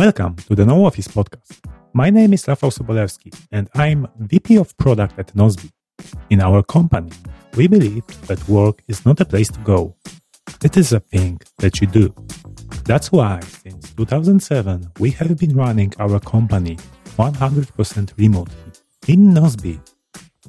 Welcome 0.00 0.36
to 0.48 0.54
the 0.54 0.64
No 0.64 0.86
Office 0.86 1.08
podcast. 1.08 1.60
My 1.92 2.08
name 2.08 2.32
is 2.32 2.46
Rafał 2.46 2.70
Sobolewski 2.70 3.30
and 3.52 3.68
I'm 3.74 4.08
VP 4.18 4.56
of 4.56 4.74
Product 4.78 5.18
at 5.18 5.34
Nozbe. 5.34 5.70
In 6.30 6.40
our 6.40 6.62
company, 6.62 7.12
we 7.54 7.68
believe 7.68 8.06
that 8.26 8.48
work 8.48 8.82
is 8.88 9.04
not 9.04 9.20
a 9.20 9.26
place 9.26 9.50
to 9.50 9.60
go. 9.60 9.94
It 10.64 10.78
is 10.78 10.94
a 10.94 11.00
thing 11.00 11.42
that 11.58 11.82
you 11.82 11.86
do. 11.86 12.14
That's 12.86 13.12
why 13.12 13.40
since 13.40 13.92
2007 13.92 14.90
we 14.98 15.10
have 15.10 15.36
been 15.36 15.54
running 15.54 15.92
our 15.98 16.18
company 16.18 16.78
100% 17.18 18.16
remotely. 18.16 18.72
In 19.06 19.34
Nozbe, 19.34 19.78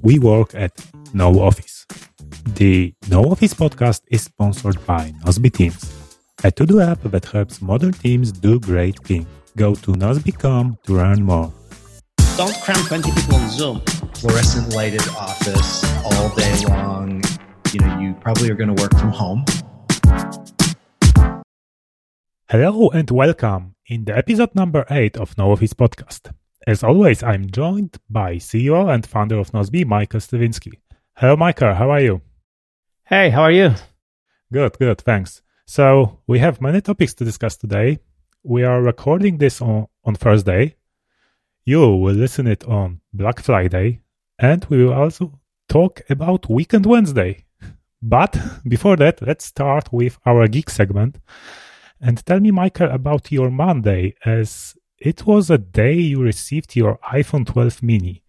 we 0.01 0.17
work 0.17 0.55
at 0.55 0.71
No 1.13 1.41
Office. 1.41 1.85
The 2.55 2.93
No 3.09 3.23
Office 3.25 3.53
podcast 3.53 4.03
is 4.07 4.21
sponsored 4.21 4.79
by 4.85 5.11
Nozbe 5.25 5.51
Teams 5.51 6.01
a 6.43 6.51
to-do 6.51 6.81
app 6.81 7.01
that 7.03 7.25
helps 7.25 7.61
modern 7.61 7.93
teams 7.93 8.31
do 8.31 8.59
great 8.59 8.97
things. 9.03 9.27
Go 9.55 9.75
to 9.75 9.91
nozbe.com 9.91 10.77
to 10.83 10.93
learn 10.93 11.23
more. 11.23 11.51
Don't 12.37 12.55
cram 12.61 12.77
20 12.85 13.11
people 13.11 13.35
on 13.35 13.49
Zoom. 13.49 13.81
Fluorescent 14.15 14.73
lighted 14.73 15.05
office 15.09 15.83
all 16.05 16.33
day 16.35 16.65
long. 16.67 17.21
You 17.73 17.79
know, 17.81 17.99
you 17.99 18.13
probably 18.13 18.49
are 18.49 18.55
going 18.55 18.73
to 18.73 18.81
work 18.81 18.97
from 18.97 19.09
home. 19.11 19.43
Hello 22.49 22.89
and 22.89 23.09
welcome 23.11 23.75
in 23.87 24.05
the 24.05 24.17
episode 24.17 24.55
number 24.55 24.85
8 24.89 25.17
of 25.17 25.37
No 25.37 25.51
Office 25.51 25.73
Podcast. 25.73 26.31
As 26.65 26.83
always, 26.83 27.21
I'm 27.21 27.49
joined 27.49 27.97
by 28.09 28.35
CEO 28.35 28.93
and 28.93 29.05
founder 29.05 29.37
of 29.37 29.51
Nozbe, 29.51 29.85
Michael 29.85 30.19
Sliwinski. 30.19 30.73
Hello, 31.17 31.35
Michael. 31.35 31.73
How 31.73 31.89
are 31.91 32.01
you? 32.01 32.21
Hey, 33.05 33.29
how 33.29 33.41
are 33.41 33.51
you? 33.51 33.73
Good, 34.53 34.77
good. 34.79 35.01
Thanks. 35.01 35.41
So 35.65 36.19
we 36.27 36.39
have 36.39 36.61
many 36.61 36.81
topics 36.81 37.13
to 37.15 37.25
discuss 37.25 37.57
today. 37.57 37.99
We 38.43 38.63
are 38.63 38.81
recording 38.81 39.37
this 39.37 39.61
on, 39.61 39.85
on 40.03 40.15
Thursday. 40.15 40.75
You 41.63 41.81
will 41.81 42.15
listen 42.15 42.47
it 42.47 42.63
on 42.63 43.01
Black 43.13 43.39
Friday, 43.39 43.99
and 44.39 44.65
we 44.65 44.83
will 44.83 44.93
also 44.93 45.39
talk 45.69 46.01
about 46.09 46.49
Weekend 46.49 46.87
Wednesday. 46.87 47.45
But 48.01 48.35
before 48.67 48.95
that, 48.95 49.21
let's 49.21 49.45
start 49.45 49.93
with 49.93 50.17
our 50.25 50.47
geek 50.47 50.71
segment. 50.71 51.19
And 52.01 52.25
tell 52.25 52.39
me, 52.39 52.49
Michael, 52.49 52.89
about 52.89 53.31
your 53.31 53.51
Monday, 53.51 54.15
as 54.25 54.75
it 54.97 55.27
was 55.27 55.51
a 55.51 55.59
day 55.59 55.93
you 55.93 56.23
received 56.23 56.75
your 56.75 56.97
iPhone 57.13 57.45
12 57.45 57.83
mini. 57.83 58.23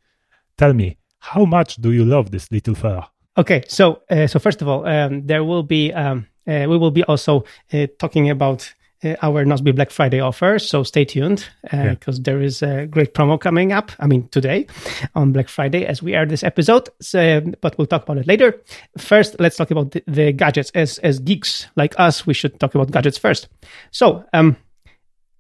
Tell 0.59 0.75
me, 0.75 0.99
how 1.21 1.47
much 1.47 1.77
do 1.77 1.91
you 1.91 2.05
love 2.05 2.31
this 2.31 2.53
little 2.53 2.75
fella? 2.75 3.09
Okay, 3.39 3.63
so 3.67 4.03
uh, 4.11 4.27
so 4.27 4.39
first 4.39 4.61
of 4.61 4.69
all, 4.69 4.87
um, 4.87 5.27
there 5.27 5.43
will 5.43 5.63
be 5.63 5.91
um, 5.95 6.27
uh, 6.47 6.67
we 6.69 6.77
will 6.77 6.91
be 6.91 7.03
also 7.05 7.45
uh, 7.73 7.87
talking 7.99 8.29
about 8.29 8.75
our 9.23 9.45
Nozbe 9.45 9.75
Black 9.75 9.91
Friday 9.91 10.21
offer. 10.21 10.59
So 10.59 10.83
stay 10.83 11.05
tuned 11.05 11.49
because 11.63 12.19
yeah. 12.19 12.23
there 12.23 12.41
is 12.41 12.63
a 12.63 12.87
great 12.87 13.15
promo 13.15 13.41
coming 13.41 13.73
up. 13.73 13.93
I 13.99 14.07
mean, 14.07 14.29
today 14.29 14.67
on 15.15 15.33
Black 15.33 15.49
Friday 15.49 15.87
as 15.87 16.03
we 16.03 16.15
air 16.15 16.27
this 16.27 16.43
episode. 16.43 16.89
So, 17.01 17.41
but 17.61 17.77
we'll 17.79 17.87
talk 17.87 18.05
about 18.05 18.19
it 18.19 18.27
later. 18.27 18.61
First, 18.99 19.37
let's 19.39 19.57
talk 19.57 19.71
about 19.71 19.93
the, 19.93 20.03
the, 20.07 20.33
gadgets. 20.33 20.71
As 20.75 20.99
as 20.99 21.19
geeks 21.19 21.67
like 21.77 21.99
us, 21.99 22.27
we 22.27 22.35
should 22.35 22.59
talk 22.59 22.75
about 22.75 22.91
gadgets 22.91 23.19
first. 23.19 23.49
So, 23.91 24.25
um, 24.33 24.57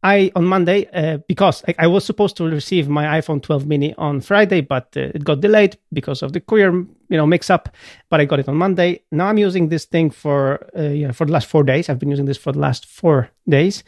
I 0.03 0.33
on 0.35 0.45
Monday 0.45 0.89
uh, 0.93 1.19
because 1.29 1.63
I, 1.69 1.75
I, 1.81 1.87
was 1.87 2.05
supposed 2.05 2.37
to 2.39 2.45
receive 2.45 2.89
my 2.89 3.21
iPhone 3.21 3.41
12 3.41 3.67
mini 3.67 3.95
on 3.95 4.21
Friday, 4.21 4.61
but 4.61 4.89
uh, 4.97 5.13
it 5.15 5.23
got 5.25 5.41
delayed 5.41 5.79
because 5.93 6.23
of 6.23 6.33
the 6.33 6.41
courier, 6.41 6.73
you 6.73 7.17
know, 7.17 7.27
mix 7.27 7.51
up. 7.51 7.69
But 8.11 8.21
I 8.21 8.25
got 8.25 8.41
it 8.41 8.49
on 8.49 8.57
Monday. 8.57 9.03
Now 9.13 9.27
I'm 9.29 9.39
using 9.39 9.69
this 9.69 9.85
thing 9.85 10.11
for 10.11 10.69
uh, 10.77 10.83
you 10.83 11.07
know, 11.07 11.13
for 11.13 11.25
the 11.25 11.33
last 11.33 11.47
four 11.47 11.63
days. 11.63 11.89
I've 11.89 12.01
been 12.01 12.11
using 12.11 12.27
this 12.27 12.39
for 12.39 12.53
the 12.53 12.59
last 12.59 12.87
four 12.87 13.31
days, 13.49 13.85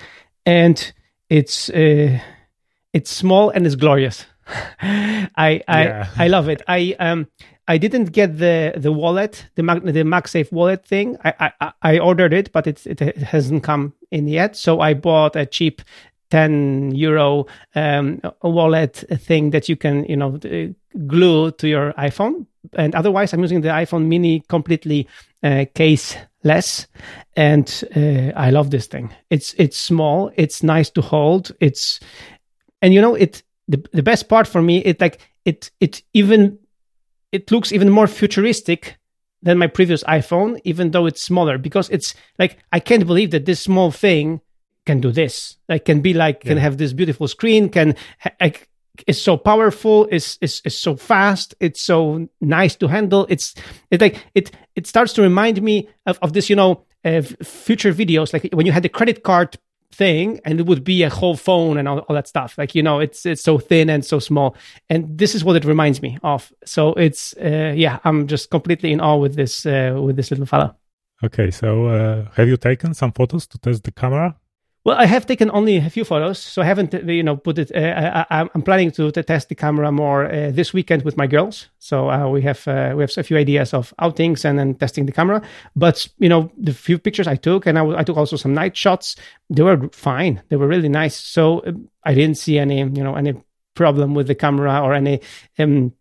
and 0.47 0.93
it's 1.29 1.69
uh, 1.71 2.21
it's 2.93 3.11
small 3.11 3.51
and 3.51 3.67
it's 3.67 3.77
glorious. 3.77 4.25
I 4.47 5.63
I 5.67 5.85
yeah. 5.85 6.09
I 6.17 6.29
love 6.29 6.49
it. 6.49 6.63
I 6.69 6.95
um 7.01 7.27
I 7.67 7.79
didn't 7.79 8.13
get 8.13 8.39
the 8.39 8.75
the 8.77 8.93
wallet, 8.93 9.47
the 9.55 9.63
Mag, 9.63 9.85
the 9.85 10.05
MagSafe 10.05 10.53
wallet 10.53 10.85
thing. 10.87 11.17
I, 11.25 11.53
I 11.61 11.73
I 11.83 11.99
ordered 11.99 12.33
it, 12.33 12.53
but 12.53 12.67
it 12.67 12.87
it 12.87 13.01
hasn't 13.17 13.63
come 13.63 13.95
in 14.11 14.29
yet. 14.29 14.57
So 14.57 14.81
I 14.81 14.95
bought 14.95 15.35
a 15.35 15.47
cheap 15.47 15.83
10 16.31 16.93
euro 16.95 17.47
um, 17.75 18.21
wallet 18.43 19.05
thing 19.19 19.51
that 19.51 19.69
you 19.69 19.77
can 19.77 20.05
you 20.05 20.17
know 20.17 20.39
glue 21.07 21.51
to 21.53 21.69
your 21.69 21.93
iphone. 21.95 22.47
And 22.73 22.95
otherwise 22.95 23.33
i'm 23.33 23.41
using 23.41 23.61
the 23.61 23.69
iphone 23.69 24.07
mini 24.07 24.41
completely 24.49 25.09
uh, 25.43 25.67
caseless. 25.75 26.87
And 27.37 27.85
uh, 27.97 28.39
i 28.39 28.51
love 28.51 28.71
this 28.71 28.87
thing. 28.87 29.15
It's 29.31 29.55
it's 29.59 29.77
small. 29.77 30.31
It's 30.37 30.63
nice 30.63 30.91
to 30.91 31.03
hold. 31.03 31.53
It's 31.61 32.01
and 32.83 32.95
you 32.95 33.01
know 33.01 33.15
it 33.15 33.43
the, 33.69 33.83
the 33.93 34.03
best 34.03 34.29
part 34.29 34.47
for 34.47 34.61
me 34.61 34.79
it 34.79 35.01
like 35.01 35.21
it 35.45 35.71
it 35.81 36.03
even 36.13 36.59
it 37.33 37.51
looks 37.51 37.73
even 37.73 37.91
more 37.91 38.07
futuristic 38.07 38.97
than 39.45 39.59
my 39.59 39.67
previous 39.67 40.03
iPhone, 40.05 40.61
even 40.65 40.91
though 40.91 41.07
it's 41.07 41.23
smaller, 41.23 41.59
because 41.59 41.91
it's 41.91 42.15
like 42.39 42.59
I 42.73 42.81
can't 42.81 43.07
believe 43.07 43.31
that 43.33 43.45
this 43.45 43.61
small 43.61 43.91
thing 43.91 44.41
can 44.87 45.01
do 45.01 45.11
this. 45.11 45.57
Like 45.69 45.85
can 45.85 46.01
be 46.01 46.15
like 46.15 46.45
yeah. 46.45 46.51
can 46.51 46.59
have 46.59 46.79
this 46.79 46.93
beautiful 46.93 47.29
screen, 47.29 47.69
can 47.69 47.95
like 48.41 48.69
it's 49.07 49.21
so 49.21 49.37
powerful, 49.37 50.07
it's, 50.11 50.39
it's 50.41 50.63
it's 50.65 50.79
so 50.79 50.97
fast, 50.97 51.55
it's 51.61 51.81
so 51.81 52.29
nice 52.41 52.77
to 52.77 52.87
handle. 52.87 53.27
It's 53.29 53.55
it's 53.91 54.01
like 54.01 54.25
it 54.35 54.51
it 54.77 54.87
starts 54.87 55.13
to 55.15 55.23
remind 55.23 55.61
me 55.63 55.89
of, 56.07 56.19
of 56.23 56.33
this, 56.33 56.49
you 56.49 56.57
know, 56.57 56.85
uh, 57.05 57.23
future 57.43 57.93
videos, 57.93 58.33
like 58.33 58.49
when 58.53 58.67
you 58.67 58.73
had 58.73 58.83
the 58.83 58.89
credit 58.89 59.25
card 59.25 59.59
thing 59.95 60.41
and 60.45 60.61
it 60.61 60.67
would 60.67 60.85
be 60.85 61.03
a 61.03 61.11
whole 61.11 61.37
phone 61.37 61.79
and 61.79 61.87
all, 61.89 62.01
all, 62.01 62.15
that 62.15 62.27
stuff 62.27 62.59
like 62.59 62.75
you 62.75 62.83
know 62.83 62.99
it's 62.99 63.25
it's 63.25 63.43
so 63.43 63.59
thin 63.59 63.89
and 63.89 64.05
so 64.05 64.19
small 64.19 64.57
and 64.91 65.17
this 65.17 65.37
is 65.37 65.45
what 65.45 65.55
it 65.55 65.65
reminds 65.65 66.03
me 66.03 66.19
of 66.25 66.53
so 66.65 66.93
it's 66.95 67.33
uh, 67.37 67.73
yeah 67.77 68.01
i'm 68.05 68.27
just 68.27 68.51
completely 68.51 68.93
in 68.93 69.01
awe 69.01 69.17
with 69.17 69.37
this 69.37 69.65
uh, 69.65 69.97
with 70.05 70.17
this 70.17 70.33
little 70.33 70.47
fella 70.47 70.75
okay 71.23 71.49
so 71.49 71.87
uh, 71.87 72.29
have 72.35 72.49
you 72.49 72.57
taken 72.57 72.93
some 72.93 73.13
photos 73.13 73.47
to 73.47 73.57
test 73.59 73.85
the 73.85 73.93
camera 73.93 74.37
well, 74.85 74.99
I 74.99 75.07
have 75.07 75.25
taken 75.25 75.51
only 75.51 75.79
a 75.79 75.89
few 75.89 76.05
photos, 76.05 76.39
so 76.39 76.61
I 76.61 76.67
haven't, 76.67 76.93
you 76.93 77.23
know, 77.23 77.39
put 77.39 77.59
it. 77.59 77.75
Uh, 77.75 78.25
I, 78.29 78.47
am 78.55 78.61
planning 78.61 78.91
to, 78.93 79.11
to, 79.11 79.23
test 79.23 79.49
the 79.49 79.55
camera 79.55 79.91
more 79.91 80.27
uh, 80.27 80.51
this 80.51 80.75
weekend 80.75 81.05
with 81.05 81.17
my 81.17 81.27
girls. 81.27 81.69
So 81.79 82.11
uh, 82.11 82.29
we 82.29 82.43
have 82.43 82.69
uh, 82.69 82.93
we 82.95 83.03
have 83.03 83.11
a 83.17 83.23
few 83.23 83.39
ideas 83.39 83.73
of 83.73 83.95
outings 83.99 84.45
and 84.45 84.59
then 84.59 84.75
testing 84.75 85.07
the 85.07 85.13
camera. 85.13 85.41
But 85.75 86.07
you 86.19 86.29
know, 86.29 86.51
the 86.59 86.75
few 86.75 86.99
pictures 86.99 87.27
I 87.27 87.37
took, 87.37 87.65
and 87.65 87.79
I, 87.79 88.01
I 88.01 88.05
took 88.05 88.19
also 88.19 88.37
some 88.37 88.53
night 88.53 88.77
shots. 88.77 89.17
They 89.49 89.63
were 89.63 89.89
fine. 89.93 90.43
They 90.51 90.57
were 90.57 90.69
really 90.69 90.91
nice. 90.91 91.17
So 91.17 91.61
uh, 91.61 91.73
I 92.05 92.13
didn't 92.13 92.37
see 92.37 92.59
any, 92.59 92.81
you 92.81 93.03
know, 93.03 93.15
any 93.15 93.43
problem 93.75 94.13
with 94.13 94.27
the 94.27 94.35
camera 94.35 94.81
or 94.81 94.93
any. 94.93 95.21
Um, 95.59 95.95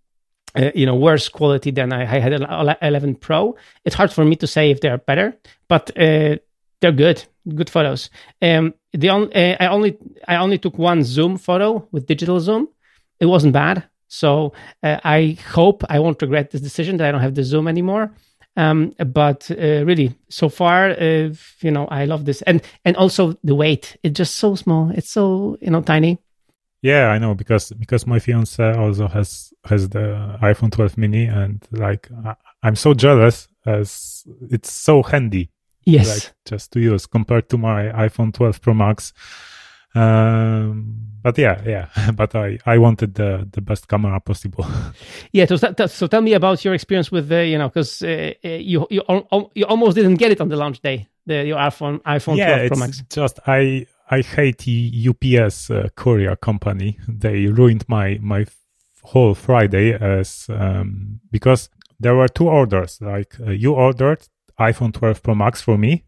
uh, 0.55 0.69
you 0.75 0.85
know 0.85 0.95
worse 0.95 1.29
quality 1.29 1.71
than 1.71 1.91
I, 1.91 2.01
I, 2.01 2.19
had 2.19 2.31
11 2.79 3.15
Pro. 3.15 3.55
It's 3.85 3.95
hard 3.95 4.13
for 4.13 4.23
me 4.23 4.35
to 4.35 4.45
say 4.45 4.69
if 4.69 4.81
they 4.81 4.89
are 4.89 4.99
better, 4.99 5.35
but 5.67 5.89
uh, 5.97 6.37
they're 6.79 6.91
good 6.91 7.25
good 7.47 7.69
photos. 7.69 8.09
Um 8.41 8.73
the 8.93 9.09
on, 9.09 9.23
uh, 9.33 9.55
i 9.59 9.67
only 9.67 9.97
i 10.27 10.35
only 10.35 10.57
took 10.57 10.77
one 10.77 11.03
zoom 11.03 11.37
photo 11.37 11.87
with 11.91 12.05
digital 12.05 12.39
zoom. 12.39 12.67
It 13.19 13.25
wasn't 13.25 13.53
bad. 13.53 13.83
So 14.07 14.53
uh, 14.83 14.99
i 15.03 15.37
hope 15.53 15.83
i 15.89 15.99
won't 15.99 16.21
regret 16.21 16.51
this 16.51 16.61
decision 16.61 16.97
that 16.97 17.07
i 17.07 17.11
don't 17.11 17.21
have 17.21 17.35
the 17.35 17.43
zoom 17.43 17.67
anymore. 17.67 18.13
Um 18.55 18.93
but 18.97 19.49
uh, 19.49 19.83
really 19.85 20.15
so 20.29 20.49
far 20.49 20.91
uh, 20.91 21.29
you 21.61 21.71
know 21.71 21.87
i 21.87 22.05
love 22.05 22.25
this. 22.25 22.41
And 22.43 22.61
and 22.85 22.95
also 22.97 23.37
the 23.43 23.55
weight. 23.55 23.97
It's 24.03 24.17
just 24.17 24.35
so 24.35 24.55
small. 24.55 24.91
It's 24.91 25.09
so 25.09 25.57
you 25.61 25.71
know 25.71 25.81
tiny. 25.81 26.19
Yeah 26.81 27.07
i 27.07 27.17
know 27.17 27.33
because 27.33 27.71
because 27.71 28.05
my 28.05 28.19
fiance 28.19 28.73
also 28.73 29.07
has 29.07 29.53
has 29.65 29.89
the 29.89 30.37
iphone 30.41 30.71
12 30.71 30.97
mini 30.97 31.25
and 31.25 31.65
like 31.71 32.09
I, 32.25 32.35
i'm 32.61 32.75
so 32.75 32.93
jealous 32.93 33.47
as 33.65 34.25
it's 34.51 34.71
so 34.71 35.01
handy 35.01 35.49
Yes. 35.85 36.25
Like 36.25 36.33
just 36.45 36.71
to 36.73 36.79
use 36.79 37.05
compared 37.05 37.49
to 37.49 37.57
my 37.57 37.85
iPhone 38.07 38.33
12 38.33 38.61
Pro 38.61 38.73
Max. 38.73 39.13
Um, 39.95 41.13
but 41.21 41.37
yeah, 41.37 41.61
yeah. 41.65 42.11
But 42.15 42.35
I, 42.35 42.57
I 42.65 42.77
wanted 42.77 43.15
the 43.15 43.47
the 43.51 43.61
best 43.61 43.87
camera 43.87 44.19
possible. 44.19 44.65
yeah. 45.31 45.45
So, 45.45 45.57
that 45.57 45.89
so 45.89 46.07
tell 46.07 46.21
me 46.21 46.33
about 46.33 46.63
your 46.65 46.73
experience 46.73 47.11
with 47.11 47.29
the, 47.29 47.45
you 47.45 47.57
know, 47.57 47.69
because 47.69 48.01
uh, 48.01 48.33
uh, 48.43 48.49
you 48.49 48.87
you 48.89 49.03
you 49.55 49.65
almost 49.65 49.95
didn't 49.95 50.15
get 50.15 50.31
it 50.31 50.41
on 50.41 50.49
the 50.49 50.55
launch 50.55 50.81
day, 50.81 51.07
the 51.25 51.45
your 51.45 51.57
iPhone 51.57 52.01
iPhone 52.01 52.37
yeah, 52.37 52.67
12 52.67 52.67
Pro 52.69 52.77
Max. 52.79 53.03
just 53.09 53.39
I 53.47 53.85
I 54.09 54.21
hate 54.21 54.67
UPS 54.67 55.69
uh, 55.69 55.89
courier 55.95 56.35
company. 56.35 56.99
They 57.07 57.45
ruined 57.45 57.85
my 57.87 58.17
my 58.21 58.45
whole 59.03 59.35
Friday 59.35 59.93
as 59.93 60.47
um, 60.49 61.19
because 61.31 61.69
there 61.99 62.15
were 62.15 62.27
two 62.27 62.49
orders. 62.49 62.99
Like 63.01 63.39
uh, 63.39 63.51
you 63.51 63.73
ordered 63.73 64.27
iPhone 64.59 64.93
12 64.93 65.21
Pro 65.23 65.35
Max 65.35 65.61
for 65.61 65.77
me, 65.77 66.03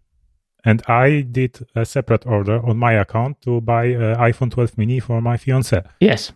and 0.64 0.82
I 0.88 1.22
did 1.22 1.66
a 1.76 1.86
separate 1.86 2.26
order 2.26 2.60
on 2.66 2.78
my 2.78 2.94
account 2.94 3.42
to 3.42 3.62
buy 3.62 3.94
uh, 3.94 4.18
iPhone 4.18 4.52
12 4.52 4.78
mini 4.78 5.00
for 5.00 5.22
my 5.22 5.38
fiance. 5.38 5.82
Yes. 6.00 6.32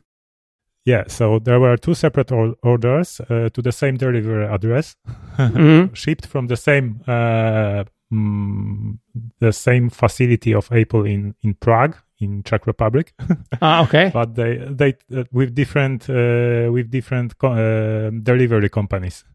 Yeah, 0.85 1.03
so 1.07 1.39
there 1.39 1.59
were 1.59 1.77
two 1.77 1.93
separate 1.93 2.31
or- 2.31 2.55
orders 2.63 3.19
uh, 3.29 3.49
to 3.49 3.61
the 3.61 3.71
same 3.71 3.97
delivery 3.97 4.45
address, 4.47 4.95
mm-hmm. 5.37 5.93
shipped 5.93 6.25
from 6.25 6.47
the 6.47 6.55
same 6.57 7.01
uh, 7.07 7.83
mm, 8.11 8.97
the 9.39 9.51
same 9.51 9.89
facility 9.89 10.53
of 10.53 10.71
Apple 10.71 11.05
in 11.05 11.35
in 11.43 11.53
Prague 11.55 11.95
in 12.19 12.43
Czech 12.43 12.65
Republic. 12.65 13.13
Ah, 13.61 13.83
okay. 13.83 14.09
but 14.13 14.35
they 14.35 14.57
they 14.57 14.93
uh, 15.15 15.23
with 15.31 15.53
different 15.53 16.09
uh, 16.09 16.71
with 16.71 16.89
different 16.89 17.37
co- 17.37 18.09
delivery 18.23 18.69
companies. 18.69 19.25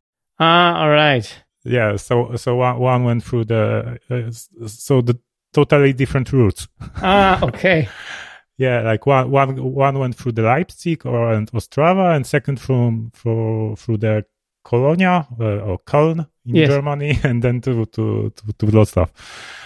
Ah, 0.41 0.81
all 0.83 0.91
right. 0.91 1.44
Yeah, 1.65 1.97
so 1.97 2.37
so 2.37 2.57
one, 2.57 2.79
one 2.79 3.05
went 3.05 3.25
through 3.25 3.45
the 3.47 3.99
uh, 4.11 4.67
so 4.69 5.01
the 5.01 5.19
totally 5.53 5.93
different 5.93 6.33
routes. 6.33 6.69
Ah, 7.03 7.43
okay. 7.45 7.89
Yeah, 8.57 8.83
like 8.83 9.05
one 9.05 9.33
one 9.33 9.57
one 9.75 9.99
went 9.99 10.15
through 10.15 10.33
the 10.33 10.43
Leipzig 10.43 11.05
or 11.07 11.33
and 11.33 11.51
Ostrava, 11.51 12.15
and 12.15 12.25
second 12.25 12.61
from 12.61 13.11
for 13.13 13.77
through 13.77 13.97
the 13.99 14.25
Colonia 14.65 15.27
uh, 15.41 15.59
or 15.59 15.79
Köln 15.81 16.29
in 16.47 16.55
Yes. 16.55 16.69
Germany, 16.71 17.19
and 17.25 17.43
then 17.43 17.61
to 17.63 17.85
to 17.87 18.31
to, 18.31 18.53
to 18.53 18.67
Wrocław. 18.67 19.09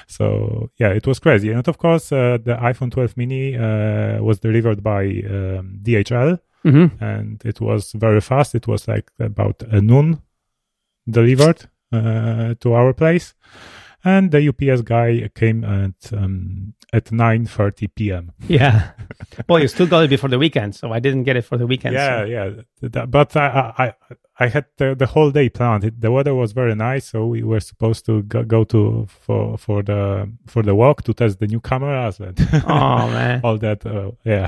So 0.06 0.70
yeah, 0.78 0.94
it 0.96 1.06
was 1.06 1.18
crazy, 1.18 1.52
and 1.52 1.68
of 1.68 1.76
course 1.76 2.12
uh, 2.12 2.38
the 2.42 2.54
iPhone 2.56 2.90
12 2.90 3.16
mini 3.18 3.56
uh, 3.58 4.22
was 4.22 4.38
delivered 4.40 4.82
by 4.82 5.04
um, 5.28 5.80
DHL, 5.82 6.38
hmm 6.62 6.86
and 6.98 7.44
it 7.44 7.60
was 7.60 7.92
very 7.92 8.22
fast. 8.22 8.54
It 8.54 8.66
was 8.66 8.88
like 8.88 9.10
about 9.18 9.62
a 9.70 9.82
noon 9.82 10.22
delivered 11.06 11.68
to 11.92 12.72
our 12.72 12.92
place, 12.92 13.34
and 14.04 14.30
the 14.30 14.48
UPS 14.48 14.82
guy 14.82 15.28
came 15.34 15.64
at 15.64 16.12
um, 16.12 16.74
at 16.92 17.06
9:30 17.06 17.88
p.m. 17.94 18.32
Yeah. 18.48 18.90
well, 19.48 19.58
you 19.60 19.68
still 19.68 19.86
got 19.86 20.04
it 20.04 20.10
before 20.10 20.30
the 20.30 20.38
weekend, 20.38 20.74
so 20.74 20.92
I 20.92 21.00
didn't 21.00 21.24
get 21.24 21.36
it 21.36 21.42
for 21.44 21.56
the 21.58 21.66
weekend. 21.66 21.94
Yeah, 21.94 22.20
so- 22.20 22.24
yeah. 22.24 22.50
But 23.06 23.36
I, 23.36 23.74
I, 23.78 23.92
I 24.40 24.46
had 24.48 24.66
the, 24.76 24.94
the 24.94 25.06
whole 25.06 25.30
day 25.32 25.48
planned. 25.48 25.82
It, 25.84 26.00
the 26.00 26.12
weather 26.12 26.32
was 26.34 26.52
very 26.52 26.74
nice, 26.76 27.06
so 27.08 27.26
we 27.26 27.42
were 27.42 27.58
supposed 27.60 28.06
to 28.06 28.22
go, 28.22 28.44
go 28.44 28.64
to 28.64 29.06
for 29.08 29.58
for 29.58 29.82
the 29.82 30.30
for 30.46 30.62
the 30.62 30.74
walk 30.76 31.02
to 31.04 31.12
test 31.12 31.40
the 31.40 31.46
new 31.48 31.60
cameras 31.60 32.20
and 32.20 32.38
Oh 32.66 33.08
man. 33.10 33.40
all 33.42 33.58
that. 33.58 33.84
Uh, 33.84 34.12
yeah, 34.24 34.46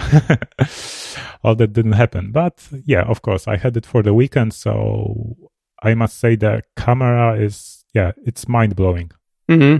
all 1.44 1.54
that 1.56 1.72
didn't 1.72 1.92
happen. 1.92 2.30
But 2.32 2.66
yeah, 2.86 3.02
of 3.02 3.22
course, 3.22 3.48
I 3.48 3.56
had 3.56 3.76
it 3.76 3.84
for 3.86 4.02
the 4.02 4.14
weekend, 4.14 4.54
so 4.54 5.36
I 5.82 5.94
must 5.94 6.18
say 6.18 6.36
the 6.36 6.62
camera 6.76 7.34
is 7.38 7.84
yeah, 7.94 8.12
it's 8.24 8.48
mind 8.48 8.76
blowing. 8.76 9.10
hmm 9.48 9.76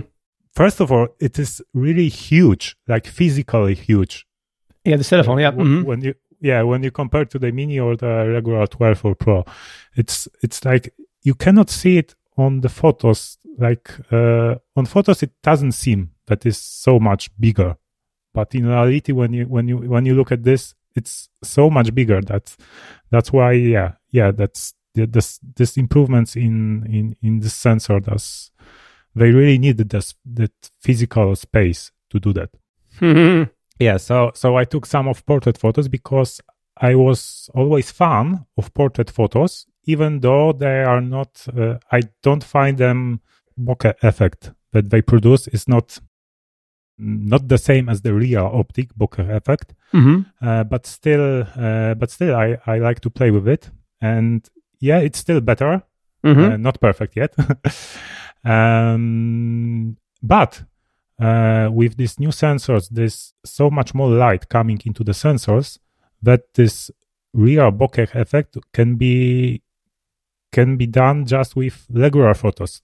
First 0.53 0.81
of 0.81 0.91
all, 0.91 1.07
it 1.19 1.39
is 1.39 1.61
really 1.73 2.09
huge, 2.09 2.75
like 2.85 3.07
physically 3.07 3.73
huge. 3.73 4.27
Yeah, 4.83 4.97
the 4.97 5.03
cell 5.05 5.23
phone. 5.23 5.39
Yeah. 5.39 5.51
W- 5.51 5.81
mhm. 5.81 5.85
when 5.85 6.01
you 6.01 6.13
yeah 6.41 6.61
when 6.63 6.83
you 6.83 6.91
compare 6.91 7.23
to 7.25 7.39
the 7.39 7.51
mini 7.51 7.79
or 7.79 7.95
the 7.95 8.27
regular 8.27 8.65
12 8.67 9.05
or 9.05 9.15
pro 9.15 9.45
it's 9.95 10.27
it's 10.41 10.65
like 10.65 10.91
you 11.21 11.35
cannot 11.35 11.69
see 11.69 11.97
it 11.99 12.15
on 12.35 12.61
the 12.61 12.69
photos 12.69 13.37
like 13.59 13.91
uh, 14.11 14.55
on 14.75 14.85
photos 14.87 15.21
it 15.21 15.31
doesn't 15.43 15.73
seem 15.73 16.09
that 16.25 16.43
is 16.45 16.57
so 16.57 16.99
much 16.99 17.29
bigger 17.39 17.77
but 18.33 18.55
in 18.55 18.65
reality 18.65 19.11
when 19.11 19.31
you 19.33 19.45
when 19.45 19.67
you 19.67 19.77
when 19.77 20.05
you 20.05 20.15
look 20.15 20.31
at 20.31 20.43
this 20.43 20.73
it's 20.95 21.29
so 21.43 21.69
much 21.69 21.93
bigger 21.93 22.19
That's 22.21 22.57
that's 23.11 23.31
why 23.31 23.51
yeah 23.51 23.91
yeah 24.09 24.31
that's 24.31 24.73
the- 24.93 25.07
this 25.07 25.39
this 25.55 25.77
improvements 25.77 26.35
in 26.35 26.85
in 26.89 27.15
in 27.21 27.39
the 27.39 27.49
sensor 27.49 27.99
does 27.99 28.51
they 29.15 29.31
really 29.31 29.57
need 29.57 29.77
this 29.77 30.15
that 30.25 30.51
physical 30.79 31.35
space 31.35 31.91
to 32.09 32.19
do 32.19 32.33
that 32.33 32.49
Mhm. 32.99 33.49
yeah 33.79 33.97
so 33.97 34.31
so 34.33 34.57
i 34.61 34.65
took 34.65 34.85
some 34.85 35.07
of 35.09 35.25
portrait 35.25 35.57
photos 35.57 35.87
because 35.89 36.41
i 36.77 36.95
was 36.95 37.49
always 37.53 37.91
fan 37.91 38.45
of 38.57 38.73
portrait 38.73 39.09
photos 39.11 39.65
even 39.85 40.19
though 40.21 40.53
they 40.53 40.83
are 40.83 41.01
not 41.01 41.47
uh, 41.57 41.77
i 41.91 42.01
don't 42.23 42.43
find 42.43 42.77
them 42.77 43.19
bokeh 43.57 43.95
effect 44.03 44.51
that 44.73 44.89
they 44.89 45.01
produce 45.01 45.47
is 45.47 45.67
not 45.67 45.99
not 46.97 47.47
the 47.47 47.57
same 47.57 47.89
as 47.89 48.01
the 48.01 48.13
real 48.13 48.45
optic 48.53 48.93
bokeh 48.95 49.29
effect 49.29 49.73
Mhm. 49.93 50.25
uh, 50.41 50.63
but 50.63 50.85
still 50.85 51.41
uh, 51.55 51.93
but 51.95 52.09
still 52.11 52.35
i 52.35 52.57
i 52.65 52.77
like 52.79 52.99
to 53.01 53.09
play 53.09 53.31
with 53.31 53.47
it 53.47 53.71
and 54.01 54.49
yeah 54.81 54.99
it's 55.05 55.19
still 55.19 55.41
better 55.41 55.81
Mhm. 56.23 56.51
uh, 56.53 56.57
not 56.57 56.79
perfect 56.79 57.15
yet. 57.15 57.33
um, 58.45 59.97
but 60.21 60.63
uh, 61.19 61.69
with 61.71 61.97
these 61.97 62.19
new 62.19 62.29
sensors, 62.29 62.89
there's 62.89 63.33
so 63.45 63.69
much 63.69 63.93
more 63.93 64.09
light 64.09 64.47
coming 64.49 64.79
into 64.85 65.03
the 65.03 65.13
sensors 65.13 65.79
that 66.21 66.41
this 66.53 66.91
real 67.33 67.71
bokeh 67.71 68.13
effect 68.15 68.57
can 68.73 68.95
be 68.97 69.61
can 70.51 70.77
be 70.77 70.85
done 70.85 71.25
just 71.25 71.55
with 71.55 71.85
regular 71.89 72.33
photos, 72.33 72.81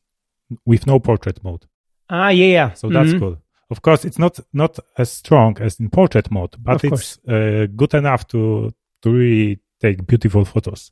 with 0.65 0.87
no 0.87 0.99
portrait 0.99 1.43
mode. 1.43 1.65
Ah, 2.09 2.29
yeah, 2.29 2.45
yeah. 2.47 2.73
So 2.73 2.89
that's 2.89 3.13
Mhm. 3.13 3.19
cool. 3.19 3.37
Of 3.69 3.81
course, 3.81 4.07
it's 4.07 4.17
not 4.19 4.39
not 4.53 4.79
as 4.97 5.11
strong 5.11 5.57
as 5.61 5.79
in 5.79 5.89
portrait 5.89 6.31
mode, 6.31 6.55
but 6.59 6.75
Of 6.75 6.85
it's 6.85 7.19
uh, 7.27 7.67
good 7.75 7.93
enough 7.93 8.25
to 8.27 8.71
to 9.01 9.11
really 9.11 9.59
take 9.79 10.07
beautiful 10.07 10.45
photos. 10.45 10.91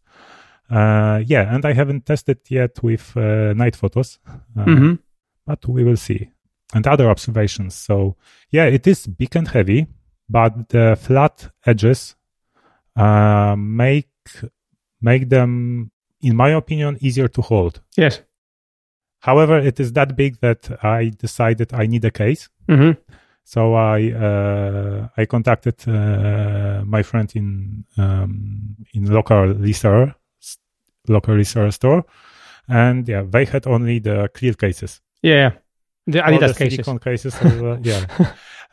Uh, 0.69 1.21
yeah, 1.25 1.53
and 1.53 1.63
I 1.65 1.73
haven't 1.73 2.05
tested 2.05 2.39
yet 2.49 2.81
with 2.83 3.15
uh, 3.15 3.53
night 3.53 3.75
photos, 3.75 4.19
uh, 4.57 4.65
Mhm. 4.65 4.99
but 5.45 5.67
we 5.67 5.83
will 5.83 5.97
see. 5.97 6.29
And 6.73 6.87
other 6.87 7.09
observations. 7.09 7.75
So 7.75 8.15
yeah, 8.51 8.65
it 8.65 8.87
is 8.87 9.07
big 9.07 9.35
and 9.35 9.47
heavy, 9.47 9.87
but 10.27 10.69
the 10.69 10.97
flat 10.99 11.49
edges 11.65 12.15
uh, 12.95 13.55
make 13.57 14.09
make 15.01 15.29
them, 15.29 15.91
in 16.21 16.35
my 16.35 16.49
opinion, 16.49 16.97
easier 17.01 17.27
to 17.27 17.41
hold. 17.41 17.81
Yes. 17.97 18.21
However, 19.19 19.59
it 19.59 19.79
is 19.79 19.93
that 19.93 20.15
big 20.15 20.39
that 20.39 20.69
I 20.83 21.09
decided 21.09 21.73
I 21.73 21.85
need 21.87 22.05
a 22.05 22.11
case. 22.11 22.49
hmm 22.67 22.91
So 23.43 23.75
I 23.75 24.11
uh, 24.11 25.07
I 25.21 25.25
contacted 25.27 25.87
uh, 25.87 26.83
my 26.85 27.03
friend 27.03 27.31
in 27.35 27.85
um, 27.97 28.75
in 28.93 29.05
local 29.11 29.53
reseller 29.53 30.15
local 31.09 31.35
reseller 31.35 31.73
store, 31.73 32.05
and 32.67 33.07
yeah, 33.07 33.23
they 33.27 33.45
had 33.45 33.67
only 33.67 33.99
the 33.99 34.29
clear 34.33 34.53
cases. 34.53 35.01
Yeah, 35.21 35.35
yeah. 35.35 35.51
The 36.07 36.23
All 36.23 36.39
the 36.39 36.45
Adidas 36.45 36.57
cases. 36.57 36.99
cases. 36.99 37.35
are, 37.41 37.69
uh, 37.71 37.77
yeah, 37.83 38.05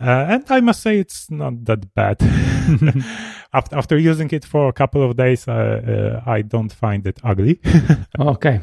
uh, 0.01 0.27
and 0.29 0.45
I 0.51 0.61
must 0.61 0.83
say 0.83 0.99
it's 0.99 1.31
not 1.31 1.65
that 1.65 1.95
bad. 1.95 2.21
after 3.53 3.77
after 3.77 3.99
using 3.99 4.31
it 4.31 4.45
for 4.45 4.69
a 4.69 4.73
couple 4.73 5.03
of 5.03 5.17
days, 5.17 5.49
uh, 5.49 6.23
uh, 6.25 6.31
I 6.31 6.43
don't 6.43 6.73
find 6.73 7.07
it 7.07 7.21
ugly. 7.25 7.61
okay. 8.21 8.61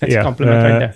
That's 0.00 0.14
a 0.14 0.22
compliment 0.22 0.62
right 0.62 0.78
there. 0.78 0.94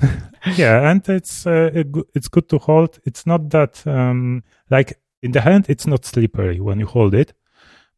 there. 0.00 0.54
yeah, 0.56 0.90
and 0.90 1.08
it's 1.08 1.46
uh, 1.46 1.70
it's 2.14 2.28
good 2.28 2.48
to 2.48 2.58
hold. 2.58 2.98
It's 3.04 3.26
not 3.26 3.50
that 3.50 3.86
um, 3.86 4.42
like 4.70 4.98
in 5.22 5.32
the 5.32 5.40
hand, 5.40 5.66
it's 5.68 5.86
not 5.86 6.04
slippery 6.04 6.60
when 6.60 6.80
you 6.80 6.86
hold 6.86 7.14
it, 7.14 7.32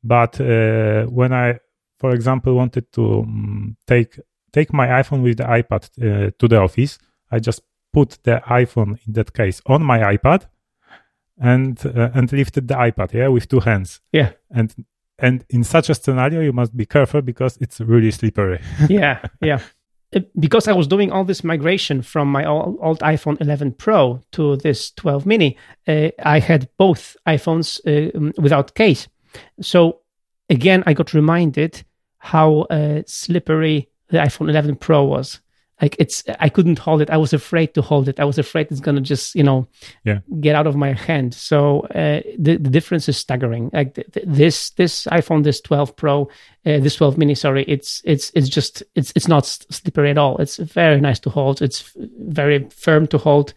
but 0.03 0.41
uh, 0.41 1.05
when 1.07 1.33
I, 1.33 1.59
for 1.99 2.11
example, 2.15 2.55
wanted 2.55 2.91
to 2.93 3.21
um, 3.21 3.77
take 3.87 4.19
take 4.53 4.73
my 4.73 4.87
iPhone 4.87 5.23
with 5.23 5.37
the 5.39 5.45
iPad 5.45 5.89
uh, 6.01 6.31
to 6.39 6.49
the 6.49 6.61
office, 6.61 6.99
I 7.31 7.39
just 7.41 7.63
put 7.93 8.19
the 8.23 8.41
iPhone 8.47 8.99
in 9.07 9.13
that 9.15 9.33
case 9.33 9.61
on 9.67 9.83
my 9.83 9.99
iPad 10.17 10.47
and 11.39 11.79
uh, 11.87 12.11
and 12.15 12.33
lifted 12.33 12.69
the 12.69 12.75
iPad, 12.75 13.13
yeah, 13.13 13.29
with 13.29 13.49
two 13.49 13.61
hands, 13.61 14.01
Yeah. 14.13 14.33
and 14.51 14.75
and 15.19 15.45
in 15.51 15.65
such 15.65 15.91
a 15.91 15.95
scenario, 15.95 16.41
you 16.41 16.53
must 16.53 16.77
be 16.77 16.87
careful 16.87 17.23
because 17.23 17.57
it's 17.61 17.81
really 17.81 18.11
slippery. 18.11 18.61
yeah, 18.89 19.21
yeah. 19.41 19.61
Uh, 20.17 20.21
Because 20.39 20.69
I 20.69 20.73
was 20.77 20.87
doing 20.89 21.13
all 21.13 21.25
this 21.25 21.43
migration 21.45 22.03
from 22.03 22.29
my 22.33 22.45
old, 22.45 22.79
old 22.81 23.01
iPhone 23.01 23.37
11 23.41 23.73
Pro 23.73 24.21
to 24.33 24.57
this 24.57 24.93
12 24.93 25.27
mini, 25.27 25.57
uh, 25.89 26.09
I 26.25 26.39
had 26.41 26.69
both 26.79 27.17
iPhones 27.29 27.81
uh, 27.87 28.17
um, 28.17 28.33
without 28.39 28.75
case. 28.75 29.09
So 29.61 30.01
again, 30.51 30.83
I 30.87 30.93
got 30.95 31.15
reminded 31.15 31.85
how 32.19 32.61
uh, 32.71 33.03
slippery 33.07 33.89
the 34.09 34.19
iPhone 34.19 34.49
11 34.51 34.77
Pro 34.77 35.05
was. 35.05 35.41
Like 35.83 35.97
it's, 35.99 36.23
I 36.39 36.49
couldn't 36.49 36.79
hold 36.79 37.03
it. 37.03 37.11
I 37.11 37.17
was 37.17 37.33
afraid 37.33 37.75
to 37.75 37.83
hold 37.83 38.09
it. 38.09 38.21
I 38.21 38.25
was 38.25 38.39
afraid 38.39 38.69
it's 38.71 38.81
gonna 38.81 39.01
just, 39.01 39.35
you 39.35 39.43
know, 39.43 39.67
Yeah. 40.05 40.21
get 40.41 40.55
out 40.55 40.67
of 40.69 40.77
my 40.77 40.93
hand. 40.93 41.35
So 41.35 41.81
uh, 41.81 42.21
the 42.39 42.57
the 42.57 42.71
difference 42.71 43.09
is 43.09 43.17
staggering. 43.17 43.71
Like 43.73 43.95
th- 43.95 44.07
th- 44.13 44.27
this 44.29 44.71
this 44.71 45.05
iPhone, 45.11 45.43
this 45.43 45.61
12 45.61 45.97
Pro, 45.97 46.29
uh, 46.67 46.79
this 46.79 46.97
12 46.97 47.19
mini 47.19 47.35
sorry 47.35 47.65
it's 47.69 48.01
it's 48.05 48.31
it's 48.35 48.49
just 48.49 48.83
it's 48.95 49.13
it's 49.15 49.29
not 49.29 49.47
slippery 49.47 50.11
at 50.11 50.19
all. 50.19 50.39
It's 50.39 50.57
very 50.57 51.01
nice 51.01 51.21
to 51.21 51.31
hold. 51.31 51.63
It's 51.63 51.93
very 51.97 52.69
firm 52.71 53.07
to 53.09 53.19
hold. 53.19 53.55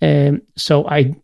Um 0.00 0.42
so 0.56 0.86
i 0.88 1.14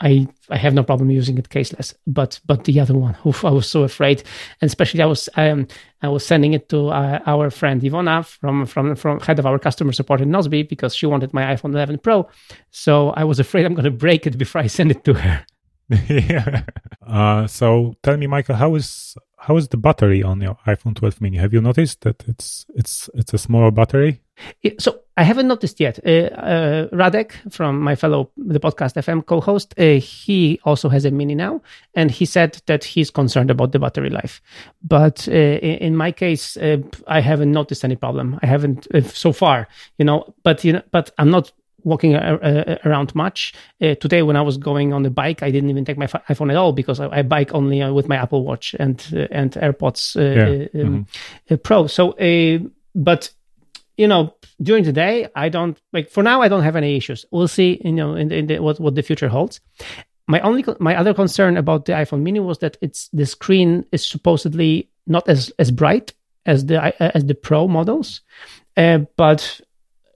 i 0.00 0.26
i 0.50 0.56
have 0.56 0.74
no 0.74 0.82
problem 0.82 1.10
using 1.10 1.38
it 1.38 1.48
caseless 1.50 1.94
but 2.06 2.40
but 2.46 2.64
the 2.64 2.80
other 2.80 2.94
one 2.94 3.16
oof, 3.24 3.44
i 3.44 3.50
was 3.50 3.70
so 3.70 3.84
afraid. 3.84 4.22
And 4.60 4.68
especially 4.68 5.02
i 5.02 5.06
was 5.06 5.28
um 5.36 5.66
i 6.02 6.08
was 6.08 6.26
sending 6.26 6.52
it 6.52 6.68
to 6.70 6.88
uh, 6.88 7.20
our 7.26 7.50
friend 7.50 7.80
ivona 7.82 8.24
from 8.24 8.66
from 8.66 8.96
from 8.96 9.20
head 9.20 9.38
of 9.38 9.46
our 9.46 9.58
customer 9.58 9.92
support 9.92 10.20
in 10.20 10.30
Nozbe 10.30 10.68
because 10.68 10.94
she 10.94 11.06
wanted 11.06 11.32
my 11.32 11.54
iphone 11.54 11.72
11 11.72 11.98
pro. 11.98 12.28
So 12.70 13.10
i 13.10 13.24
was 13.24 13.38
afraid 13.38 13.66
i'm 13.66 13.74
going 13.74 13.84
to 13.84 13.90
break 13.90 14.26
it 14.26 14.38
before 14.38 14.60
i 14.60 14.66
send 14.66 14.90
it 14.90 15.04
to 15.04 15.14
her 15.14 15.44
yeah. 15.88 16.62
Uh, 17.06 17.46
so 17.46 17.94
tell 18.02 18.16
me, 18.16 18.26
Michael, 18.26 18.54
how 18.54 18.74
is 18.74 19.14
how 19.36 19.58
is 19.58 19.68
the 19.68 19.76
battery 19.76 20.22
on 20.22 20.40
your 20.40 20.56
iPhone 20.66 20.96
12 20.96 21.20
mini? 21.20 21.36
Have 21.36 21.52
you 21.52 21.60
noticed 21.60 22.00
that 22.00 22.24
it's 22.26 22.64
it's 22.74 23.10
it's 23.12 23.34
a 23.34 23.36
smaller 23.38 23.70
battery? 23.70 24.22
So 24.78 25.00
I 25.18 25.22
haven't 25.22 25.48
noticed 25.48 25.78
yet. 25.80 26.00
Uh, 26.04 26.30
uh, 26.34 26.88
Radek 26.88 27.52
from 27.52 27.80
my 27.80 27.94
fellow 27.94 28.30
the 28.38 28.58
podcast 28.58 28.94
FM 28.96 29.26
co-host, 29.26 29.74
uh, 29.78 30.00
he 30.00 30.58
also 30.64 30.88
has 30.88 31.04
a 31.04 31.10
mini 31.10 31.34
now, 31.34 31.60
and 31.94 32.10
he 32.10 32.24
said 32.24 32.62
that 32.66 32.84
he's 32.84 33.10
concerned 33.10 33.50
about 33.50 33.72
the 33.72 33.78
battery 33.78 34.10
life. 34.10 34.40
But 34.82 35.28
uh, 35.28 35.32
in 35.32 35.94
my 35.94 36.10
case, 36.10 36.56
uh, 36.56 36.78
I 37.06 37.20
haven't 37.20 37.52
noticed 37.52 37.84
any 37.84 37.96
problem. 37.96 38.40
I 38.42 38.46
haven't 38.46 38.86
uh, 38.94 39.02
so 39.02 39.32
far, 39.32 39.68
you 39.98 40.06
know. 40.06 40.34
But 40.42 40.64
you 40.64 40.72
know, 40.72 40.82
but 40.90 41.10
I'm 41.18 41.30
not 41.30 41.52
walking 41.84 42.14
uh, 42.14 42.38
uh, 42.42 42.76
around 42.84 43.14
much. 43.14 43.54
Uh, 43.80 43.94
today, 43.94 44.22
when 44.22 44.36
I 44.36 44.42
was 44.42 44.56
going 44.56 44.92
on 44.92 45.02
the 45.02 45.10
bike, 45.10 45.42
I 45.42 45.50
didn't 45.50 45.70
even 45.70 45.84
take 45.84 45.98
my 45.98 46.06
iPhone 46.06 46.50
at 46.50 46.56
all 46.56 46.72
because 46.72 47.00
I, 47.00 47.08
I 47.08 47.22
bike 47.22 47.54
only 47.54 47.90
with 47.92 48.08
my 48.08 48.16
Apple 48.16 48.44
Watch 48.44 48.74
and 48.78 49.04
and 49.30 49.52
AirPods 49.52 50.16
yeah. 50.16 50.82
um, 50.82 51.06
mm-hmm. 51.48 51.54
Pro. 51.56 51.86
So, 51.86 52.14
but 52.94 53.30
you 53.96 54.08
know, 54.08 54.34
during 54.60 54.84
the 54.84 54.92
day, 54.92 55.28
I 55.34 55.48
don't 55.48 55.80
like. 55.92 56.10
For 56.10 56.22
now, 56.22 56.42
I 56.42 56.48
don't 56.48 56.62
have 56.62 56.76
any 56.76 56.96
issues. 56.96 57.24
We'll 57.30 57.48
see. 57.48 57.80
You 57.84 57.92
know, 57.92 58.14
in, 58.14 58.28
the, 58.28 58.36
in 58.36 58.46
the, 58.46 58.58
what 58.58 58.80
what 58.80 58.94
the 58.94 59.02
future 59.02 59.28
holds. 59.28 59.60
My 60.26 60.40
only 60.40 60.64
my 60.80 60.96
other 60.96 61.12
concern 61.12 61.56
about 61.56 61.84
the 61.84 61.92
iPhone 61.92 62.22
Mini 62.22 62.40
was 62.40 62.58
that 62.58 62.78
it's 62.80 63.08
the 63.12 63.26
screen 63.26 63.84
is 63.92 64.04
supposedly 64.04 64.88
not 65.06 65.28
as 65.28 65.52
as 65.58 65.70
bright 65.70 66.14
as 66.46 66.66
the 66.66 67.02
as 67.14 67.26
the 67.26 67.34
Pro 67.34 67.68
models, 67.68 68.22
uh, 68.76 68.98
but 69.16 69.60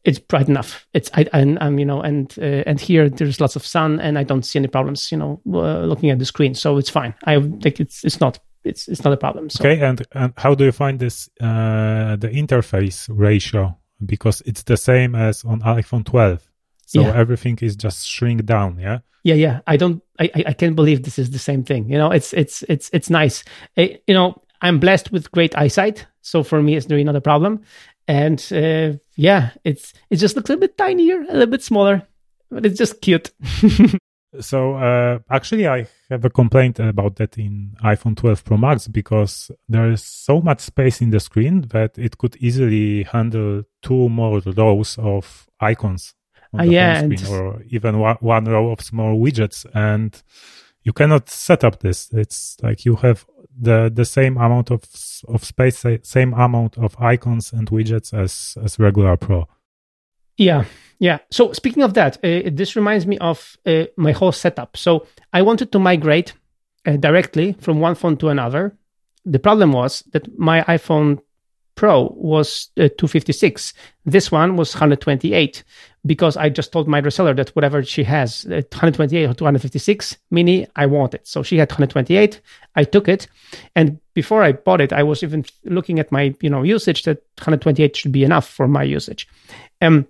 it's 0.04 0.18
bright 0.18 0.48
enough. 0.48 0.86
It's 0.94 1.10
I 1.14 1.26
and 1.32 1.58
um, 1.60 1.78
you 1.78 1.84
know 1.84 2.00
and 2.00 2.34
uh, 2.38 2.62
and 2.66 2.80
here 2.80 3.08
there's 3.08 3.40
lots 3.40 3.56
of 3.56 3.66
sun 3.66 4.00
and 4.00 4.18
I 4.18 4.24
don't 4.24 4.44
see 4.44 4.58
any 4.58 4.68
problems. 4.68 5.10
You 5.12 5.18
know, 5.18 5.40
uh, 5.52 5.80
looking 5.80 6.10
at 6.10 6.18
the 6.18 6.24
screen, 6.24 6.54
so 6.54 6.78
it's 6.78 6.90
fine. 6.90 7.14
I 7.24 7.40
think 7.40 7.80
it's 7.80 8.04
it's 8.04 8.20
not 8.20 8.38
it's 8.64 8.88
it's 8.88 9.04
not 9.04 9.12
a 9.12 9.16
problem. 9.16 9.50
So. 9.50 9.64
Okay, 9.64 9.84
and, 9.84 10.02
and 10.12 10.32
how 10.36 10.54
do 10.54 10.64
you 10.64 10.72
find 10.72 10.98
this 10.98 11.28
uh, 11.40 12.16
the 12.16 12.28
interface 12.28 13.08
ratio? 13.10 13.76
Because 14.04 14.42
it's 14.46 14.62
the 14.62 14.76
same 14.76 15.16
as 15.16 15.44
on 15.44 15.60
iPhone 15.62 16.04
12, 16.04 16.48
so 16.86 17.00
yeah. 17.00 17.16
everything 17.16 17.58
is 17.60 17.74
just 17.74 18.06
shrink 18.06 18.44
down. 18.44 18.78
Yeah. 18.78 18.98
Yeah, 19.24 19.34
yeah. 19.34 19.60
I 19.66 19.76
don't. 19.76 20.02
I 20.20 20.30
I 20.46 20.52
can't 20.52 20.76
believe 20.76 21.02
this 21.02 21.18
is 21.18 21.30
the 21.30 21.38
same 21.38 21.64
thing. 21.64 21.90
You 21.90 21.98
know, 21.98 22.12
it's 22.12 22.32
it's 22.32 22.62
it's 22.68 22.88
it's 22.92 23.10
nice. 23.10 23.42
It, 23.74 24.04
you 24.06 24.14
know, 24.14 24.40
I'm 24.62 24.78
blessed 24.78 25.10
with 25.10 25.30
great 25.32 25.56
eyesight, 25.58 26.06
so 26.22 26.44
for 26.44 26.62
me, 26.62 26.76
it's 26.76 26.88
really 26.88 27.04
not 27.04 27.16
a 27.16 27.20
problem. 27.20 27.62
And 28.08 28.44
uh, 28.50 28.98
yeah, 29.16 29.50
it's 29.64 29.92
it 30.10 30.16
just 30.16 30.34
looks 30.34 30.50
a 30.50 30.56
bit 30.56 30.76
tinier, 30.76 31.20
a 31.20 31.32
little 31.32 31.46
bit 31.46 31.62
smaller, 31.62 32.08
but 32.50 32.66
it's 32.66 32.78
just 32.78 33.00
cute. 33.00 33.30
So 34.40 34.74
uh, 34.74 35.20
actually, 35.30 35.66
I 35.66 35.86
have 36.10 36.24
a 36.24 36.30
complaint 36.30 36.78
about 36.78 37.16
that 37.16 37.38
in 37.38 37.74
iPhone 37.82 38.14
12 38.14 38.44
Pro 38.44 38.56
Max 38.58 38.86
because 38.86 39.50
there 39.68 39.90
is 39.90 40.04
so 40.04 40.40
much 40.40 40.60
space 40.60 41.00
in 41.00 41.10
the 41.10 41.18
screen 41.18 41.62
that 41.72 41.98
it 41.98 42.18
could 42.18 42.36
easily 42.36 43.04
handle 43.04 43.62
two 43.80 44.08
more 44.10 44.40
rows 44.44 44.98
of 44.98 45.48
icons 45.60 46.14
on 46.52 46.60
uh, 46.60 46.64
the 46.64 46.70
yeah, 46.70 46.98
screen, 47.00 47.26
or 47.26 47.62
even 47.70 47.98
one, 47.98 48.16
one 48.20 48.44
row 48.44 48.70
of 48.70 48.82
small 48.82 49.18
widgets, 49.18 49.64
and 49.74 50.22
you 50.82 50.92
cannot 50.92 51.30
set 51.30 51.64
up 51.64 51.80
this. 51.80 52.10
It's 52.12 52.58
like 52.62 52.84
you 52.84 52.96
have 52.96 53.24
the 53.60 53.90
the 53.92 54.04
same 54.04 54.36
amount 54.36 54.70
of 54.70 54.82
of 55.28 55.44
space, 55.44 55.84
same 56.02 56.34
amount 56.34 56.78
of 56.78 56.96
icons 57.00 57.52
and 57.52 57.68
widgets 57.70 58.14
as 58.14 58.56
as 58.62 58.78
regular 58.78 59.16
Pro. 59.16 59.46
Yeah, 60.36 60.64
yeah. 60.98 61.18
So 61.30 61.52
speaking 61.52 61.82
of 61.82 61.94
that, 61.94 62.16
uh, 62.24 62.50
this 62.52 62.76
reminds 62.76 63.06
me 63.06 63.18
of 63.18 63.56
uh, 63.66 63.84
my 63.96 64.12
whole 64.12 64.32
setup. 64.32 64.76
So 64.76 65.06
I 65.32 65.42
wanted 65.42 65.72
to 65.72 65.78
migrate 65.78 66.32
uh, 66.86 66.96
directly 66.96 67.54
from 67.60 67.80
one 67.80 67.96
phone 67.96 68.16
to 68.18 68.28
another. 68.28 68.76
The 69.24 69.40
problem 69.40 69.72
was 69.72 70.04
that 70.12 70.38
my 70.38 70.62
iPhone 70.62 71.18
Pro 71.78 72.12
was 72.16 72.70
uh, 72.76 72.90
256. 72.98 73.72
This 74.04 74.32
one 74.32 74.56
was 74.56 74.74
128 74.74 75.62
because 76.04 76.36
I 76.36 76.48
just 76.48 76.72
told 76.72 76.88
my 76.88 77.00
reseller 77.00 77.36
that 77.36 77.50
whatever 77.50 77.84
she 77.84 78.02
has, 78.02 78.46
uh, 78.46 78.66
128 78.74 79.30
or 79.30 79.32
256 79.32 80.16
mini, 80.32 80.66
I 80.74 80.86
want 80.86 81.14
it. 81.14 81.28
So 81.28 81.44
she 81.44 81.56
had 81.56 81.70
128. 81.70 82.40
I 82.74 82.82
took 82.82 83.06
it, 83.06 83.28
and 83.76 84.00
before 84.12 84.42
I 84.42 84.50
bought 84.50 84.80
it, 84.80 84.92
I 84.92 85.04
was 85.04 85.22
even 85.22 85.44
looking 85.66 86.00
at 86.00 86.10
my 86.10 86.34
you 86.40 86.50
know 86.50 86.64
usage 86.64 87.04
that 87.04 87.18
128 87.36 87.94
should 87.94 88.10
be 88.10 88.24
enough 88.24 88.48
for 88.48 88.66
my 88.66 88.82
usage. 88.82 89.28
Um, 89.80 90.08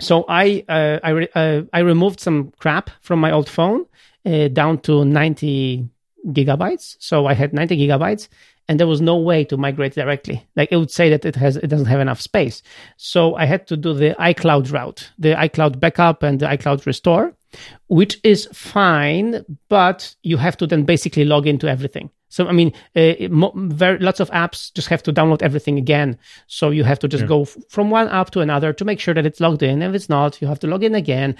so 0.00 0.24
I 0.30 0.64
uh, 0.66 1.00
I 1.04 1.10
re- 1.10 1.28
uh, 1.34 1.62
I 1.74 1.80
removed 1.80 2.20
some 2.20 2.54
crap 2.58 2.88
from 3.02 3.20
my 3.20 3.32
old 3.32 3.50
phone 3.50 3.84
uh, 4.24 4.48
down 4.48 4.78
to 4.78 5.04
90 5.04 5.90
gigabytes. 6.28 6.96
So 7.00 7.26
I 7.26 7.34
had 7.34 7.52
90 7.52 7.76
gigabytes, 7.76 8.28
and 8.68 8.80
there 8.80 8.86
was 8.86 9.00
no 9.00 9.16
way 9.16 9.44
to 9.44 9.56
migrate 9.56 9.94
directly. 9.94 10.46
Like 10.56 10.72
it 10.72 10.76
would 10.76 10.90
say 10.90 11.10
that 11.10 11.24
it 11.24 11.36
has 11.36 11.56
it 11.56 11.68
doesn't 11.68 11.86
have 11.86 12.00
enough 12.00 12.20
space. 12.20 12.62
So 12.96 13.36
I 13.36 13.44
had 13.44 13.66
to 13.68 13.76
do 13.76 13.94
the 13.94 14.14
iCloud 14.18 14.72
route, 14.72 15.10
the 15.18 15.34
iCloud 15.34 15.78
backup 15.78 16.22
and 16.22 16.40
the 16.40 16.46
iCloud 16.46 16.86
restore, 16.86 17.34
which 17.88 18.18
is 18.24 18.48
fine, 18.52 19.44
but 19.68 20.14
you 20.22 20.36
have 20.36 20.56
to 20.58 20.66
then 20.66 20.84
basically 20.84 21.24
log 21.24 21.46
into 21.46 21.68
everything. 21.68 22.10
So 22.28 22.48
I 22.48 22.52
mean, 22.52 22.72
uh, 22.96 23.12
very, 23.54 23.98
lots 23.98 24.20
of 24.20 24.30
apps 24.30 24.72
just 24.74 24.88
have 24.88 25.02
to 25.04 25.12
download 25.12 25.42
everything 25.42 25.78
again. 25.78 26.18
So 26.48 26.70
you 26.70 26.84
have 26.84 26.98
to 27.00 27.08
just 27.08 27.22
yeah. 27.22 27.28
go 27.28 27.42
f- 27.42 27.56
from 27.68 27.90
one 27.90 28.08
app 28.08 28.30
to 28.30 28.40
another 28.40 28.72
to 28.72 28.84
make 28.84 29.00
sure 29.00 29.14
that 29.14 29.26
it's 29.26 29.40
logged 29.40 29.62
in. 29.62 29.82
If 29.82 29.94
it's 29.94 30.08
not, 30.08 30.40
you 30.42 30.48
have 30.48 30.60
to 30.60 30.66
log 30.66 30.82
in 30.82 30.94
again. 30.94 31.36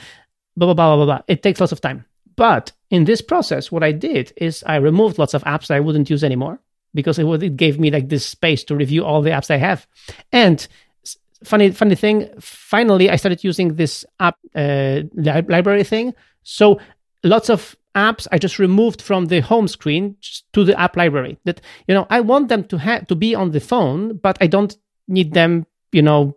Blah 0.56 0.72
blah 0.72 0.74
blah 0.74 0.96
blah 0.96 1.04
blah. 1.04 1.22
It 1.26 1.42
takes 1.42 1.60
lots 1.60 1.72
of 1.72 1.80
time. 1.80 2.04
But 2.36 2.72
in 2.90 3.04
this 3.04 3.22
process, 3.22 3.72
what 3.72 3.82
I 3.82 3.92
did 3.92 4.32
is 4.36 4.62
I 4.66 4.76
removed 4.76 5.18
lots 5.18 5.34
of 5.34 5.42
apps 5.44 5.68
that 5.68 5.74
I 5.76 5.80
wouldn't 5.80 6.10
use 6.10 6.22
anymore 6.22 6.60
because 6.96 7.20
it, 7.20 7.24
would, 7.24 7.42
it 7.42 7.56
gave 7.56 7.78
me 7.78 7.92
like 7.92 8.08
this 8.08 8.26
space 8.26 8.64
to 8.64 8.74
review 8.74 9.04
all 9.04 9.22
the 9.22 9.30
apps 9.30 9.50
I 9.50 9.58
have. 9.58 9.86
And 10.32 10.66
funny 11.44 11.70
funny 11.70 11.94
thing, 11.94 12.28
finally 12.40 13.10
I 13.10 13.16
started 13.16 13.44
using 13.44 13.76
this 13.76 14.04
app 14.18 14.36
uh, 14.56 15.02
li- 15.14 15.46
library 15.48 15.84
thing. 15.84 16.14
So 16.42 16.80
lots 17.22 17.48
of 17.50 17.76
apps 17.94 18.26
I 18.32 18.38
just 18.38 18.58
removed 18.58 19.00
from 19.02 19.26
the 19.26 19.40
home 19.40 19.68
screen 19.68 20.16
to 20.52 20.64
the 20.64 20.78
app 20.78 20.96
library. 20.96 21.38
That 21.44 21.60
you 21.86 21.94
know, 21.94 22.06
I 22.10 22.20
want 22.20 22.48
them 22.48 22.64
to 22.64 22.78
have 22.78 23.06
to 23.06 23.14
be 23.14 23.34
on 23.34 23.50
the 23.50 23.60
phone, 23.60 24.16
but 24.16 24.36
I 24.40 24.46
don't 24.46 24.76
need 25.06 25.34
them. 25.34 25.66
You 25.92 26.02
know. 26.02 26.36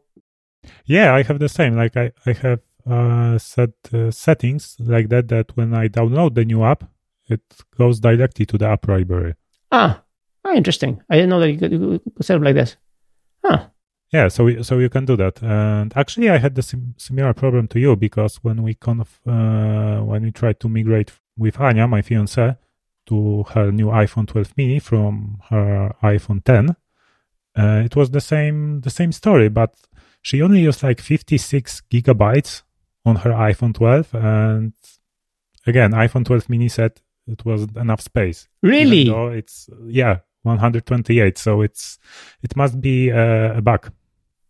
Yeah, 0.86 1.16
I 1.16 1.24
have 1.24 1.40
the 1.40 1.50
same. 1.50 1.76
Like 1.76 1.98
I, 1.98 2.12
I 2.26 2.34
have 2.34 2.62
uh, 2.90 3.38
set 3.38 3.72
uh, 3.94 4.12
settings 4.12 4.76
like 4.80 5.10
that. 5.10 5.28
That 5.30 5.56
when 5.56 5.74
I 5.74 5.88
download 5.88 6.36
the 6.36 6.46
new 6.46 6.64
app, 6.64 6.84
it 7.28 7.42
goes 7.78 8.00
directly 8.00 8.46
to 8.48 8.58
the 8.58 8.68
app 8.68 8.88
library. 8.88 9.36
Ah, 9.72 10.04
ah 10.46 10.54
interesting. 10.54 11.02
I 11.10 11.16
didn't 11.16 11.30
know 11.30 11.40
that 11.40 11.52
you 11.52 11.58
could, 11.58 11.72
you 11.72 12.02
could 12.16 12.26
set 12.26 12.38
it 12.38 12.44
like 12.44 12.56
this. 12.56 12.78
Huh. 13.44 13.68
Yeah, 14.12 14.28
so 14.28 14.46
we, 14.46 14.64
so 14.64 14.80
you 14.80 14.90
can 14.90 15.06
do 15.06 15.16
that. 15.18 15.42
And 15.44 15.94
actually, 15.96 16.30
I 16.30 16.38
had 16.38 16.56
the 16.56 16.64
sim- 16.64 16.96
similar 16.98 17.34
problem 17.34 17.68
to 17.70 17.80
you 17.80 17.96
because 17.96 18.38
when 18.38 18.64
we 18.64 18.74
kind 18.74 19.02
of 19.02 19.20
uh, 19.28 20.04
when 20.04 20.24
we 20.24 20.32
tried 20.32 20.60
to 20.62 20.70
migrate 20.70 21.12
with 21.38 21.60
Anya, 21.60 21.88
my 21.88 22.02
fiance, 22.02 22.56
to 23.06 23.44
her 23.54 23.72
new 23.72 23.88
iPhone 23.88 24.28
12 24.28 24.54
mini 24.58 24.80
from 24.80 25.40
her 25.50 25.96
iPhone 26.02 26.44
10, 26.44 26.76
uh, 27.56 27.82
it 27.86 27.96
was 27.96 28.10
the 28.12 28.22
same 28.22 28.82
the 28.82 28.90
same 28.90 29.12
story, 29.12 29.50
but 29.50 29.76
she 30.22 30.42
only 30.42 30.62
used 30.62 30.84
like 30.84 31.00
56 31.02 31.84
gigabytes 31.92 32.64
on 33.06 33.18
her 33.18 33.32
iPhone 33.32 33.74
12, 33.74 34.16
and 34.16 34.74
again, 35.68 35.92
iPhone 35.92 36.26
12 36.26 36.50
mini 36.50 36.68
said 36.68 37.00
it 37.28 37.46
wasn't 37.46 37.78
enough 37.78 38.02
space. 38.02 38.48
Really? 38.62 39.10
it's 39.38 39.70
yeah, 39.86 40.20
128. 40.44 41.38
So 41.38 41.62
it's 41.62 42.00
it 42.42 42.56
must 42.56 42.80
be 42.82 43.10
a, 43.10 43.58
a 43.58 43.62
bug. 43.62 43.92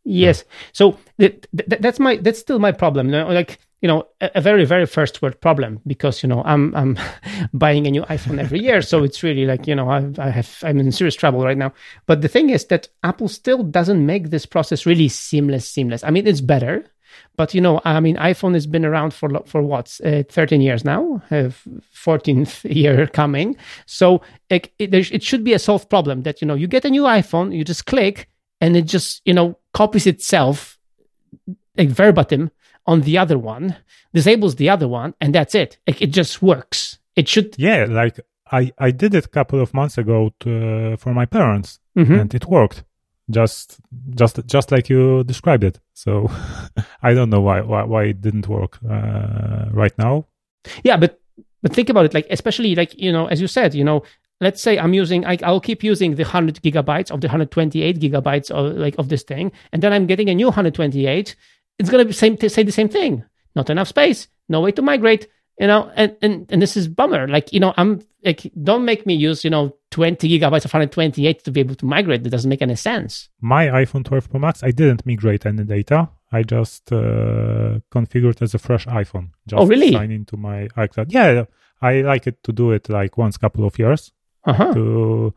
Yes. 0.04 0.44
So 0.72 0.98
th- 1.20 1.46
th- 1.56 1.82
that's 1.82 2.00
my 2.00 2.18
that's 2.18 2.40
still 2.40 2.60
my 2.60 2.72
problem. 2.72 3.12
Like 3.12 3.60
you 3.82 3.88
know, 3.88 4.08
a, 4.20 4.32
a, 4.36 4.42
very 4.42 4.66
very 4.66 4.86
first 4.86 5.22
world 5.22 5.40
problem 5.40 5.80
because 5.88 6.22
you 6.24 6.30
know 6.30 6.44
I'm 6.46 6.76
I'm 6.76 6.98
buying 7.54 7.88
a 7.88 7.92
new 7.92 8.04
iPhone 8.04 8.40
every 8.40 8.60
year, 8.60 8.82
so 8.82 9.04
it's 9.04 9.24
really 9.24 9.46
like 9.46 9.68
you 9.68 9.76
know 9.76 9.90
I, 9.90 10.10
I 10.18 10.30
have 10.30 10.58
I'm 10.64 10.80
in 10.80 10.92
serious 10.92 11.16
trouble 11.16 11.44
right 11.44 11.58
now. 11.58 11.74
But 12.06 12.22
the 12.22 12.28
thing 12.28 12.50
is 12.50 12.66
that 12.66 12.90
Apple 13.04 13.28
still 13.28 13.64
doesn't 13.64 14.06
make 14.06 14.30
this 14.30 14.46
process 14.46 14.86
really 14.86 15.08
seamless. 15.10 15.70
Seamless. 15.70 16.04
I 16.04 16.10
mean, 16.12 16.28
it's 16.28 16.42
better, 16.42 16.86
but 17.36 17.54
you 17.54 17.62
know, 17.62 17.82
I 17.86 18.00
mean, 18.00 18.16
iPhone 18.18 18.54
has 18.54 18.68
been 18.68 18.86
around 18.86 19.14
for 19.14 19.30
for 19.46 19.62
what 19.62 20.00
uh, 20.04 20.24
13 20.30 20.62
years 20.62 20.84
now, 20.84 21.22
uh, 21.32 21.50
14th 21.96 22.64
year 22.76 23.08
coming. 23.08 23.56
So 23.86 24.22
it, 24.50 24.72
it, 24.80 24.94
it 24.94 25.24
should 25.24 25.44
be 25.44 25.54
a 25.54 25.60
solved 25.60 25.90
problem 25.90 26.24
that 26.24 26.42
you 26.42 26.48
know 26.48 26.56
you 26.56 26.68
get 26.68 26.86
a 26.86 26.90
new 26.90 27.04
iPhone, 27.04 27.56
you 27.56 27.64
just 27.64 27.86
click 27.86 28.30
and 28.62 28.76
it 28.76 28.86
just 28.86 29.22
you 29.26 29.34
know 29.34 29.58
copies 29.74 30.08
itself 30.08 30.78
like 31.78 31.90
verbatim 31.90 32.52
on 32.86 33.02
the 33.02 33.18
other 33.18 33.38
one, 33.38 33.76
disables 34.14 34.56
the 34.56 34.70
other 34.70 34.88
one, 34.88 35.14
and 35.22 35.34
that's 35.34 35.56
it. 35.56 35.78
Like, 35.88 36.02
it 36.02 36.12
just 36.12 36.42
works. 36.42 36.98
It 37.16 37.28
should. 37.28 37.56
Yeah, 37.58 37.86
like 37.88 38.20
I 38.52 38.72
I 38.78 38.92
did 38.92 39.14
it 39.14 39.26
a 39.26 39.30
couple 39.30 39.62
of 39.62 39.74
months 39.74 39.98
ago 39.98 40.34
to, 40.42 40.94
uh, 40.94 40.98
for 40.98 41.14
my 41.14 41.26
parents, 41.26 41.80
mm-hmm. 41.98 42.14
and 42.14 42.34
it 42.34 42.46
worked. 42.46 42.84
Just 43.30 43.80
just 44.16 44.46
just 44.48 44.72
like 44.72 44.90
you 44.90 45.24
described 45.24 45.64
it. 45.64 45.80
So 45.94 46.30
I 47.04 47.14
don't 47.14 47.30
know 47.30 47.42
why 47.42 47.62
why, 47.62 47.84
why 47.84 48.04
it 48.06 48.22
didn't 48.22 48.48
work 48.48 48.80
uh, 48.90 49.66
right 49.72 49.96
now. 49.98 50.26
Yeah, 50.84 50.98
but 50.98 51.22
but 51.62 51.74
think 51.74 51.90
about 51.90 52.06
it. 52.06 52.14
Like 52.14 52.28
especially 52.30 52.76
like 52.76 53.00
you 53.00 53.12
know 53.12 53.28
as 53.28 53.40
you 53.40 53.48
said, 53.48 53.76
you 53.76 53.84
know 53.84 54.04
let's 54.42 54.62
say 54.62 54.80
I'm 54.80 54.94
using, 54.94 55.26
I, 55.26 55.38
I'll 55.44 55.60
keep 55.60 55.84
using 55.84 56.16
the 56.16 56.24
100 56.24 56.62
gigabytes 56.62 57.12
of 57.12 57.22
the 57.22 57.28
128 57.28 58.00
gigabytes 58.00 58.52
of 58.52 58.78
like 58.78 58.98
of 58.98 59.10
this 59.10 59.24
thing, 59.24 59.52
and 59.72 59.82
then 59.82 59.94
I'm 59.94 60.08
getting 60.08 60.30
a 60.30 60.36
new 60.36 60.48
128. 60.48 61.36
It's 61.78 61.90
gonna 61.90 62.06
be 62.06 62.14
same 62.14 62.38
say 62.38 62.64
the 62.64 62.72
same 62.72 62.90
thing. 62.90 63.24
Not 63.56 63.70
enough 63.70 63.88
space, 63.88 64.28
no 64.48 64.62
way 64.62 64.72
to 64.74 64.82
migrate. 64.82 65.28
You 65.60 65.68
know, 65.68 65.92
and 65.96 66.16
and 66.22 66.52
and 66.52 66.62
this 66.62 66.78
is 66.78 66.88
bummer. 66.88 67.28
Like 67.28 67.52
you 67.52 67.60
know, 67.60 67.74
I'm 67.78 68.02
like, 68.24 68.52
don't 68.64 68.86
make 68.86 69.06
me 69.06 69.16
use 69.16 69.44
you 69.44 69.50
know 69.50 69.76
20 69.92 70.30
gigabytes 70.30 70.66
of 70.66 70.74
128 70.74 71.44
to 71.44 71.52
be 71.52 71.60
able 71.62 71.76
to 71.76 71.86
migrate. 71.86 72.24
That 72.24 72.30
doesn't 72.30 72.50
make 72.50 72.62
any 72.62 72.76
sense. 72.76 73.30
My 73.42 73.68
iPhone 73.68 74.06
12 74.06 74.30
Pro 74.30 74.40
Max, 74.40 74.64
I 74.64 74.72
didn't 74.72 75.06
migrate 75.06 75.46
any 75.46 75.64
data. 75.64 76.10
I 76.32 76.44
just 76.44 76.92
uh, 76.92 77.80
configured 77.92 78.42
as 78.42 78.54
a 78.54 78.60
fresh 78.60 78.86
iPhone. 78.86 79.30
Just 79.48 79.62
Oh, 79.62 79.66
really? 79.66 79.92
Sign 79.92 80.12
into 80.12 80.38
my 80.38 80.68
iCloud. 80.78 81.08
Yeah, 81.10 81.46
I 81.82 82.02
like 82.02 82.28
it 82.28 82.44
to 82.44 82.52
do 82.52 82.72
it 82.72 82.88
like 82.90 83.18
once 83.18 83.38
couple 83.38 83.66
of 83.66 83.80
years 83.80 84.12
Uh 84.46 84.54
huh. 84.54 84.74
to 84.74 85.34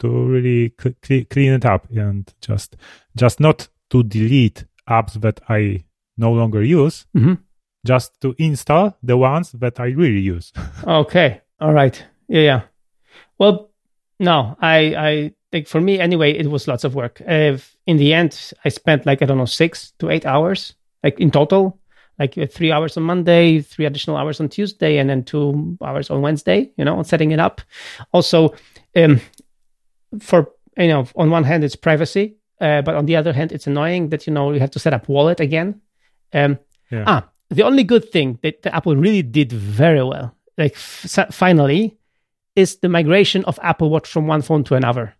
to 0.00 0.08
really 0.08 0.72
cl- 0.80 0.94
cl- 1.04 1.24
clean 1.30 1.52
it 1.52 1.64
up 1.64 1.88
and 1.90 2.32
just 2.40 2.76
just 3.16 3.38
not 3.38 3.68
to 3.90 4.02
delete 4.02 4.64
apps 4.88 5.20
that 5.20 5.40
I 5.48 5.84
no 6.16 6.32
longer 6.32 6.62
use, 6.64 7.06
hmm 7.14 7.34
just 7.84 8.20
to 8.20 8.32
install 8.38 8.96
the 9.02 9.16
ones 9.16 9.52
that 9.52 9.78
I 9.80 9.86
really 9.86 10.20
use. 10.20 10.52
Okay. 10.86 11.40
All 11.60 11.72
right. 11.72 12.04
Yeah. 12.28 12.40
Yeah. 12.42 12.60
Well, 13.38 13.70
no, 14.22 14.56
I, 14.60 14.78
I 15.10 15.32
think 15.50 15.66
for 15.68 15.80
me 15.80 15.98
anyway, 16.00 16.32
it 16.32 16.46
was 16.46 16.68
lots 16.68 16.84
of 16.84 16.94
work. 16.94 17.20
Uh, 17.26 17.58
in 17.86 17.96
the 17.98 18.14
end, 18.14 18.52
I 18.64 18.68
spent 18.70 19.04
like, 19.04 19.20
I 19.22 19.26
don't 19.26 19.38
know, 19.38 19.44
six 19.44 19.92
to 19.98 20.08
eight 20.10 20.24
hours, 20.24 20.74
like 21.02 21.20
in 21.20 21.30
total, 21.30 21.78
like 22.18 22.38
uh, 22.38 22.46
three 22.46 22.70
hours 22.72 22.96
on 22.96 23.02
Monday, 23.02 23.60
three 23.60 23.86
additional 23.86 24.16
hours 24.16 24.40
on 24.40 24.48
Tuesday, 24.48 24.98
and 24.98 25.10
then 25.10 25.24
two 25.24 25.76
hours 25.82 26.10
on 26.10 26.22
Wednesday, 26.22 26.70
you 26.76 26.84
know, 26.84 26.96
on 26.98 27.04
setting 27.04 27.32
it 27.32 27.40
up. 27.40 27.60
Also, 28.12 28.54
um, 28.96 29.20
for, 30.20 30.50
you 30.76 30.88
know, 30.88 31.06
on 31.16 31.30
one 31.30 31.44
hand, 31.44 31.64
it's 31.64 31.76
privacy. 31.76 32.36
Uh, 32.60 32.80
but 32.82 32.94
on 32.94 33.06
the 33.06 33.16
other 33.16 33.32
hand, 33.32 33.50
it's 33.50 33.66
annoying 33.66 34.10
that, 34.10 34.26
you 34.26 34.32
know, 34.32 34.52
you 34.52 34.60
have 34.60 34.70
to 34.70 34.78
set 34.78 34.94
up 34.94 35.08
wallet 35.08 35.40
again. 35.40 35.80
Um, 36.32 36.58
Yeah. 36.92 37.04
Ah, 37.06 37.28
the 37.48 37.64
only 37.64 37.84
good 37.84 38.10
thing 38.12 38.38
that 38.42 38.62
the 38.62 38.74
Apple 38.74 38.94
really 38.96 39.22
did 39.22 39.50
very 39.50 40.04
well, 40.04 40.36
like 40.56 40.74
f- 40.74 41.34
finally, 41.34 41.96
is 42.54 42.76
the 42.78 42.88
migration 42.88 43.44
of 43.46 43.58
Apple 43.62 43.90
Watch 43.90 44.08
from 44.08 44.26
one 44.26 44.42
phone 44.42 44.64
to 44.64 44.74
another. 44.74 45.14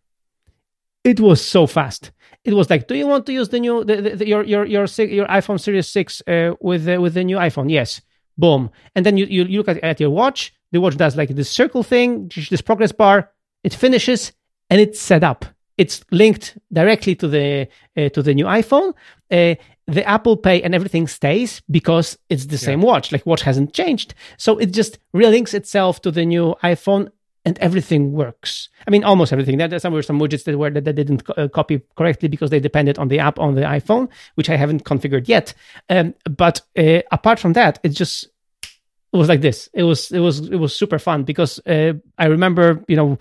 It 1.04 1.18
was 1.20 1.44
so 1.44 1.66
fast. 1.66 2.12
It 2.44 2.54
was 2.54 2.70
like, 2.70 2.86
do 2.88 2.94
you 2.94 3.06
want 3.06 3.26
to 3.26 3.32
use 3.32 3.48
the 3.48 3.60
new 3.60 3.84
the, 3.84 3.96
the, 4.02 4.16
the- 4.16 4.28
your 4.28 4.44
your 4.44 4.64
your 4.66 4.84
your 4.84 5.26
iPhone 5.26 5.60
Series 5.60 5.88
Six 5.88 6.22
uh, 6.26 6.54
with 6.60 6.84
the, 6.84 7.00
with 7.00 7.14
the 7.14 7.24
new 7.24 7.36
iPhone? 7.36 7.70
Yes. 7.70 8.00
Boom. 8.38 8.70
And 8.94 9.04
then 9.04 9.16
you, 9.16 9.26
you 9.26 9.44
look 9.44 9.68
at, 9.68 9.78
at 9.84 10.00
your 10.00 10.10
watch. 10.10 10.54
The 10.70 10.80
watch 10.80 10.96
does 10.96 11.16
like 11.16 11.28
this 11.30 11.50
circle 11.50 11.82
thing, 11.82 12.30
this 12.50 12.62
progress 12.62 12.92
bar. 12.92 13.30
It 13.62 13.74
finishes 13.74 14.32
and 14.70 14.80
it's 14.80 15.00
set 15.00 15.22
up. 15.22 15.44
It's 15.76 16.02
linked 16.10 16.56
directly 16.72 17.14
to 17.16 17.28
the 17.28 17.68
uh, 17.96 18.08
to 18.10 18.22
the 18.22 18.34
new 18.34 18.44
iPhone. 18.46 18.94
Uh, 19.30 19.54
the 19.86 20.04
Apple 20.06 20.36
Pay 20.36 20.62
and 20.62 20.74
everything 20.74 21.08
stays 21.08 21.60
because 21.70 22.16
it's 22.28 22.46
the 22.46 22.58
same 22.58 22.80
watch. 22.80 23.10
Like 23.12 23.26
watch 23.26 23.42
hasn't 23.42 23.72
changed, 23.74 24.14
so 24.36 24.56
it 24.58 24.72
just 24.72 24.98
relinks 25.14 25.54
itself 25.54 26.00
to 26.02 26.10
the 26.10 26.24
new 26.24 26.54
iPhone, 26.62 27.10
and 27.44 27.58
everything 27.58 28.12
works. 28.12 28.68
I 28.86 28.90
mean, 28.90 29.04
almost 29.04 29.32
everything. 29.32 29.58
There, 29.58 29.68
there 29.68 29.90
were 29.90 30.02
some 30.02 30.18
widgets 30.18 30.44
that 30.44 30.56
were 30.56 30.70
that, 30.70 30.84
that 30.84 30.92
didn't 30.92 31.24
co- 31.24 31.34
uh, 31.34 31.48
copy 31.48 31.82
correctly 31.96 32.28
because 32.28 32.50
they 32.50 32.60
depended 32.60 32.98
on 32.98 33.08
the 33.08 33.18
app 33.18 33.38
on 33.38 33.54
the 33.54 33.62
iPhone, 33.62 34.08
which 34.36 34.48
I 34.48 34.56
haven't 34.56 34.84
configured 34.84 35.28
yet. 35.28 35.54
Um, 35.88 36.14
but 36.30 36.60
uh, 36.78 37.02
apart 37.10 37.38
from 37.38 37.54
that, 37.54 37.78
it 37.82 37.90
just 37.90 38.28
it 38.62 39.16
was 39.16 39.28
like 39.28 39.40
this. 39.40 39.68
It 39.74 39.82
was 39.82 40.10
it 40.12 40.20
was 40.20 40.40
it 40.48 40.56
was 40.56 40.74
super 40.74 40.98
fun 40.98 41.24
because 41.24 41.58
uh, 41.66 41.94
I 42.18 42.26
remember 42.26 42.84
you 42.88 42.96
know 42.96 43.18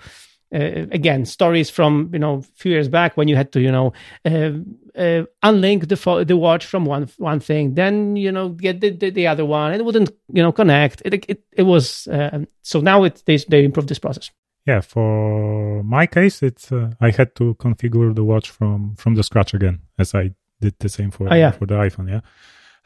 uh, 0.53 0.87
again 0.91 1.25
stories 1.25 1.69
from 1.69 2.09
you 2.13 2.19
know 2.19 2.35
a 2.37 2.41
few 2.41 2.71
years 2.71 2.89
back 2.89 3.15
when 3.17 3.27
you 3.27 3.35
had 3.35 3.51
to 3.51 3.59
you 3.61 3.71
know 3.71 3.93
uh, 4.25 4.51
uh, 4.99 5.23
unlink 5.43 5.87
the 5.87 5.95
fo- 5.95 6.23
the 6.23 6.35
watch 6.35 6.65
from 6.65 6.85
one 6.85 7.07
one 7.17 7.39
thing, 7.39 7.75
then 7.75 8.15
you 8.15 8.31
know 8.31 8.49
get 8.49 8.81
the, 8.81 8.89
the, 8.89 9.09
the 9.09 9.27
other 9.27 9.45
one. 9.45 9.71
And 9.71 9.81
it 9.81 9.85
wouldn't 9.85 10.11
you 10.33 10.43
know 10.43 10.51
connect. 10.51 11.01
It 11.05 11.25
it, 11.27 11.43
it 11.53 11.63
was 11.63 12.07
uh, 12.07 12.39
so 12.61 12.81
now 12.81 13.03
it 13.05 13.23
they 13.25 13.37
they 13.37 13.63
improved 13.63 13.89
this 13.89 13.99
process. 13.99 14.31
Yeah, 14.67 14.81
for 14.81 15.81
my 15.83 16.05
case, 16.05 16.43
it's 16.43 16.71
uh, 16.71 16.91
I 17.01 17.09
had 17.11 17.33
to 17.35 17.55
configure 17.55 18.13
the 18.13 18.23
watch 18.23 18.49
from 18.51 18.95
from 18.95 19.15
the 19.15 19.23
scratch 19.23 19.53
again, 19.53 19.79
as 19.97 20.13
I 20.13 20.31
did 20.59 20.75
the 20.79 20.89
same 20.89 21.09
for 21.11 21.31
Oh, 21.33 21.35
yeah. 21.35 21.51
for 21.51 21.65
the 21.65 21.75
iPhone. 21.75 22.09
Yeah, 22.09 22.21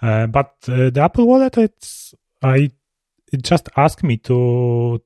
uh, 0.02 0.28
but 0.28 0.54
uh, 0.70 0.90
the 0.90 1.02
Apple 1.02 1.28
Wallet, 1.28 1.58
it's 1.58 2.14
I 2.42 2.72
it 3.36 3.44
just 3.52 3.66
asked 3.76 4.04
me 4.10 4.16
to 4.30 4.38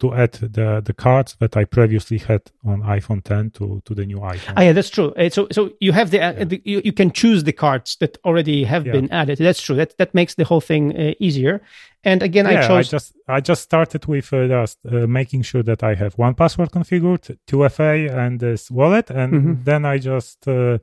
to 0.01 0.07
add 0.23 0.33
the 0.57 0.81
the 0.89 0.93
cards 1.05 1.35
that 1.39 1.53
I 1.61 1.65
previously 1.65 2.17
had 2.29 2.41
on 2.63 2.77
iPhone 2.97 3.21
10 3.23 3.51
to 3.57 3.81
to 3.85 3.93
the 3.95 4.05
new 4.05 4.19
iPhone. 4.19 4.53
Ah, 4.57 4.61
yeah, 4.61 4.73
that's 4.73 4.89
true. 4.97 5.09
Uh, 5.17 5.29
so, 5.29 5.47
so 5.51 5.61
you 5.79 5.91
have 5.99 6.09
the, 6.11 6.19
uh, 6.21 6.45
the 6.51 6.57
you, 6.71 6.81
you 6.87 6.93
can 6.93 7.11
choose 7.11 7.43
the 7.43 7.53
cards 7.53 7.97
that 7.99 8.17
already 8.23 8.63
have 8.65 8.83
Yeah. 8.85 8.93
been 8.97 9.09
added. 9.11 9.37
That's 9.37 9.61
true. 9.65 9.75
That 9.77 9.91
that 9.97 10.13
makes 10.13 10.35
the 10.35 10.45
whole 10.49 10.61
thing 10.61 10.83
uh, 10.95 11.13
easier. 11.27 11.61
And 12.03 12.23
again, 12.23 12.45
yeah, 12.45 12.63
I 12.63 12.67
chose. 12.67 12.89
just 12.91 13.07
I 13.37 13.39
just 13.49 13.61
started 13.61 14.05
with 14.05 14.31
uh, 14.33 14.47
just 14.47 14.77
uh, 14.85 15.07
making 15.07 15.43
sure 15.43 15.63
that 15.63 15.81
I 15.83 15.95
have 15.95 16.15
1Password 16.17 16.69
configured, 16.71 17.37
two 17.45 17.67
FA, 17.69 17.93
and 18.23 18.39
this 18.39 18.71
wallet, 18.71 19.09
and 19.11 19.33
Mhm. 19.33 19.63
then 19.65 19.81
I 19.93 19.97
just 19.99 20.47
uh, 20.47 20.77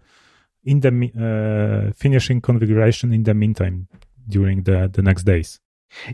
in 0.64 0.80
the 0.80 0.90
uh, 0.90 1.92
finishing 1.94 2.40
configuration 2.42 3.12
in 3.12 3.22
the 3.22 3.34
meantime 3.34 3.86
during 4.28 4.64
the 4.64 4.88
the 4.92 5.02
next 5.02 5.24
days. 5.24 5.60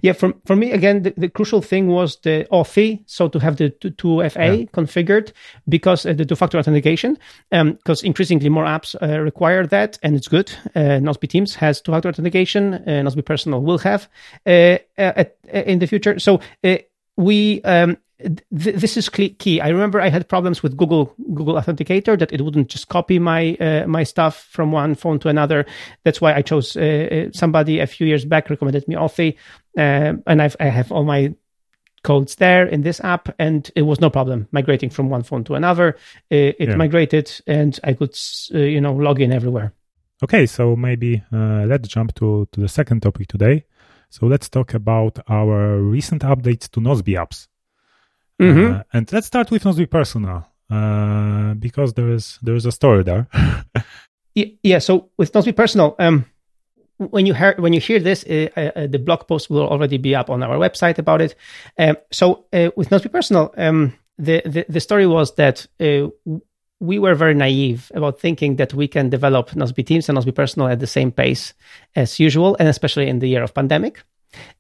Yeah, 0.02 0.12
for 0.12 0.32
for 0.46 0.54
me 0.56 0.70
again, 0.72 1.02
the, 1.02 1.12
the 1.16 1.28
crucial 1.28 1.61
thing 1.62 1.88
was 1.88 2.16
the 2.20 2.46
Authy, 2.52 3.02
so 3.06 3.28
to 3.28 3.38
have 3.38 3.56
the 3.56 3.70
two, 3.70 3.90
two 3.90 4.28
FA 4.28 4.56
Yeah. 4.56 4.64
configured 4.72 5.32
because 5.68 6.06
uh, 6.06 6.12
the 6.12 6.24
two-factor 6.24 6.58
authentication, 6.58 7.18
because 7.50 8.02
increasingly 8.02 8.48
more 8.48 8.64
apps 8.64 8.94
uh, 9.02 9.20
require 9.20 9.66
that, 9.66 9.98
and 10.02 10.14
it's 10.14 10.28
good. 10.28 10.52
Uh, 10.76 11.00
Nozbe 11.00 11.28
Teams 11.28 11.54
has 11.56 11.80
two-factor 11.80 12.08
authentication, 12.08 12.74
uh, 12.74 13.02
Nozbe 13.02 13.24
Personal 13.24 13.62
will 13.62 13.78
have 13.78 14.08
uh, 14.46 14.50
uh, 14.50 14.78
at, 15.16 15.37
uh, 15.52 15.58
in 15.62 15.78
the 15.78 15.87
future. 15.87 16.18
So 16.18 16.40
uh, 16.64 16.76
we 17.16 17.61
um, 17.62 17.96
th- 18.22 18.76
this 18.76 18.96
is 18.96 19.08
key. 19.08 19.61
I 19.61 19.68
remember 19.68 20.00
I 20.00 20.08
had 20.08 20.28
problems 20.28 20.62
with 20.62 20.76
Google 20.76 21.14
Google 21.35 21.54
Authenticator 21.54 22.18
that 22.18 22.32
it 22.32 22.40
wouldn't 22.40 22.68
just 22.68 22.88
copy 22.88 23.18
my 23.18 23.54
uh, 23.61 23.87
my 23.87 24.04
stuff 24.04 24.46
from 24.50 24.72
one 24.72 24.94
phone 24.94 25.18
to 25.20 25.28
another. 25.28 25.66
That's 26.04 26.20
why 26.20 26.35
I 26.35 26.42
chose 26.42 26.76
uh, 26.76 27.30
somebody 27.32 27.80
a 27.80 27.87
few 27.87 28.06
years 28.06 28.24
back 28.24 28.48
recommended 28.50 28.87
me 28.88 28.94
Authy, 28.94 29.37
uh, 29.78 30.14
and 30.26 30.42
I've, 30.42 30.56
I 30.61 30.66
have 30.66 30.92
all 30.92 31.04
my 31.04 31.35
codes 32.04 32.35
there 32.37 32.66
in 32.66 32.82
this 32.82 33.00
app, 33.00 33.28
and 33.38 33.70
it 33.76 33.82
was 33.82 34.00
no 34.00 34.11
problem 34.11 34.46
migrating 34.50 34.90
from 34.90 35.08
one 35.11 35.22
phone 35.22 35.44
to 35.44 35.54
another. 35.54 35.96
Uh, 36.30 36.52
it 36.58 36.68
Yeah. 36.68 36.76
migrated, 36.76 37.30
and 37.46 37.78
I 37.85 37.94
could 37.94 38.16
uh, 38.54 38.58
you 38.58 38.80
know 38.80 38.92
log 38.94 39.20
in 39.20 39.32
everywhere. 39.32 39.72
Okay, 40.24 40.46
so 40.46 40.76
maybe 40.76 41.22
uh, 41.32 41.64
let's 41.66 41.88
jump 41.88 42.14
to 42.14 42.46
to 42.52 42.61
the 42.61 42.68
second 42.68 43.00
topic 43.02 43.26
today. 43.28 43.64
So 44.11 44.26
let's 44.26 44.48
talk 44.48 44.74
about 44.74 45.18
our 45.28 45.78
recent 45.92 46.22
updates 46.22 46.68
to 46.70 46.80
Nozbe 46.80 47.14
apps. 47.16 47.48
Mhm. 48.38 48.70
Uh, 48.80 48.82
and 48.92 49.12
let's 49.12 49.26
start 49.26 49.50
with 49.50 49.64
Nozbe 49.64 49.87
Personal 49.87 50.44
uh, 50.70 51.54
because 51.58 51.94
there 51.94 52.11
is 52.14 52.38
there 52.42 52.56
is 52.56 52.66
a 52.66 52.72
story 52.72 53.02
there. 53.04 53.26
Y- 54.37 54.58
yeah 54.62 54.80
so 54.80 55.11
with 55.18 55.32
Nozbe 55.35 55.52
personal 55.54 55.94
um 55.98 56.24
when 56.98 57.26
you 57.26 57.35
hear 57.35 57.55
when 57.59 57.72
you 57.72 57.81
hear 57.81 57.98
this 57.98 58.24
uh, 58.24 58.48
uh, 58.57 58.87
the 58.87 58.98
blog 58.98 59.26
post 59.26 59.50
will 59.50 59.66
already 59.66 59.98
be 59.98 60.14
up 60.14 60.31
on 60.31 60.42
our 60.42 60.57
website 60.57 60.98
about 60.98 61.20
it. 61.20 61.35
Um, 61.78 61.96
so 62.11 62.44
uh, 62.52 62.70
with 62.76 62.90
Nozbe 62.90 63.11
personal 63.11 63.52
um 63.57 63.94
the, 64.18 64.42
the 64.44 64.64
the 64.68 64.81
story 64.81 65.07
was 65.07 65.35
that 65.37 65.66
we 66.81 66.98
were 66.98 67.14
very 67.14 67.35
naive 67.35 67.92
about 67.94 68.20
thinking 68.20 68.57
that 68.57 68.74
we 68.74 68.88
can 68.88 69.09
develop 69.09 69.50
Nozbe 69.50 69.87
teams 69.87 70.09
and 70.09 70.18
Nozbe 70.18 70.35
personal 70.35 70.68
at 70.68 70.81
the 70.81 70.87
same 70.87 71.12
pace 71.12 71.55
as 71.96 72.18
usual 72.20 72.57
and 72.59 72.68
especially 72.68 73.09
in 73.09 73.20
the 73.20 73.28
year 73.28 73.42
of 73.42 73.55
pandemic. 73.55 74.02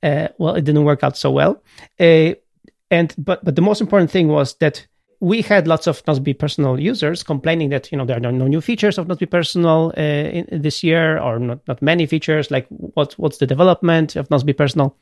Well 0.02 0.54
it 0.54 0.64
didn't 0.64 0.84
work 0.84 1.02
out 1.02 1.16
so 1.16 1.30
well. 1.30 1.62
And 1.98 3.14
but 3.18 3.44
but 3.44 3.56
the 3.56 3.62
most 3.62 3.80
important 3.80 4.10
thing 4.10 4.28
was 4.28 4.54
that 4.54 4.86
we 5.22 5.40
had 5.40 5.68
lots 5.68 5.86
of 5.86 6.04
Nozbe 6.04 6.36
personal 6.36 6.80
users 6.80 7.22
complaining 7.22 7.70
that 7.70 7.92
you 7.92 7.96
know 7.96 8.04
there 8.04 8.16
are 8.16 8.32
no, 8.32 8.48
new 8.48 8.60
features 8.60 8.98
of 8.98 9.06
Nozbe 9.06 9.30
personal 9.30 9.92
uh, 9.96 10.00
in, 10.00 10.62
this 10.62 10.82
year 10.82 11.16
or 11.20 11.38
not, 11.38 11.60
not 11.68 11.80
many 11.80 12.06
features 12.06 12.50
like 12.50 12.66
what 12.68 13.12
what's 13.18 13.38
the 13.38 13.46
development 13.46 14.16
of 14.16 14.28
Nozbe 14.30 14.56
personal? 14.56 14.96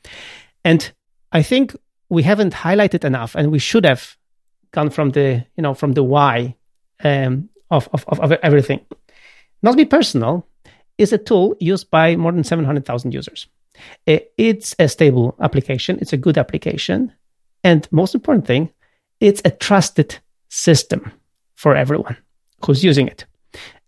And 0.62 0.92
I 1.32 1.42
think 1.42 1.74
we 2.10 2.22
haven't 2.22 2.52
highlighted 2.52 3.02
enough 3.04 3.34
and 3.34 3.50
we 3.50 3.58
should 3.58 3.86
have 3.86 4.18
gone 4.72 4.90
from 4.90 5.10
the 5.10 5.42
you 5.56 5.62
know 5.62 5.72
from 5.72 5.92
the 5.92 6.04
why 6.04 6.54
um, 7.02 7.48
of, 7.70 7.88
of, 7.94 8.20
of 8.20 8.32
everything. 8.42 8.80
Nozbe 9.64 9.88
personal 9.88 10.46
is 10.98 11.14
a 11.14 11.18
tool 11.18 11.56
used 11.60 11.90
by 11.90 12.14
more 12.16 12.32
than 12.32 12.44
700,000 12.44 13.14
users. 13.14 13.46
Uh, 14.06 14.18
it's 14.36 14.74
a 14.78 14.86
stable 14.86 15.34
application 15.40 15.98
it's 16.02 16.12
a 16.12 16.18
good 16.18 16.36
application 16.36 17.10
and 17.64 17.88
most 17.90 18.14
important 18.14 18.46
thing 18.46 18.68
it's 19.20 19.42
a 19.44 19.50
trusted 19.50 20.18
system 20.48 21.12
for 21.54 21.76
everyone 21.76 22.16
who's 22.64 22.82
using 22.82 23.06
it. 23.06 23.26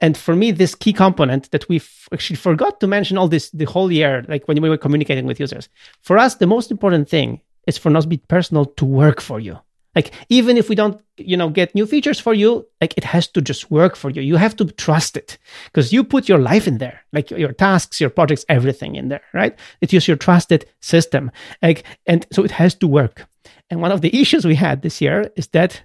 And 0.00 0.16
for 0.16 0.34
me, 0.34 0.50
this 0.50 0.74
key 0.74 0.92
component 0.92 1.50
that 1.52 1.68
we 1.68 1.80
actually 2.12 2.36
forgot 2.36 2.80
to 2.80 2.86
mention 2.86 3.16
all 3.16 3.28
this 3.28 3.50
the 3.50 3.64
whole 3.64 3.92
year, 3.92 4.24
like 4.28 4.46
when 4.48 4.60
we 4.60 4.68
were 4.68 4.76
communicating 4.76 5.26
with 5.26 5.38
users. 5.38 5.68
For 6.00 6.18
us, 6.18 6.34
the 6.34 6.46
most 6.46 6.70
important 6.70 7.08
thing 7.08 7.40
is 7.66 7.78
for 7.78 7.90
Nozbe 7.90 8.20
Personal 8.28 8.64
to 8.64 8.84
work 8.84 9.20
for 9.20 9.38
you. 9.38 9.58
Like 9.94 10.10
even 10.28 10.56
if 10.56 10.68
we 10.68 10.74
don't, 10.74 11.00
you 11.18 11.36
know, 11.36 11.50
get 11.50 11.74
new 11.74 11.86
features 11.86 12.18
for 12.18 12.32
you, 12.32 12.66
like 12.80 12.94
it 12.96 13.04
has 13.04 13.28
to 13.28 13.42
just 13.42 13.70
work 13.70 13.94
for 13.94 14.10
you. 14.10 14.22
You 14.22 14.36
have 14.36 14.56
to 14.56 14.64
trust 14.64 15.16
it 15.16 15.38
because 15.66 15.92
you 15.92 16.02
put 16.02 16.28
your 16.28 16.38
life 16.38 16.66
in 16.66 16.78
there, 16.78 17.02
like 17.12 17.30
your 17.30 17.52
tasks, 17.52 18.00
your 18.00 18.10
projects, 18.10 18.44
everything 18.48 18.96
in 18.96 19.08
there, 19.08 19.22
right? 19.34 19.56
It 19.80 19.92
is 19.92 20.08
your 20.08 20.16
trusted 20.16 20.64
system. 20.80 21.30
Like, 21.60 21.84
and 22.06 22.26
so 22.32 22.42
it 22.42 22.52
has 22.52 22.74
to 22.76 22.88
work. 22.88 23.26
And 23.72 23.80
one 23.80 23.90
of 23.90 24.02
the 24.02 24.20
issues 24.20 24.44
we 24.44 24.56
had 24.56 24.82
this 24.82 25.00
year 25.00 25.32
is 25.35 25.46
that 25.48 25.82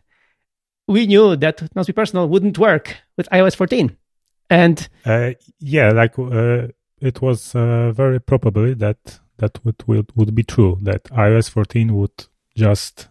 we 0.89 1.07
knew 1.07 1.37
that 1.37 1.59
Nozbe 1.73 1.95
Personal 1.95 2.27
wouldn't 2.27 2.57
work 2.59 2.97
with 3.15 3.29
iOS 3.29 3.55
14. 3.55 3.95
And 4.49 4.89
uh, 5.05 5.31
yeah, 5.61 5.91
like 5.91 6.19
uh, 6.19 6.67
it 6.99 7.21
was 7.21 7.55
uh, 7.55 7.93
very 7.93 8.19
probably 8.19 8.73
that 8.73 9.21
that 9.37 9.63
would, 9.63 9.81
would 9.87 10.11
would 10.17 10.35
be 10.35 10.43
true 10.43 10.77
that 10.81 11.05
iOS 11.05 11.49
14 11.49 11.95
would 11.95 12.25
just 12.57 13.07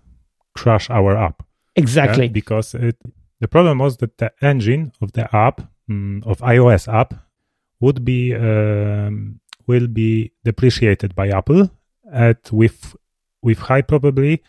crash 0.54 0.90
our 0.90 1.16
app. 1.16 1.42
Exactly. 1.74 2.26
Yeah? 2.26 2.32
Because 2.32 2.74
it, 2.74 2.98
the 3.40 3.48
problem 3.48 3.78
was 3.78 3.96
that 3.96 4.18
the 4.18 4.30
engine 4.42 4.92
of 5.00 5.12
the 5.12 5.34
app, 5.34 5.62
um, 5.88 6.22
of 6.26 6.40
iOS 6.40 6.86
app, 6.86 7.14
would 7.80 8.04
be 8.04 8.34
um, 8.34 9.40
will 9.66 9.86
be 9.86 10.32
depreciated 10.44 11.14
by 11.14 11.28
Apple 11.28 11.70
at 12.12 12.52
with 12.52 12.94
with 13.40 13.58
high 13.58 13.80
probability. 13.80 14.42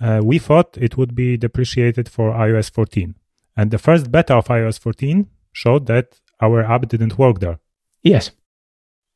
Uh, 0.00 0.20
we 0.24 0.38
thought 0.38 0.76
it 0.78 0.96
would 0.96 1.14
be 1.14 1.36
depreciated 1.36 2.08
for 2.08 2.32
iOS 2.32 2.70
14, 2.70 3.14
and 3.56 3.70
the 3.70 3.78
first 3.78 4.10
beta 4.10 4.34
of 4.34 4.46
iOS 4.48 4.78
14 4.78 5.26
showed 5.52 5.86
that 5.86 6.20
our 6.40 6.62
app 6.64 6.88
didn't 6.88 7.16
work 7.18 7.38
there. 7.40 7.58
Yes. 8.02 8.32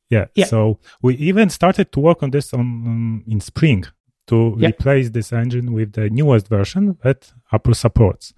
Yeah. 0.09 0.25
Yeah. 0.35 0.45
So 0.45 0.79
we 1.01 1.15
even 1.15 1.49
started 1.49 1.91
to 1.91 1.99
work 1.99 2.23
on 2.23 2.31
this 2.31 2.53
on, 2.53 2.61
um, 2.61 3.23
in 3.27 3.39
spring 3.41 3.83
to 4.27 4.55
Yeah. 4.57 4.69
replace 4.69 5.09
this 5.11 5.31
engine 5.33 5.71
with 5.73 5.93
the 5.93 6.09
newest 6.09 6.47
version 6.47 6.97
that 7.03 7.31
Apple 7.51 7.73
supports. 7.75 8.33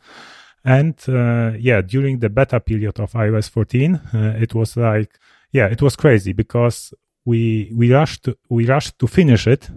And 0.65 0.95
uh, 1.07 1.51
yeah, 1.57 1.81
during 1.81 2.19
the 2.19 2.29
beta 2.29 2.59
period 2.59 2.99
of 2.99 3.13
iOS 3.13 3.49
14, 3.49 3.95
uh, 3.95 4.35
it 4.41 4.53
was 4.53 4.75
like 4.75 5.17
yeah, 5.53 5.67
it 5.67 5.81
was 5.81 5.95
crazy 5.95 6.33
because 6.33 6.93
we 7.25 7.71
we 7.75 7.93
rushed 7.93 8.23
to, 8.23 8.37
we 8.49 8.65
rushed 8.65 8.97
to 8.99 9.07
finish 9.07 9.47
it, 9.47 9.69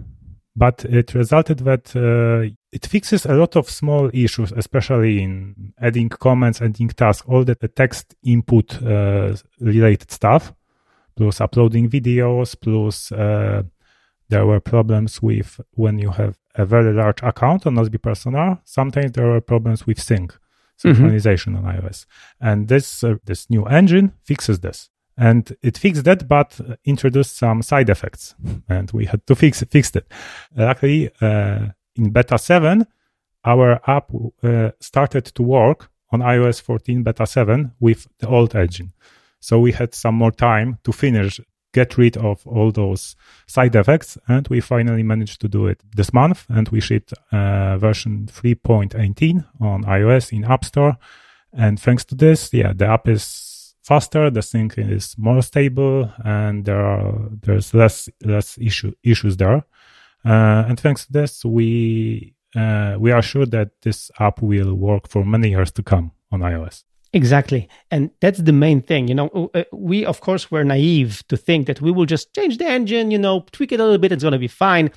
but 0.55 0.85
it 0.85 1.13
resulted 1.13 1.59
that 1.59 1.95
uh, 1.95 2.49
it 2.71 2.85
fixes 2.85 3.25
a 3.25 3.33
lot 3.33 3.55
of 3.55 3.69
small 3.69 4.09
issues, 4.13 4.51
especially 4.53 5.21
in 5.21 5.73
adding 5.81 6.09
comments, 6.09 6.61
adding 6.61 6.87
tasks, 6.89 7.27
all 7.27 7.43
the, 7.43 7.55
text 7.55 8.15
input 8.23 8.81
uh, 8.83 9.35
related 9.59 10.11
stuff, 10.11 10.53
plus 11.15 11.41
uploading 11.41 11.89
videos, 11.89 12.55
plus 12.59 13.11
uh, 13.11 13.63
there 14.29 14.45
were 14.45 14.59
problems 14.59 15.21
with 15.21 15.59
when 15.71 15.99
you 15.99 16.11
have 16.11 16.37
a 16.55 16.65
very 16.65 16.93
large 16.93 17.21
account 17.21 17.67
on 17.67 17.75
Nozbe 17.75 18.01
Personal. 18.01 18.59
Sometimes 18.63 19.11
there 19.11 19.27
were 19.27 19.41
problems 19.41 19.85
with 19.85 20.01
sync 20.01 20.37
synchronization 20.81 21.55
on 21.57 21.63
iOS, 21.63 22.05
and 22.41 22.67
this 22.67 23.03
uh, 23.03 23.15
this 23.25 23.49
new 23.49 23.65
engine 23.65 24.13
fixes 24.23 24.59
this. 24.59 24.89
And 25.17 25.55
it 25.61 25.77
fixed 25.77 26.03
that, 26.03 26.27
but 26.27 26.59
uh, 26.59 26.75
introduced 26.83 27.37
some 27.37 27.61
side 27.61 27.89
effects, 27.89 28.35
and 28.67 28.91
we 28.91 29.05
had 29.05 29.25
to 29.27 29.35
fix 29.35 29.63
fix 29.63 29.95
it. 29.95 30.11
Luckily, 30.55 31.09
uh, 31.21 31.67
in 31.95 32.09
beta 32.09 32.37
seven, 32.37 32.85
our 33.45 33.79
app 33.87 34.11
uh, 34.43 34.71
started 34.81 35.25
to 35.25 35.43
work 35.43 35.89
on 36.11 36.21
iOS 36.21 36.61
14 36.61 37.03
beta 37.03 37.25
7 37.25 37.71
with 37.79 38.07
the 38.19 38.27
old 38.27 38.55
engine. 38.55 38.93
So 39.39 39.59
we 39.59 39.71
had 39.71 39.93
some 39.93 40.15
more 40.15 40.31
time 40.31 40.79
to 40.83 40.91
finish, 40.91 41.39
get 41.73 41.97
rid 41.97 42.17
of 42.17 42.45
all 42.47 42.71
those 42.71 43.15
side 43.47 43.75
effects, 43.75 44.17
and 44.27 44.47
we 44.47 44.61
finally 44.61 45.03
managed 45.03 45.41
to 45.41 45.47
do 45.47 45.67
it 45.67 45.81
this 45.95 46.13
month. 46.13 46.45
And 46.49 46.67
we 46.69 46.79
shipped 46.79 47.13
uh, 47.31 47.77
version 47.77 48.27
3.18 48.31 49.45
on 49.61 49.83
iOS 49.83 50.31
in 50.31 50.45
App 50.45 50.65
Store. 50.65 50.97
And 51.53 51.79
thanks 51.79 52.03
to 52.05 52.15
this, 52.15 52.51
yeah, 52.53 52.73
the 52.73 52.87
app 52.87 53.07
is 53.07 53.23
faster, 53.85 54.29
the 54.29 54.41
sync 54.41 54.77
is 54.77 55.15
more 55.17 55.41
stable, 55.41 56.11
and 56.23 56.65
there 56.65 56.83
are 56.83 57.29
there's 57.43 57.73
less 57.73 58.09
less 58.23 58.57
issue 58.57 58.91
issues 59.03 59.37
there. 59.37 59.63
Uh, 60.25 60.65
and 60.67 60.79
thanks 60.79 61.05
to 61.05 61.11
this, 61.13 61.45
we 61.45 62.33
uh, 62.55 62.95
we 62.99 63.11
are 63.11 63.21
sure 63.21 63.45
that 63.45 63.69
this 63.81 64.09
app 64.19 64.41
will 64.41 64.73
work 64.73 65.07
for 65.07 65.23
many 65.23 65.49
years 65.49 65.71
to 65.71 65.83
come 65.83 66.11
on 66.31 66.39
iOS. 66.41 66.83
Exactly. 67.13 67.69
And 67.91 68.11
that's 68.19 68.39
the 68.39 68.51
main 68.51 68.81
thing. 68.81 69.07
You 69.07 69.15
know, 69.15 69.49
uh, 69.53 69.63
we, 69.71 70.05
of 70.05 70.19
course, 70.19 70.51
were 70.51 70.65
naive 70.65 71.23
to 71.29 71.37
think 71.37 71.67
that 71.67 71.79
we 71.79 71.91
will 71.91 72.05
just 72.05 72.33
change 72.33 72.57
the 72.57 72.67
engine, 72.67 73.09
you 73.09 73.17
know, 73.17 73.45
tweak 73.53 73.71
it 73.71 73.79
a 73.79 73.83
little 73.83 73.97
bit, 73.97 74.11
it's 74.11 74.23
going 74.23 74.33
to 74.33 74.39
be 74.39 74.49
fine. 74.49 74.91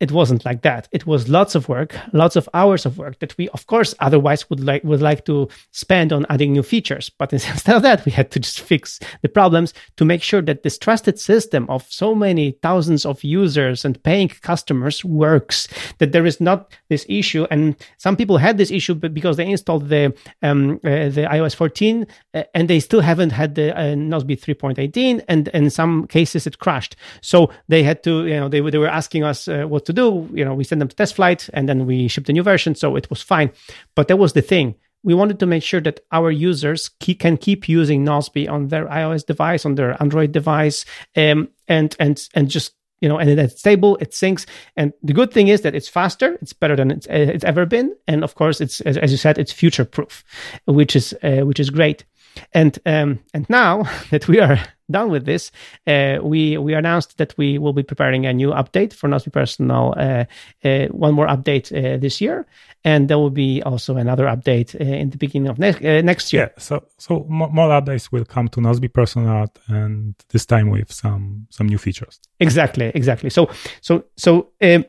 It 0.00 0.12
wasn't 0.12 0.44
like 0.44 0.62
that. 0.62 0.88
It 0.92 1.06
was 1.06 1.28
lots 1.28 1.54
of 1.54 1.68
work, 1.68 1.96
lots 2.12 2.36
of 2.36 2.48
hours 2.54 2.86
of 2.86 2.98
work 2.98 3.18
that 3.18 3.36
we, 3.36 3.48
of 3.48 3.66
course, 3.66 3.94
otherwise 3.98 4.48
would 4.48 4.60
like 4.60 4.84
would 4.84 5.02
like 5.02 5.24
to 5.24 5.48
spend 5.72 6.12
on 6.12 6.26
adding 6.30 6.52
new 6.52 6.62
features. 6.62 7.10
But 7.10 7.32
instead 7.32 7.74
of 7.74 7.82
that, 7.82 8.04
we 8.04 8.12
had 8.12 8.30
to 8.30 8.40
just 8.40 8.60
fix 8.60 9.00
the 9.22 9.28
problems 9.28 9.74
to 9.96 10.04
make 10.04 10.22
sure 10.22 10.42
that 10.42 10.62
this 10.62 10.78
trusted 10.78 11.18
system 11.18 11.68
of 11.68 11.84
so 11.90 12.14
many 12.14 12.52
thousands 12.62 13.04
of 13.04 13.24
users 13.24 13.84
and 13.84 14.02
paying 14.04 14.28
customers 14.28 15.04
works. 15.04 15.66
That 15.98 16.12
there 16.12 16.26
is 16.26 16.40
not 16.40 16.72
this 16.88 17.04
issue, 17.08 17.46
and 17.50 17.74
some 17.96 18.16
people 18.16 18.38
had 18.38 18.56
this 18.56 18.70
issue 18.70 18.94
because 18.94 19.36
they 19.36 19.50
installed 19.50 19.88
the 19.88 20.14
um, 20.42 20.80
uh, 20.84 21.08
the 21.08 21.26
iOS 21.28 21.54
14 21.54 22.06
uh, 22.34 22.42
and 22.54 22.68
they 22.68 22.80
still 22.80 23.00
haven't 23.00 23.30
had 23.30 23.54
the 23.54 23.76
uh, 23.76 23.94
Nozbe 23.94 24.38
3.18, 24.38 25.24
and 25.28 25.48
in 25.48 25.70
some 25.70 26.06
cases 26.06 26.46
it 26.46 26.58
crashed. 26.58 26.96
So 27.20 27.50
they 27.68 27.82
had 27.82 28.02
to, 28.04 28.26
you 28.26 28.36
know, 28.36 28.48
they 28.48 28.60
they 28.60 28.78
were 28.78 28.88
asking 28.88 29.24
us 29.24 29.48
uh, 29.48 29.64
what 29.64 29.87
to 29.88 29.92
do. 29.92 30.28
You 30.32 30.44
know, 30.44 30.54
we 30.54 30.64
sent 30.64 30.78
them 30.78 30.88
to 30.88 30.96
TestFlight 30.96 31.50
and 31.52 31.68
then 31.68 31.86
we 31.86 32.08
shipped 32.08 32.28
a 32.28 32.32
new 32.32 32.42
version. 32.42 32.74
So 32.74 32.96
it 32.96 33.10
was 33.10 33.22
fine. 33.22 33.50
But 33.94 34.08
that 34.08 34.18
was 34.18 34.34
the 34.34 34.42
thing. 34.42 34.76
We 35.02 35.14
wanted 35.14 35.38
to 35.40 35.46
make 35.46 35.62
sure 35.62 35.80
that 35.80 36.00
our 36.12 36.30
users 36.30 36.90
can 37.00 37.36
keep 37.36 37.68
using 37.68 38.04
Nozbe 38.04 38.50
on 38.50 38.68
their 38.68 38.86
iOS 38.86 39.24
device, 39.24 39.64
on 39.64 39.76
their 39.76 40.00
Android 40.02 40.32
device, 40.32 40.84
um, 41.16 41.48
and 41.68 41.94
and 42.00 42.28
and 42.34 42.50
just 42.50 42.72
you 43.00 43.08
know, 43.08 43.16
and 43.16 43.30
it's 43.30 43.60
stable, 43.60 43.96
it 44.00 44.10
syncs. 44.10 44.44
And 44.76 44.92
the 45.04 45.12
good 45.12 45.32
thing 45.32 45.48
is 45.48 45.60
that 45.60 45.76
it's 45.76 45.88
faster, 45.88 46.36
it's 46.42 46.52
better 46.52 46.74
than 46.74 46.90
it's, 46.90 47.06
it's 47.08 47.44
ever 47.44 47.64
been, 47.64 47.94
and 48.08 48.24
of 48.24 48.34
course, 48.34 48.60
it's 48.60 48.80
as, 48.80 48.96
as 48.96 49.12
you 49.12 49.16
said, 49.16 49.38
it's 49.38 49.52
future 49.52 49.84
proof, 49.84 50.24
which 50.66 50.96
is 50.96 51.14
uh, 51.22 51.46
which 51.46 51.60
is 51.60 51.70
great. 51.70 52.04
And 52.52 52.78
um, 52.86 53.20
and 53.34 53.48
now 53.48 53.84
that 54.10 54.28
we 54.28 54.40
are 54.40 54.58
done 54.90 55.10
with 55.10 55.24
this, 55.24 55.50
uh, 55.86 56.18
we 56.22 56.56
we 56.58 56.74
announced 56.74 57.18
that 57.18 57.34
we 57.36 57.58
will 57.58 57.72
be 57.72 57.82
preparing 57.82 58.26
a 58.26 58.32
new 58.32 58.50
update 58.50 58.92
for 58.92 59.08
Nozbe 59.08 59.32
Personal, 59.32 59.94
uh, 59.96 60.24
uh, 60.64 60.86
one 60.88 61.14
more 61.14 61.26
update 61.26 61.72
uh, 61.72 61.98
this 61.98 62.20
year, 62.20 62.46
and 62.84 63.08
there 63.08 63.18
will 63.18 63.30
be 63.30 63.62
also 63.62 63.96
another 63.96 64.24
update 64.24 64.74
uh, 64.80 64.84
in 64.84 65.10
the 65.10 65.18
beginning 65.18 65.48
of 65.48 65.58
next 65.58 65.84
uh, 65.84 66.00
next 66.00 66.32
year. 66.32 66.50
Yeah, 66.54 66.62
so 66.62 66.84
so 66.98 67.26
mo- 67.28 67.50
more 67.50 67.68
updates 67.68 68.10
will 68.12 68.24
come 68.24 68.48
to 68.48 68.60
Nozbe 68.60 68.92
Personal, 68.92 69.46
and 69.68 70.14
this 70.30 70.46
time 70.46 70.70
with 70.70 70.92
some 70.92 71.46
some 71.50 71.66
new 71.68 71.78
features. 71.78 72.20
Exactly, 72.40 72.90
exactly. 72.94 73.30
So 73.30 73.50
so 73.80 74.04
so, 74.16 74.52
um, 74.62 74.84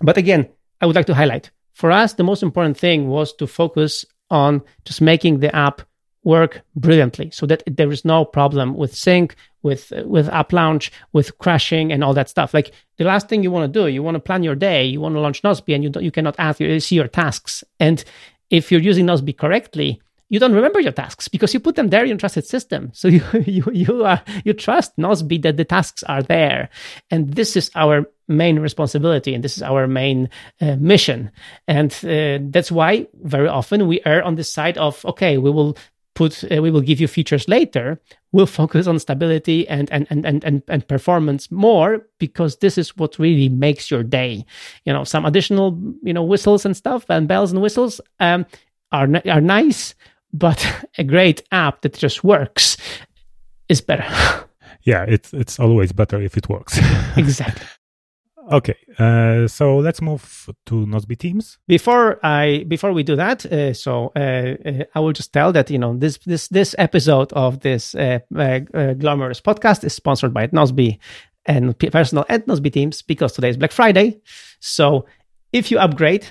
but 0.00 0.16
again, 0.16 0.48
I 0.80 0.86
would 0.86 0.96
like 0.96 1.06
to 1.06 1.14
highlight 1.14 1.50
for 1.78 1.92
us 1.92 2.14
the 2.14 2.24
most 2.24 2.42
important 2.42 2.76
thing 2.76 3.08
was 3.08 3.32
to 3.34 3.46
focus 3.46 4.04
on 4.30 4.62
just 4.84 5.00
making 5.00 5.38
the 5.38 5.54
app 5.54 5.82
work 6.28 6.60
brilliantly 6.76 7.30
so 7.30 7.46
that 7.46 7.62
there 7.66 7.90
is 7.90 8.04
no 8.04 8.22
problem 8.22 8.74
with 8.74 8.94
sync 8.94 9.34
with 9.62 9.90
with 10.04 10.28
app 10.28 10.52
launch 10.52 10.92
with 11.14 11.36
crashing 11.38 11.90
and 11.90 12.04
all 12.04 12.12
that 12.12 12.28
stuff. 12.28 12.52
Like 12.52 12.72
the 12.98 13.04
last 13.04 13.28
thing 13.28 13.42
you 13.42 13.50
want 13.50 13.72
to 13.72 13.80
do 13.80 13.86
you 13.88 14.02
want 14.02 14.16
to 14.16 14.20
plan 14.20 14.42
your 14.42 14.54
day 14.54 14.84
you 14.84 15.00
want 15.00 15.14
to 15.14 15.20
launch 15.20 15.42
Nozbe 15.42 15.74
and 15.74 15.82
you 15.82 15.90
you 16.00 16.10
cannot 16.10 16.36
add 16.38 16.60
you 16.60 16.80
see 16.80 16.96
your 16.96 17.08
tasks. 17.08 17.64
And 17.80 18.04
if 18.50 18.70
you're 18.70 18.88
using 18.90 19.06
Nozbe 19.06 19.36
correctly 19.36 20.02
you 20.30 20.38
don't 20.38 20.52
remember 20.52 20.80
your 20.80 20.92
tasks 20.92 21.28
because 21.28 21.54
you 21.54 21.60
put 21.60 21.76
them 21.76 21.88
there 21.88 22.04
in 22.04 22.18
trusted 22.18 22.46
system. 22.46 22.90
So 22.92 23.08
you 23.16 23.22
you 23.46 23.64
you 23.72 24.16
you 24.44 24.52
trust 24.52 24.96
Nozbe 24.98 25.42
that 25.42 25.56
the 25.56 25.64
tasks 25.64 26.02
are 26.02 26.22
there, 26.22 26.68
and 27.10 27.32
this 27.34 27.56
is 27.56 27.70
our 27.74 28.04
main 28.28 28.58
responsibility 28.58 29.32
and 29.34 29.42
this 29.42 29.56
is 29.56 29.62
our 29.62 29.86
main 29.86 30.28
uh, 30.60 30.76
mission, 30.76 31.30
and 31.66 31.90
uh, 32.04 32.38
that's 32.50 32.70
why 32.70 33.06
very 33.22 33.48
often 33.48 33.88
we 33.88 34.02
err 34.04 34.22
on 34.22 34.34
the 34.34 34.44
side 34.44 34.76
of 34.76 35.04
okay, 35.06 35.38
we 35.38 35.50
will 35.50 35.76
put 36.18 36.32
uh, 36.52 36.60
we 36.60 36.70
will 36.70 36.86
give 36.90 37.00
you 37.00 37.08
features 37.08 37.48
later. 37.48 38.00
We'll 38.32 38.46
focus 38.62 38.86
on 38.86 38.98
stability 38.98 39.66
and 39.68 39.90
and 39.90 40.06
and 40.10 40.26
and 40.26 40.44
and, 40.44 40.62
and 40.68 40.88
performance 40.88 41.50
more 41.50 42.06
because 42.18 42.56
this 42.58 42.76
is 42.76 42.96
what 42.96 43.18
really 43.18 43.48
makes 43.48 43.90
your 43.90 44.02
day. 44.02 44.44
You 44.84 44.92
know, 44.92 45.04
some 45.04 45.24
additional 45.24 45.78
you 46.02 46.12
know 46.12 46.24
whistles 46.24 46.66
and 46.66 46.76
stuff 46.76 47.04
and 47.08 47.28
bells 47.28 47.52
and 47.52 47.62
whistles 47.62 48.00
um, 48.20 48.44
are 48.90 49.08
are 49.26 49.40
nice 49.40 49.94
but 50.32 50.66
a 50.98 51.04
great 51.04 51.42
app 51.52 51.82
that 51.82 51.94
just 51.94 52.24
works 52.24 52.76
is 53.68 53.80
better. 53.80 54.06
yeah, 54.82 55.04
it's 55.08 55.32
it's 55.32 55.58
always 55.58 55.92
better 55.92 56.20
if 56.20 56.36
it 56.36 56.48
works. 56.48 56.78
exactly. 57.16 57.66
Okay, 58.50 58.76
uh, 58.98 59.46
so 59.46 59.76
let's 59.76 60.00
move 60.00 60.48
to 60.66 60.86
Nozbe 60.86 61.18
Teams. 61.18 61.58
Before 61.68 62.18
I 62.24 62.64
before 62.66 62.94
we 62.94 63.02
do 63.02 63.14
that, 63.16 63.44
uh, 63.44 63.74
so 63.74 64.10
uh, 64.16 64.54
uh 64.64 64.84
I 64.94 65.00
will 65.00 65.12
just 65.12 65.32
tell 65.34 65.52
that 65.52 65.70
you 65.70 65.78
know 65.78 65.96
this 65.96 66.18
this 66.24 66.48
this 66.48 66.74
episode 66.78 67.30
of 67.34 67.60
this 67.60 67.94
uh, 67.94 68.20
uh, 68.34 68.60
glamorous 68.94 69.40
podcast 69.40 69.84
is 69.84 69.92
sponsored 69.92 70.32
by 70.32 70.46
Nozbe 70.46 70.98
and 71.44 71.78
personal 71.78 72.24
and 72.30 72.42
Nozbe 72.46 72.72
Teams 72.72 73.02
because 73.02 73.32
today 73.32 73.50
is 73.50 73.58
Black 73.58 73.72
Friday. 73.72 74.18
So 74.60 75.04
if 75.52 75.70
you 75.70 75.78
upgrade 75.78 76.26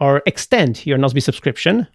or 0.00 0.22
extend 0.26 0.84
your 0.84 0.98
Nozbe 0.98 1.22
subscription 1.22 1.86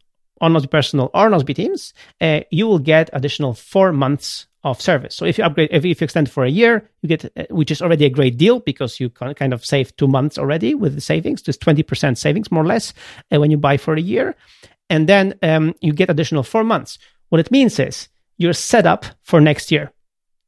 on 0.41 0.53
Nozbe 0.53 0.69
Personal 0.69 1.09
or 1.13 1.29
Nozbe 1.29 1.55
Teams, 1.55 1.93
uh, 2.21 2.41
you 2.51 2.67
will 2.67 2.79
get 2.79 3.09
additional 3.13 3.53
four 3.53 3.91
months 3.91 4.47
of 4.63 4.81
service. 4.81 5.15
So 5.15 5.25
if 5.25 5.37
you 5.37 5.43
upgrade, 5.43 5.69
if 5.71 5.85
you 5.85 5.95
extend 5.99 6.29
for 6.29 6.43
a 6.43 6.49
year, 6.49 6.89
you 7.01 7.09
get, 7.09 7.25
uh, 7.37 7.43
which 7.49 7.71
is 7.71 7.81
already 7.81 8.05
a 8.05 8.09
great 8.09 8.37
deal 8.37 8.59
because 8.59 8.99
you 8.99 9.09
can 9.09 9.33
kind 9.33 9.53
of 9.53 9.65
save 9.65 9.95
two 9.95 10.07
months 10.07 10.37
already 10.37 10.75
with 10.75 10.95
the 10.95 11.01
savings, 11.01 11.41
just 11.41 11.61
20% 11.61 12.17
savings 12.17 12.51
more 12.51 12.63
or 12.63 12.67
less 12.67 12.93
uh, 13.33 13.39
when 13.39 13.51
you 13.51 13.57
buy 13.57 13.77
for 13.77 13.93
a 13.93 14.01
year. 14.01 14.35
And 14.89 15.07
then 15.07 15.35
um, 15.43 15.73
you 15.81 15.93
get 15.93 16.09
additional 16.09 16.43
four 16.43 16.63
months. 16.63 16.97
What 17.29 17.39
it 17.39 17.51
means 17.51 17.79
is 17.79 18.09
you're 18.37 18.53
set 18.53 18.85
up 18.85 19.05
for 19.21 19.41
next 19.41 19.71
year. 19.71 19.91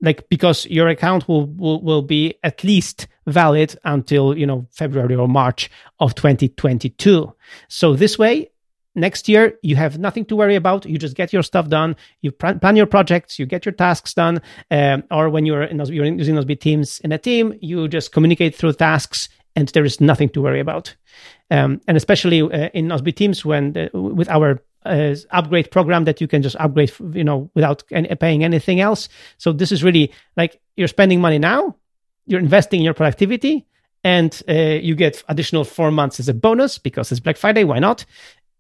Like 0.02 0.30
because 0.30 0.66
your 0.68 0.88
account 0.88 1.28
will, 1.28 1.46
will 1.46 1.82
will 1.82 2.02
be 2.02 2.36
at 2.42 2.64
least 2.64 3.08
valid 3.28 3.78
until 3.84 4.38
you 4.38 4.46
know 4.46 4.66
February 4.72 5.16
or 5.16 5.28
March 5.28 5.70
of 6.00 6.16
2022. 6.16 7.34
So 7.68 7.96
this 7.96 8.18
way, 8.18 8.50
next 8.96 9.30
year 9.30 9.58
you 9.62 9.76
have 9.76 9.98
nothing 9.98 10.26
to 10.26 10.36
worry 10.36 10.56
about. 10.56 10.86
You 10.86 10.98
just 10.98 11.16
get 11.16 11.34
your 11.34 11.44
stuff 11.44 11.70
done. 11.70 11.96
You 12.22 12.32
plan 12.32 12.76
your 12.76 12.86
projects. 12.86 13.40
You 13.40 13.46
get 13.46 13.66
your 13.66 13.74
tasks 13.74 14.14
done. 14.14 14.42
Um, 14.72 15.04
or 15.12 15.30
when 15.30 15.46
you're, 15.46 15.64
in 15.64 15.80
you're 15.86 16.06
using 16.06 16.36
those 16.36 16.46
teams 16.60 17.00
in 17.02 17.12
a 17.12 17.18
team 17.18 17.58
you 17.62 17.88
just 17.88 18.12
communicate 18.12 18.56
through 18.56 18.74
tasks 18.74 19.30
and 19.56 19.68
there 19.70 19.86
is 19.86 20.00
nothing 20.00 20.30
to 20.30 20.42
worry 20.42 20.60
about. 20.60 20.96
Um, 21.52 21.82
and 21.88 21.98
especially 21.98 22.42
uh, 22.42 22.70
in 22.74 22.88
Nozbe 22.88 23.16
teams 23.16 23.44
when 23.44 23.74
the, 23.74 23.90
with 23.94 24.30
our 24.30 24.62
uh, 24.86 25.16
upgrade 25.32 25.72
program 25.72 26.06
that 26.06 26.22
you 26.22 26.28
can 26.28 26.42
just 26.42 26.56
upgrade 26.56 26.92
you 27.14 27.24
know 27.24 27.50
without 27.54 27.84
any, 27.92 28.14
paying 28.16 28.44
anything 28.44 28.80
else. 28.80 29.10
So 29.38 29.52
this 29.52 29.72
is 29.72 29.84
really 29.84 30.14
like 30.38 30.62
you're 30.78 30.88
spending 30.88 31.20
money 31.20 31.40
now 31.40 31.76
you're 32.30 32.40
investing 32.40 32.80
in 32.80 32.86
your 32.86 32.94
productivity 32.94 33.66
and 34.04 34.42
uh, 34.48 34.54
you 34.54 34.96
get 34.96 35.24
additional 35.28 35.66
four 35.66 35.92
months 35.92 36.20
as 36.22 36.30
a 36.30 36.34
bonus 36.34 36.78
because 36.78 37.12
it's 37.12 37.20
Black 37.20 37.36
Friday. 37.36 37.66
Why 37.66 37.80
not? 37.80 38.06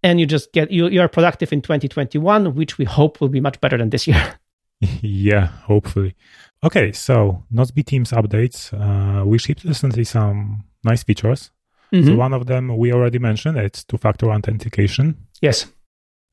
And 0.03 0.19
you 0.19 0.25
just 0.25 0.51
get 0.53 0.71
you 0.71 0.87
you 0.87 1.01
are 1.01 1.07
productive 1.07 1.51
in 1.53 1.61
2021 1.61 2.55
which 2.55 2.77
we 2.77 2.85
hope 2.85 3.19
will 3.19 3.29
be 3.29 3.41
much 3.41 3.59
better 3.61 3.77
than 3.77 3.89
this 3.89 4.07
year. 4.07 4.35
Yeah 5.01 5.47
hopefully. 5.67 6.15
Okay 6.63 6.93
so 6.93 7.43
nozbe 7.53 7.85
teams 7.85 8.11
updates. 8.11 8.71
Uh, 8.73 9.25
we 9.25 9.37
shipped 9.37 9.65
recently 9.65 10.05
some 10.05 10.63
nice 10.83 11.03
features. 11.03 11.51
Mm-hmm. 11.91 12.07
so 12.07 12.15
one 12.15 12.33
of 12.33 12.45
them 12.45 12.77
we 12.77 12.93
already 12.93 13.19
mentioned 13.19 13.57
it's 13.57 13.83
two-factor 13.83 14.31
authentication. 14.31 15.17
Yes. 15.41 15.65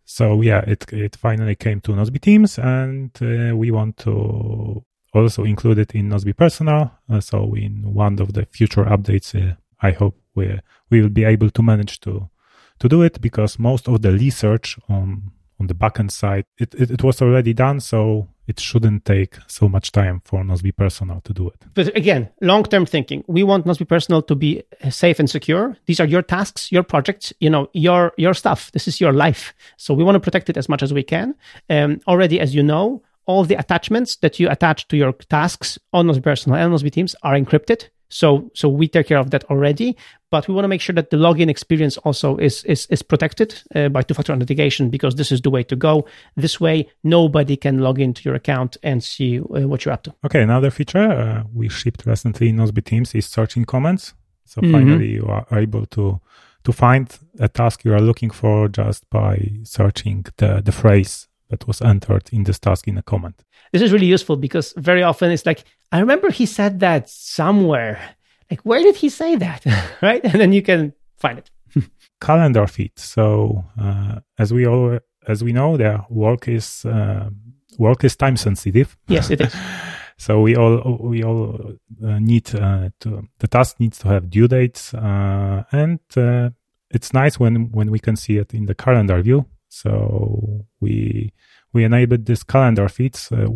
So 0.04 0.42
yeah 0.42 0.60
it 0.60 0.92
it 0.92 1.16
finally 1.16 1.56
came 1.56 1.80
to 1.80 1.92
nozbe 1.92 2.20
teams 2.20 2.58
and 2.58 3.10
uh, 3.20 3.56
we 3.56 3.72
want 3.72 3.96
to 3.98 4.84
also 5.12 5.44
include 5.44 5.78
it 5.78 5.94
in 5.94 6.08
nozbe 6.08 6.36
personal 6.36 6.90
uh, 7.10 7.20
so 7.20 7.54
in 7.54 7.94
one 7.94 8.20
of 8.20 8.32
the 8.34 8.44
future 8.46 8.84
updates 8.84 9.34
uh, 9.34 9.54
i 9.80 9.90
hope 9.90 10.16
we 10.34 10.60
we 10.90 11.00
will 11.00 11.08
be 11.08 11.24
able 11.24 11.50
to 11.50 11.62
manage 11.62 12.00
to 12.00 12.28
to 12.78 12.88
do 12.88 13.02
it 13.02 13.20
because 13.20 13.58
most 13.58 13.88
of 13.88 14.02
the 14.02 14.12
research 14.12 14.78
on 14.88 15.32
on 15.58 15.68
the 15.68 15.74
backend 15.74 16.10
side 16.10 16.44
it, 16.58 16.74
it, 16.74 16.90
it 16.90 17.02
was 17.02 17.22
already 17.22 17.54
done 17.54 17.80
so 17.80 18.28
it 18.46 18.60
shouldn't 18.60 19.04
take 19.04 19.36
so 19.48 19.68
much 19.68 19.92
time 19.92 20.20
for 20.24 20.42
Nozbe 20.44 20.74
Personal 20.76 21.20
to 21.22 21.32
do 21.32 21.48
it. 21.48 21.64
But 21.74 21.96
again, 21.96 22.28
long-term 22.40 22.86
thinking. 22.86 23.24
We 23.26 23.42
want 23.42 23.66
Nozbe 23.66 23.88
Personal 23.88 24.22
to 24.22 24.34
be 24.34 24.62
safe 24.88 25.18
and 25.18 25.28
secure. 25.28 25.76
These 25.86 26.00
are 26.00 26.06
your 26.06 26.22
tasks, 26.22 26.70
your 26.70 26.82
projects, 26.82 27.32
you 27.40 27.50
know, 27.50 27.68
your 27.72 28.12
your 28.16 28.34
stuff. 28.34 28.70
This 28.72 28.86
is 28.86 29.00
your 29.00 29.12
life. 29.12 29.54
So 29.76 29.94
we 29.94 30.04
want 30.04 30.14
to 30.14 30.20
protect 30.20 30.48
it 30.48 30.56
as 30.56 30.68
much 30.68 30.82
as 30.82 30.92
we 30.92 31.02
can. 31.02 31.34
Um, 31.68 32.00
already, 32.06 32.38
as 32.40 32.54
you 32.54 32.62
know, 32.62 33.02
all 33.26 33.44
the 33.44 33.56
attachments 33.56 34.16
that 34.16 34.38
you 34.38 34.48
attach 34.48 34.86
to 34.88 34.96
your 34.96 35.12
tasks 35.12 35.78
on 35.92 36.06
Nozbe 36.06 36.22
Personal 36.22 36.58
and 36.58 36.72
Nozbe 36.72 36.92
Teams 36.92 37.16
are 37.22 37.34
encrypted. 37.34 37.88
So 38.08 38.50
so 38.54 38.68
we 38.68 38.88
take 38.88 39.08
care 39.08 39.18
of 39.18 39.30
that 39.30 39.44
already, 39.44 39.96
but 40.30 40.48
we 40.48 40.54
want 40.54 40.64
to 40.64 40.68
make 40.68 40.80
sure 40.80 40.94
that 40.94 41.10
the 41.10 41.16
login 41.16 41.48
experience 41.48 41.96
also 41.98 42.36
is 42.36 42.64
is, 42.64 42.86
is 42.86 43.02
protected 43.02 43.62
uh, 43.74 43.88
by 43.88 44.02
two-factor 44.02 44.32
authentication 44.32 44.90
because 44.90 45.16
this 45.16 45.32
is 45.32 45.40
the 45.40 45.50
way 45.50 45.62
to 45.64 45.76
go. 45.76 46.06
This 46.36 46.60
way, 46.60 46.88
nobody 47.02 47.56
can 47.56 47.78
log 47.78 47.98
into 48.00 48.22
your 48.24 48.34
account 48.34 48.76
and 48.82 49.02
see 49.02 49.40
uh, 49.40 49.68
what 49.68 49.84
you're 49.84 49.94
up 49.94 50.02
to. 50.04 50.14
Okay, 50.24 50.42
another 50.42 50.70
feature 50.70 51.10
uh, 51.10 51.44
we 51.52 51.68
shipped 51.68 52.06
recently 52.06 52.48
in 52.48 52.56
Nozbe 52.56 52.84
Teams 52.84 53.14
is 53.14 53.26
searching 53.26 53.64
comments. 53.64 54.14
So 54.44 54.60
mm-hmm. 54.60 54.72
finally, 54.72 55.10
you 55.10 55.26
are 55.26 55.46
able 55.52 55.86
to 55.86 56.20
to 56.64 56.72
find 56.72 57.16
a 57.38 57.48
task 57.48 57.84
you 57.84 57.94
are 57.94 58.00
looking 58.00 58.30
for 58.30 58.68
just 58.68 59.08
by 59.10 59.50
searching 59.64 60.26
the 60.36 60.60
the 60.64 60.72
phrase 60.72 61.28
that 61.48 61.66
was 61.66 61.80
entered 61.82 62.28
in 62.32 62.44
this 62.44 62.58
task 62.58 62.88
in 62.88 62.98
a 62.98 63.02
comment. 63.02 63.44
This 63.72 63.82
is 63.82 63.92
really 63.92 64.06
useful 64.06 64.36
because 64.36 64.72
very 64.76 65.02
often 65.02 65.30
it's 65.30 65.46
like, 65.46 65.64
I 65.92 66.00
remember 66.00 66.30
he 66.30 66.46
said 66.46 66.80
that 66.80 67.08
somewhere. 67.08 68.16
Like, 68.50 68.60
where 68.62 68.82
did 68.82 68.96
he 68.96 69.08
say 69.08 69.36
that? 69.36 69.64
right? 70.02 70.22
And 70.24 70.40
then 70.40 70.52
you 70.52 70.62
can 70.62 70.92
find 71.16 71.38
it. 71.38 71.50
Calendar 72.20 72.66
feed. 72.66 72.92
So, 72.98 73.64
uh, 73.80 74.20
as 74.38 74.52
we 74.52 74.66
all, 74.66 74.98
as 75.26 75.42
we 75.42 75.52
know, 75.52 75.76
the 75.76 76.04
work 76.08 76.48
is, 76.48 76.84
uh, 76.84 77.30
work 77.78 78.04
is 78.04 78.16
time 78.16 78.36
sensitive. 78.36 78.96
Yes, 79.08 79.30
it 79.30 79.40
is. 79.40 79.54
so 80.16 80.40
we 80.40 80.56
all, 80.56 80.98
we 81.00 81.22
all 81.22 81.74
uh, 82.04 82.18
need 82.18 82.54
uh, 82.54 82.90
to, 83.00 83.28
the 83.38 83.48
task 83.48 83.80
needs 83.80 83.98
to 83.98 84.08
have 84.08 84.30
due 84.30 84.48
dates. 84.48 84.94
Uh, 84.94 85.64
and, 85.72 86.00
uh, 86.16 86.50
it's 86.90 87.12
nice 87.12 87.38
when, 87.38 87.72
when 87.72 87.90
we 87.90 87.98
can 87.98 88.14
see 88.14 88.38
it 88.38 88.54
in 88.54 88.66
the 88.66 88.74
calendar 88.74 89.20
view 89.20 89.44
so 89.68 90.66
we 90.80 91.32
we 91.72 91.84
enabled 91.84 92.26
this 92.26 92.42
calendar 92.42 92.88
feeds 92.88 93.30
uh, 93.32 93.46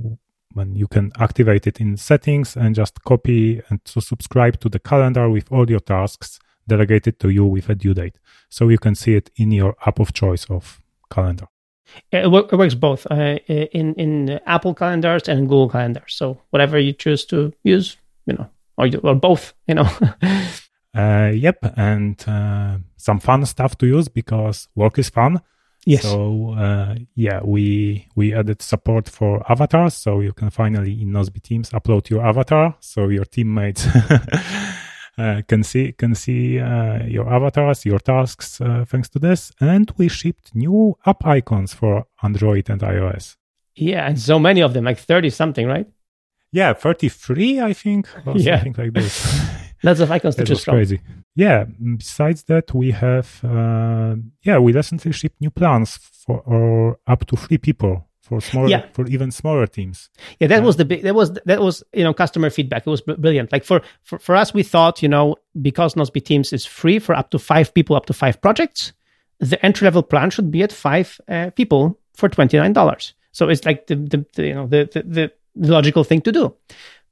when 0.53 0.75
you 0.75 0.87
can 0.89 1.13
activate 1.19 1.67
it 1.67 1.81
in 1.81 1.97
settings 1.97 2.57
and 2.57 2.75
just 2.75 3.03
copy 3.05 3.63
and 3.69 3.85
to 3.85 4.01
subscribe 4.01 4.61
to 4.61 4.69
the 4.69 4.79
calendar 4.79 5.31
with 5.31 5.51
all 5.51 5.71
your 5.71 5.81
tasks 5.81 6.39
delegated 6.67 7.19
to 7.21 7.29
you 7.29 7.45
with 7.45 7.69
a 7.69 7.75
due 7.75 7.95
date. 7.95 8.19
So 8.49 8.69
you 8.69 8.79
can 8.79 8.95
see 8.95 9.15
it 9.15 9.31
in 9.37 9.53
your 9.53 9.77
app 9.87 10.01
of 10.01 10.13
choice 10.13 10.45
of 10.51 10.81
calendar. 11.11 11.47
It, 12.13 12.31
works 12.31 12.75
both 12.75 13.07
uh, 13.11 13.39
in 13.49 13.95
in 13.95 14.41
Apple 14.47 14.75
calendars 14.75 15.29
and 15.29 15.49
Google 15.49 15.69
calendars. 15.69 16.15
So 16.15 16.41
whatever 16.51 16.79
you 16.79 16.93
choose 16.93 17.25
to 17.27 17.53
use, 17.65 17.97
you 18.27 18.35
know, 18.35 18.49
or, 18.77 18.89
or 19.03 19.15
both, 19.15 19.55
you 19.67 19.75
know. 19.75 19.89
uh, 20.95 21.31
yep, 21.35 21.59
and 21.77 22.23
uh, 22.29 22.79
some 22.97 23.19
fun 23.19 23.45
stuff 23.47 23.77
to 23.79 23.87
use 23.87 24.09
because 24.09 24.69
work 24.77 24.99
is 24.99 25.11
fun. 25.11 25.41
Yes. 25.87 26.03
So 26.03 26.55
uh, 26.59 26.95
yeah, 27.15 27.41
we 27.43 28.07
we 28.15 28.35
added 28.35 28.61
support 28.63 29.09
for 29.09 29.43
avatars, 29.51 29.95
so 29.95 30.21
you 30.21 30.33
can 30.33 30.51
finally 30.51 31.01
in 31.01 31.11
Nozbe 31.11 31.43
Teams 31.43 31.71
upload 31.71 32.11
your 32.11 32.25
avatar, 32.25 32.77
so 32.81 33.09
your 33.09 33.25
teammates 33.25 33.87
uh, 35.19 35.43
can 35.49 35.63
see 35.63 35.93
can 35.93 36.15
see 36.15 36.59
uh, 36.61 37.05
your 37.05 37.33
avatars, 37.33 37.87
your 37.87 37.99
tasks, 37.99 38.61
uh, 38.61 38.85
thanks 38.87 39.09
to 39.11 39.19
this. 39.19 39.53
And 39.61 39.91
we 39.97 40.09
shipped 40.09 40.55
new 40.55 40.97
app 41.07 41.25
icons 41.27 41.73
for 41.73 42.05
Android 42.23 42.69
and 42.69 42.83
iOS. 42.83 43.37
Yeah, 43.75 44.07
and 44.07 44.21
so 44.21 44.39
many 44.39 44.61
of 44.61 44.75
them, 44.75 44.85
like 44.85 44.99
thirty 44.99 45.31
something, 45.31 45.67
right? 45.67 45.87
Yeah, 46.53 46.75
thirty 46.75 47.09
three, 47.09 47.61
I 47.61 47.73
think, 47.73 48.07
or 48.27 48.35
yeah. 48.37 48.63
something 48.63 48.85
like 48.85 48.93
this. 48.93 49.51
Lots 49.83 50.01
of 50.01 50.11
icons 50.11 50.37
to 50.37 50.45
choose 50.45 50.65
from. 50.65 50.75
Crazy. 50.75 51.01
Yeah 51.35 51.65
besides 51.97 52.45
that 52.45 52.75
we 52.75 52.91
have 52.91 53.43
uh, 53.45 54.17
yeah 54.43 54.59
we 54.59 54.73
recently 54.73 55.13
shipped 55.13 55.41
new 55.41 55.51
plans 55.51 55.97
for 55.97 56.41
or 56.41 56.99
up 57.07 57.25
to 57.27 57.37
three 57.37 57.59
people 57.59 58.07
for 58.21 58.41
smaller 58.41 58.69
yeah. 58.69 58.87
for 58.93 59.07
even 59.07 59.31
smaller 59.31 59.67
teams. 59.67 60.11
Yeah 60.39 60.49
that 60.49 60.63
was 60.63 60.77
the 60.77 60.85
big 60.85 61.03
that 61.03 61.15
was 61.15 61.33
that 61.47 61.61
was 61.61 61.83
you 61.93 62.05
know 62.05 62.13
customer 62.13 62.51
feedback. 62.51 62.87
It 62.87 62.91
was 62.91 63.01
brilliant. 63.01 63.53
Like 63.53 63.65
for 63.65 63.81
for, 64.03 64.19
for 64.19 64.37
us 64.37 64.53
we 64.53 64.63
thought 64.63 65.03
you 65.03 65.09
know 65.09 65.37
because 65.61 65.95
Nozbe 65.95 66.25
teams 66.25 66.53
is 66.53 66.67
free 66.67 66.99
for 66.99 67.15
up 67.15 67.31
to 67.31 67.39
five 67.39 67.73
people 67.75 67.97
up 67.97 68.07
to 68.07 68.13
five 68.13 68.41
projects 68.41 68.93
the 69.41 69.65
entry 69.65 69.87
level 69.87 70.03
plan 70.03 70.31
should 70.31 70.51
be 70.51 70.63
at 70.63 70.73
five 70.73 71.19
uh, 71.29 71.51
people 71.51 71.99
for 72.15 72.29
$29 72.29 73.13
so 73.33 73.49
it's 73.49 73.65
like 73.65 73.87
the, 73.87 73.97
the, 73.97 74.27
the 74.35 74.47
you 74.47 74.55
know 74.55 74.67
the, 74.67 74.89
the 74.93 75.33
the 75.57 75.73
logical 75.73 76.05
thing 76.05 76.21
to 76.21 76.31
do 76.31 76.55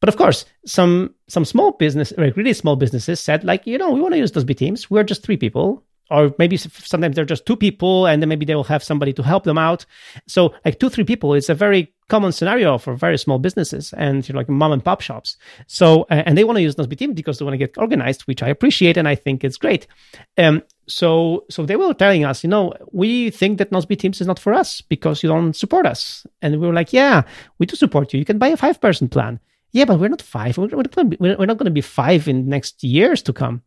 but 0.01 0.09
of 0.09 0.17
course, 0.17 0.45
some 0.65 1.15
some 1.29 1.45
small 1.45 1.73
business, 1.73 2.13
like 2.17 2.37
really 2.37 2.53
small 2.53 2.77
businesses, 2.77 3.21
said 3.21 3.45
like, 3.45 3.67
you 3.67 3.79
know, 3.79 3.91
we 3.91 4.01
want 4.01 4.15
to 4.15 4.19
use 4.19 4.33
Nozbe 4.33 4.57
teams. 4.57 4.91
We're 4.91 5.05
just 5.05 5.23
three 5.23 5.37
people, 5.37 5.85
or 6.11 6.33
maybe 6.39 6.57
sometimes 6.57 7.17
they're 7.17 7.25
just 7.25 7.47
two 7.47 7.57
people, 7.57 8.07
and 8.07 8.23
then 8.23 8.29
maybe 8.29 8.47
they 8.47 8.55
will 8.55 8.65
have 8.65 8.85
somebody 8.85 9.13
to 9.15 9.23
help 9.23 9.45
them 9.45 9.59
out. 9.59 9.85
So 10.27 10.55
like 10.65 10.79
two 10.79 10.89
three 10.89 11.05
people 11.05 11.35
is 11.35 11.51
a 11.51 11.55
very 11.55 11.93
common 12.09 12.33
scenario 12.33 12.79
for 12.79 12.95
very 12.95 13.19
small 13.19 13.39
businesses 13.39 13.93
and 13.93 14.27
you 14.27 14.33
know, 14.33 14.39
like 14.39 14.49
mom 14.49 14.73
and 14.73 14.85
pop 14.85 15.01
shops. 15.01 15.37
So 15.67 16.07
and 16.11 16.39
they 16.39 16.45
want 16.45 16.57
to 16.57 16.63
use 16.63 16.77
Nozbe 16.77 16.97
teams 16.97 17.15
because 17.15 17.39
they 17.39 17.45
want 17.45 17.55
to 17.55 17.59
get 17.59 17.77
organized, 17.77 18.23
which 18.23 18.43
I 18.43 18.49
appreciate 18.49 18.97
and 18.97 19.09
I 19.09 19.17
think 19.17 19.43
it's 19.43 19.57
great. 19.57 19.89
Um, 20.37 20.63
so 20.87 21.45
so 21.51 21.67
they 21.67 21.77
were 21.77 21.93
telling 21.93 22.25
us, 22.25 22.45
you 22.45 22.51
know, 22.51 22.73
we 22.93 23.31
think 23.31 23.59
that 23.59 23.73
Nozbe 23.73 23.99
Teams 23.99 24.21
is 24.21 24.29
not 24.29 24.39
for 24.39 24.55
us 24.55 24.81
because 24.81 25.23
you 25.23 25.29
don't 25.29 25.55
support 25.55 25.87
us. 25.87 26.25
And 26.41 26.61
we 26.61 26.67
were 26.67 26.73
like, 26.73 26.93
yeah, 26.93 27.23
we 27.59 27.67
do 27.67 27.75
support 27.75 28.13
you. 28.15 28.21
You 28.21 28.25
can 28.25 28.39
buy 28.39 28.49
a 28.49 28.57
five 28.57 28.81
person 28.81 29.09
plan 29.09 29.41
yeah, 29.73 29.85
but 29.85 30.01
we're 30.01 30.09
not 30.09 30.23
five. 30.23 30.57
We're, 30.57 30.69
not 30.69 30.91
going 30.91 31.11
to 31.11 31.17
be, 31.17 31.17
we're 31.21 31.47
not 31.47 31.59
going 31.59 31.67
to 31.67 31.71
be 31.71 31.81
five 31.81 32.29
in 32.29 32.49
next 32.49 32.83
years 32.83 33.23
to 33.23 33.33
come. 33.33 33.63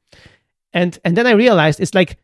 And 0.73 0.97
and 1.03 1.15
then 1.17 1.27
I 1.27 1.31
realized 1.31 1.79
it's 1.79 1.93
like 1.93 2.17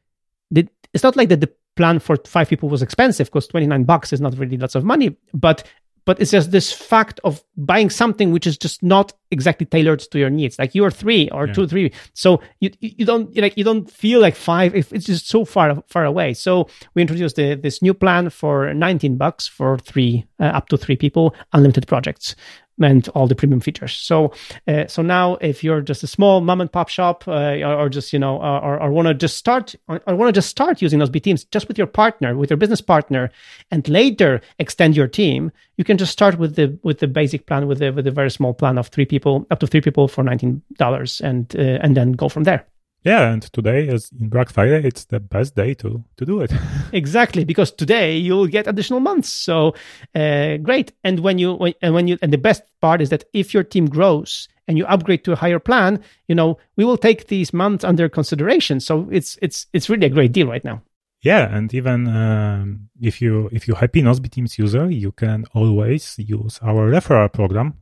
the, 0.51 0.67
it's 0.93 1.03
not 1.03 1.15
like 1.15 1.29
that 1.29 1.41
the 1.41 1.51
plan 1.75 1.99
for 1.99 2.17
five 2.25 2.49
people 2.49 2.69
was 2.69 2.81
expensive 2.81 3.27
because 3.27 3.47
29 3.47 3.83
bucks 3.83 4.11
is 4.13 4.21
not 4.21 4.37
really 4.37 4.57
lots 4.57 4.75
of 4.75 4.83
money, 4.83 5.15
but 5.33 5.63
but 6.05 6.21
it's 6.21 6.31
just 6.31 6.51
this 6.51 6.71
fact 6.71 7.19
of 7.25 7.43
buying 7.57 7.89
something 7.89 8.31
which 8.31 8.47
is 8.47 8.57
just 8.57 8.81
not 8.81 9.11
exactly 9.29 9.65
tailored 9.65 9.99
to 9.99 10.17
your 10.17 10.29
needs. 10.29 10.57
Like 10.57 10.73
you're 10.73 10.89
three 10.89 11.29
or 11.31 11.47
Yeah. 11.47 11.53
two, 11.53 11.67
three, 11.67 11.91
so 12.13 12.41
you 12.61 12.71
you 12.79 13.05
don't 13.05 13.35
like 13.35 13.57
you 13.57 13.65
don't 13.65 13.91
feel 13.91 14.21
like 14.21 14.37
five 14.37 14.73
if 14.73 14.93
it's 14.93 15.05
just 15.05 15.27
so 15.27 15.43
far 15.43 15.83
far 15.89 16.05
away. 16.05 16.33
So 16.33 16.69
we 16.95 17.01
introduced 17.01 17.35
the, 17.35 17.55
this 17.55 17.81
new 17.81 17.93
plan 17.93 18.29
for 18.29 18.73
19 18.73 19.17
bucks 19.17 19.47
for 19.47 19.77
three 19.77 20.25
uh, 20.39 20.45
up 20.45 20.69
to 20.69 20.77
three 20.77 20.95
people, 20.95 21.35
unlimited 21.51 21.85
projects 21.87 22.35
and 22.81 23.07
all 23.09 23.27
the 23.27 23.35
premium 23.35 23.59
features. 23.59 23.93
So, 23.93 24.33
uh, 24.67 24.87
so 24.87 25.01
now 25.01 25.35
if 25.35 25.63
you're 25.63 25.81
just 25.81 26.03
a 26.03 26.07
small 26.07 26.41
mom 26.41 26.61
and 26.61 26.71
pop 26.71 26.89
shop, 26.89 27.27
uh, 27.27 27.31
or, 27.31 27.73
or 27.73 27.89
just 27.89 28.13
you 28.13 28.19
know, 28.19 28.37
or, 28.37 28.81
or 28.81 28.91
want 28.91 29.07
to 29.07 29.13
just 29.13 29.37
start, 29.37 29.75
or, 29.87 30.01
or 30.07 30.15
want 30.15 30.29
to 30.29 30.37
just 30.37 30.49
start 30.49 30.81
using 30.81 30.99
Nozbe 30.99 31.21
Teams 31.21 31.43
just 31.45 31.67
with 31.67 31.77
your 31.77 31.87
partner, 31.87 32.35
with 32.35 32.49
your 32.49 32.57
business 32.57 32.81
partner, 32.81 33.31
and 33.71 33.87
later 33.89 34.41
extend 34.59 34.95
your 34.95 35.07
team, 35.07 35.51
you 35.77 35.83
can 35.83 35.97
just 35.97 36.11
start 36.11 36.37
with 36.37 36.55
the 36.55 36.77
with 36.83 36.99
the 36.99 37.07
basic 37.07 37.45
plan 37.45 37.67
with 37.67 37.79
the 37.79 37.91
with 37.91 38.07
a 38.07 38.11
very 38.11 38.31
small 38.31 38.53
plan 38.53 38.77
of 38.77 38.87
three 38.87 39.05
people, 39.05 39.47
up 39.51 39.59
to 39.59 39.67
three 39.67 39.81
people 39.81 40.07
for 40.07 40.23
nineteen 40.23 40.61
dollars, 40.77 41.21
and 41.21 41.55
uh, 41.55 41.79
and 41.81 41.95
then 41.95 42.11
go 42.13 42.29
from 42.29 42.43
there. 42.43 42.65
Yeah, 43.07 43.31
and 43.31 43.41
today, 43.41 43.87
as 43.87 44.11
in 44.19 44.27
Black 44.27 44.49
Friday, 44.49 44.85
it's 44.85 45.05
the 45.05 45.21
best 45.21 45.55
day 45.55 45.73
to 45.75 46.03
to 46.17 46.25
do 46.25 46.41
it. 46.41 46.51
Exactly, 46.91 47.45
because 47.45 47.71
today 47.71 48.17
you'll 48.17 48.47
get 48.47 48.67
additional 48.67 48.99
months. 48.99 49.29
So 49.29 49.75
uh, 50.13 50.57
great. 50.57 50.91
And 51.03 51.19
when 51.21 51.39
you 51.39 51.53
when, 51.53 51.73
and 51.81 51.93
when 51.93 52.07
you 52.09 52.17
and 52.21 52.33
the 52.33 52.37
best 52.37 52.63
part 52.81 53.01
is 53.01 53.09
that 53.09 53.23
if 53.31 53.53
your 53.53 53.63
team 53.63 53.85
grows 53.87 54.49
and 54.67 54.77
you 54.77 54.85
upgrade 54.87 55.23
to 55.23 55.31
a 55.31 55.35
higher 55.37 55.59
plan, 55.59 56.03
you 56.27 56.35
know 56.35 56.57
we 56.75 56.83
will 56.83 56.97
take 56.97 57.27
these 57.27 57.53
months 57.53 57.85
under 57.85 58.09
consideration. 58.09 58.79
So 58.81 59.07
it's 59.09 59.37
it's 59.41 59.67
it's 59.71 59.89
really 59.89 60.07
a 60.07 60.15
great 60.17 60.33
deal 60.33 60.47
right 60.47 60.65
now. 60.65 60.81
yeah, 61.21 61.55
and 61.57 61.73
even 61.73 62.07
um, 62.07 62.89
if 63.01 63.21
you 63.21 63.49
if 63.51 63.67
you're 63.67 63.77
happy 63.77 64.01
Nozbe 64.01 64.29
Teams 64.29 64.57
user, 64.59 64.85
you 64.91 65.11
can 65.11 65.45
always 65.53 66.15
use 66.17 66.59
our 66.61 66.91
referral 66.91 67.31
program, 67.31 67.73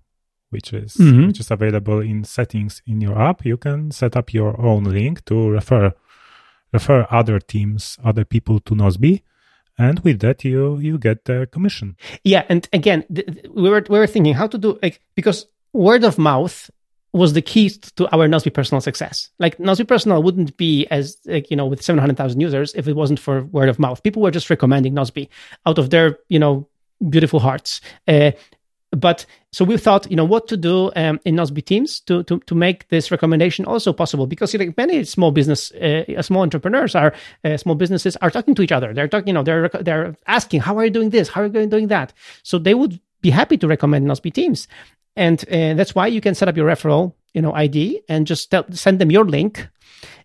which 0.55 0.69
is 0.73 0.91
Mhm. 0.97 1.27
which 1.27 1.39
is 1.43 1.51
available 1.51 1.99
in 2.11 2.23
settings 2.23 2.81
in 2.91 2.97
your 3.05 3.17
app. 3.29 3.45
You 3.51 3.57
can 3.57 3.91
set 3.91 4.13
up 4.19 4.27
your 4.39 4.51
own 4.69 4.83
link 4.97 5.15
to 5.29 5.35
refer 5.57 5.85
refer 6.73 6.99
other 7.19 7.39
teams, 7.39 7.97
other 8.09 8.25
people 8.25 8.59
to 8.67 8.75
Nozbe, 8.75 9.21
and 9.77 9.99
with 10.05 10.19
that 10.25 10.43
you 10.43 10.77
you 10.87 10.97
get 11.07 11.17
the 11.25 11.37
commission. 11.55 11.95
Yeah, 12.23 12.43
and 12.49 12.61
again, 12.73 13.03
th- 13.15 13.27
we 13.53 13.69
were 13.69 13.83
we 13.89 13.97
were 13.99 14.07
thinking 14.13 14.33
how 14.41 14.47
to 14.47 14.57
do 14.57 14.69
like 14.83 14.99
because 15.15 15.37
word 15.73 16.03
of 16.03 16.17
mouth 16.17 16.69
was 17.13 17.31
the 17.33 17.41
key 17.41 17.69
to 17.97 18.03
our 18.15 18.27
Nozbe 18.27 18.51
personal 18.53 18.81
success. 18.81 19.29
Like 19.39 19.57
Nozbe 19.57 19.87
personal 19.87 20.21
wouldn't 20.25 20.51
be 20.57 20.85
as 20.91 21.17
like 21.25 21.49
you 21.51 21.57
know 21.57 21.67
with 21.71 21.81
seven 21.81 21.99
hundred 21.99 22.17
thousand 22.17 22.41
users 22.47 22.73
if 22.75 22.87
it 22.87 22.95
wasn't 22.95 23.19
for 23.19 23.35
word 23.57 23.69
of 23.69 23.79
mouth. 23.79 24.03
People 24.03 24.21
were 24.21 24.31
just 24.35 24.49
recommending 24.49 24.93
Nozbe 24.93 25.27
out 25.65 25.77
of 25.79 25.89
their 25.89 26.07
you 26.29 26.39
know 26.39 26.67
beautiful 27.09 27.39
hearts. 27.39 27.81
Uh, 28.07 28.31
but 28.95 29.25
so 29.51 29.63
we 29.63 29.77
thought, 29.77 30.09
you 30.09 30.15
know, 30.17 30.25
what 30.25 30.47
to 30.47 30.57
do 30.57 30.91
um, 30.95 31.19
in 31.25 31.35
Nozbe 31.35 31.63
teams 31.63 31.99
to, 32.01 32.23
to 32.23 32.39
to 32.39 32.55
make 32.55 32.87
this 32.89 33.11
recommendation 33.11 33.65
also 33.65 33.93
possible 33.93 34.27
because 34.27 34.53
you 34.53 34.59
know, 34.59 34.73
many 34.77 35.03
small 35.03 35.31
business, 35.31 35.71
uh, 35.71 36.21
small 36.21 36.41
entrepreneurs 36.41 36.95
are 36.95 37.13
uh, 37.43 37.57
small 37.57 37.75
businesses 37.75 38.15
are 38.17 38.29
talking 38.29 38.55
to 38.55 38.61
each 38.61 38.71
other. 38.71 38.93
They're 38.93 39.07
talking, 39.07 39.27
you 39.27 39.33
know, 39.33 39.43
they're 39.43 39.69
they're 39.69 40.15
asking, 40.27 40.61
how 40.61 40.77
are 40.77 40.85
you 40.85 40.91
doing 40.91 41.09
this? 41.09 41.29
How 41.29 41.41
are 41.41 41.45
you 41.45 41.67
doing 41.67 41.87
that? 41.87 42.13
So 42.43 42.57
they 42.57 42.73
would 42.73 42.99
be 43.21 43.29
happy 43.29 43.57
to 43.57 43.67
recommend 43.67 44.07
Nozbe 44.07 44.33
teams, 44.33 44.67
and 45.15 45.43
uh, 45.49 45.73
that's 45.75 45.95
why 45.95 46.07
you 46.07 46.21
can 46.21 46.35
set 46.35 46.47
up 46.47 46.57
your 46.57 46.67
referral, 46.67 47.13
you 47.33 47.41
know, 47.41 47.53
ID 47.53 48.01
and 48.09 48.27
just 48.27 48.51
tell, 48.51 48.65
send 48.71 48.99
them 48.99 49.11
your 49.11 49.25
link. 49.25 49.67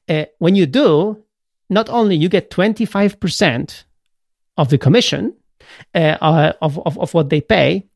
Uh, 0.08 0.24
when 0.38 0.56
you 0.56 0.66
do, 0.66 1.22
not 1.68 1.88
only 1.88 2.16
you 2.16 2.28
get 2.28 2.50
twenty 2.50 2.84
five 2.84 3.20
percent 3.20 3.84
of 4.56 4.68
the 4.70 4.78
commission 4.78 5.34
uh, 5.94 6.16
uh, 6.20 6.52
of, 6.62 6.78
of 6.80 6.98
of 6.98 7.14
what 7.14 7.30
they 7.30 7.40
pay. 7.40 7.86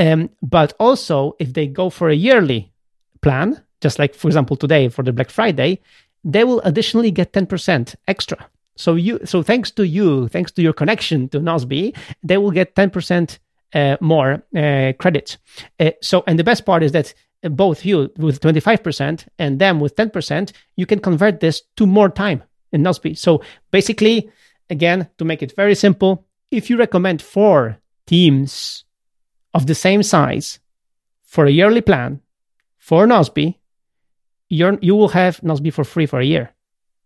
Um, 0.00 0.30
but 0.40 0.72
also, 0.80 1.36
if 1.38 1.52
they 1.52 1.66
go 1.66 1.90
for 1.90 2.08
a 2.08 2.14
yearly 2.14 2.72
plan, 3.20 3.62
just 3.82 3.98
like 3.98 4.14
for 4.14 4.28
example 4.28 4.56
today 4.56 4.88
for 4.88 5.04
the 5.04 5.12
Black 5.12 5.30
Friday, 5.30 5.80
they 6.24 6.44
will 6.44 6.60
additionally 6.62 7.12
get 7.12 7.32
ten 7.32 7.46
percent 7.46 7.94
extra. 8.08 8.38
So 8.76 8.94
you, 8.94 9.20
so 9.24 9.42
thanks 9.42 9.70
to 9.72 9.86
you, 9.86 10.28
thanks 10.28 10.52
to 10.52 10.62
your 10.62 10.72
connection 10.72 11.28
to 11.28 11.40
Nozbe, 11.40 11.94
they 12.22 12.38
will 12.38 12.50
get 12.50 12.74
ten 12.74 12.90
percent 12.90 13.38
uh, 13.74 13.96
more 14.00 14.42
uh, 14.56 14.92
credit. 14.98 15.36
Uh, 15.78 15.90
so, 16.00 16.24
and 16.26 16.38
the 16.38 16.44
best 16.44 16.64
part 16.64 16.82
is 16.82 16.92
that 16.92 17.14
both 17.42 17.84
you 17.84 18.10
with 18.16 18.40
twenty 18.40 18.60
five 18.60 18.82
percent 18.82 19.26
and 19.38 19.58
them 19.58 19.80
with 19.80 19.96
ten 19.96 20.08
percent, 20.08 20.52
you 20.76 20.86
can 20.86 20.98
convert 20.98 21.40
this 21.40 21.62
to 21.76 21.86
more 21.86 22.08
time 22.08 22.42
in 22.72 22.82
Nozbe. 22.82 23.18
So 23.18 23.42
basically, 23.70 24.30
again, 24.70 25.08
to 25.18 25.24
make 25.24 25.42
it 25.42 25.56
very 25.56 25.74
simple, 25.74 26.24
if 26.50 26.70
you 26.70 26.78
recommend 26.78 27.20
four 27.20 27.76
teams 28.06 28.84
of 29.54 29.66
the 29.66 29.74
same 29.74 30.02
size 30.02 30.60
for 31.22 31.46
a 31.46 31.50
yearly 31.50 31.80
plan 31.80 32.20
for 32.78 33.06
Nozbe, 33.06 33.56
you're, 34.48 34.78
you 34.80 34.94
will 34.96 35.08
have 35.08 35.40
Nozbe 35.40 35.72
for 35.72 35.84
free 35.84 36.06
for 36.06 36.20
a 36.20 36.24
year. 36.24 36.50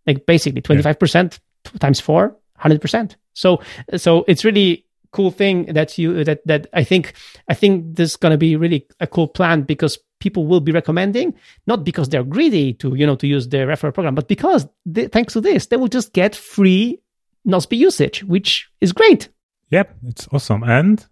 Like 0.06 0.26
basically 0.26 0.62
25% 0.62 1.38
times 1.78 2.00
four, 2.00 2.36
100%. 2.60 3.16
So, 3.34 3.60
so 3.96 4.24
it's 4.28 4.44
really 4.44 4.86
cool 5.12 5.30
thing 5.30 5.66
that 5.66 5.96
you, 5.96 6.24
that, 6.24 6.46
that 6.46 6.66
I 6.72 6.84
think, 6.84 7.14
I 7.48 7.54
think 7.54 7.96
this 7.96 8.10
is 8.10 8.16
going 8.16 8.32
to 8.32 8.38
be 8.38 8.56
really 8.56 8.86
a 9.00 9.06
cool 9.06 9.28
plan 9.28 9.62
because 9.62 9.98
people 10.20 10.46
will 10.46 10.60
be 10.60 10.72
recommending, 10.72 11.34
not 11.66 11.84
because 11.84 12.08
they're 12.08 12.24
greedy 12.24 12.72
to, 12.74 12.94
you 12.94 13.06
know, 13.06 13.16
to 13.16 13.26
use 13.26 13.48
the 13.48 13.58
referral 13.58 13.92
program, 13.92 14.14
but 14.14 14.28
because 14.28 14.66
they, 14.86 15.06
thanks 15.06 15.34
to 15.34 15.40
this, 15.40 15.66
they 15.66 15.76
will 15.76 15.88
just 15.88 16.12
get 16.12 16.34
free 16.34 17.00
Nozbe 17.46 17.76
usage, 17.76 18.24
which 18.24 18.70
is 18.80 18.92
great. 18.92 19.28
Yep, 19.70 19.96
it's 20.06 20.28
awesome. 20.32 20.62
And 20.62 21.04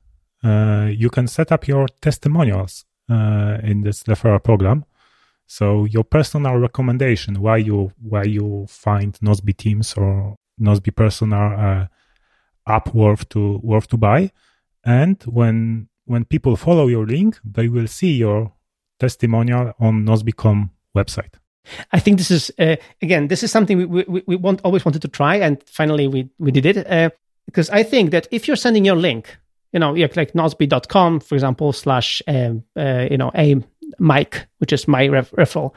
you 0.44 1.10
can 1.10 1.26
set 1.26 1.52
up 1.52 1.68
your 1.68 1.88
testimonials 2.00 2.84
uh, 3.10 3.58
in 3.62 3.82
this 3.82 4.04
referral 4.04 4.42
program. 4.42 4.84
So 5.46 5.84
your 5.84 6.04
personal 6.04 6.56
recommendation, 6.56 7.40
why 7.40 7.58
you 7.58 7.92
why 8.00 8.24
you 8.24 8.66
find 8.68 9.12
Nozbe 9.20 9.56
Teams 9.56 9.94
or 9.94 10.36
Nozbe 10.60 10.94
Personal 10.94 11.52
uh, 11.58 11.86
app 12.66 12.94
worth 12.94 13.28
to 13.30 13.60
worth 13.62 13.88
to 13.88 13.96
buy, 13.96 14.30
and 14.84 15.22
when 15.24 15.88
when 16.06 16.24
people 16.24 16.56
follow 16.56 16.88
your 16.88 17.06
link, 17.06 17.38
they 17.44 17.68
will 17.68 17.86
see 17.86 18.12
your 18.12 18.52
testimonial 18.98 19.72
on 19.78 20.04
Nozbe.com 20.06 20.70
website. 20.96 21.34
I 21.92 22.00
think 22.00 22.18
this 22.18 22.30
is 22.30 22.50
uh, 22.58 22.76
again, 23.02 23.28
this 23.28 23.42
is 23.42 23.50
something 23.50 23.78
we 23.78 24.04
we, 24.08 24.22
we 24.26 24.36
want, 24.36 24.60
always 24.64 24.84
wanted 24.84 25.02
to 25.02 25.08
try, 25.08 25.36
and 25.36 25.62
finally 25.66 26.08
we 26.08 26.30
we 26.38 26.50
did 26.50 26.66
it. 26.66 26.86
Uh, 26.86 27.10
because 27.46 27.68
I 27.70 27.82
think 27.82 28.10
that 28.12 28.26
if 28.30 28.46
you're 28.46 28.56
sending 28.56 28.84
your 28.84 28.96
link, 28.96 29.38
you 29.72 29.80
know, 29.80 29.92
like 29.92 30.32
nozbe.com, 30.32 31.20
for 31.20 31.34
example, 31.34 31.72
slash, 31.72 32.22
um, 32.28 32.64
uh, 32.76 33.06
you 33.10 33.16
know, 33.16 33.30
a 33.34 33.56
Mike, 33.98 34.46
which 34.58 34.72
is 34.72 34.86
my 34.86 35.08
ref- 35.08 35.30
referral, 35.32 35.74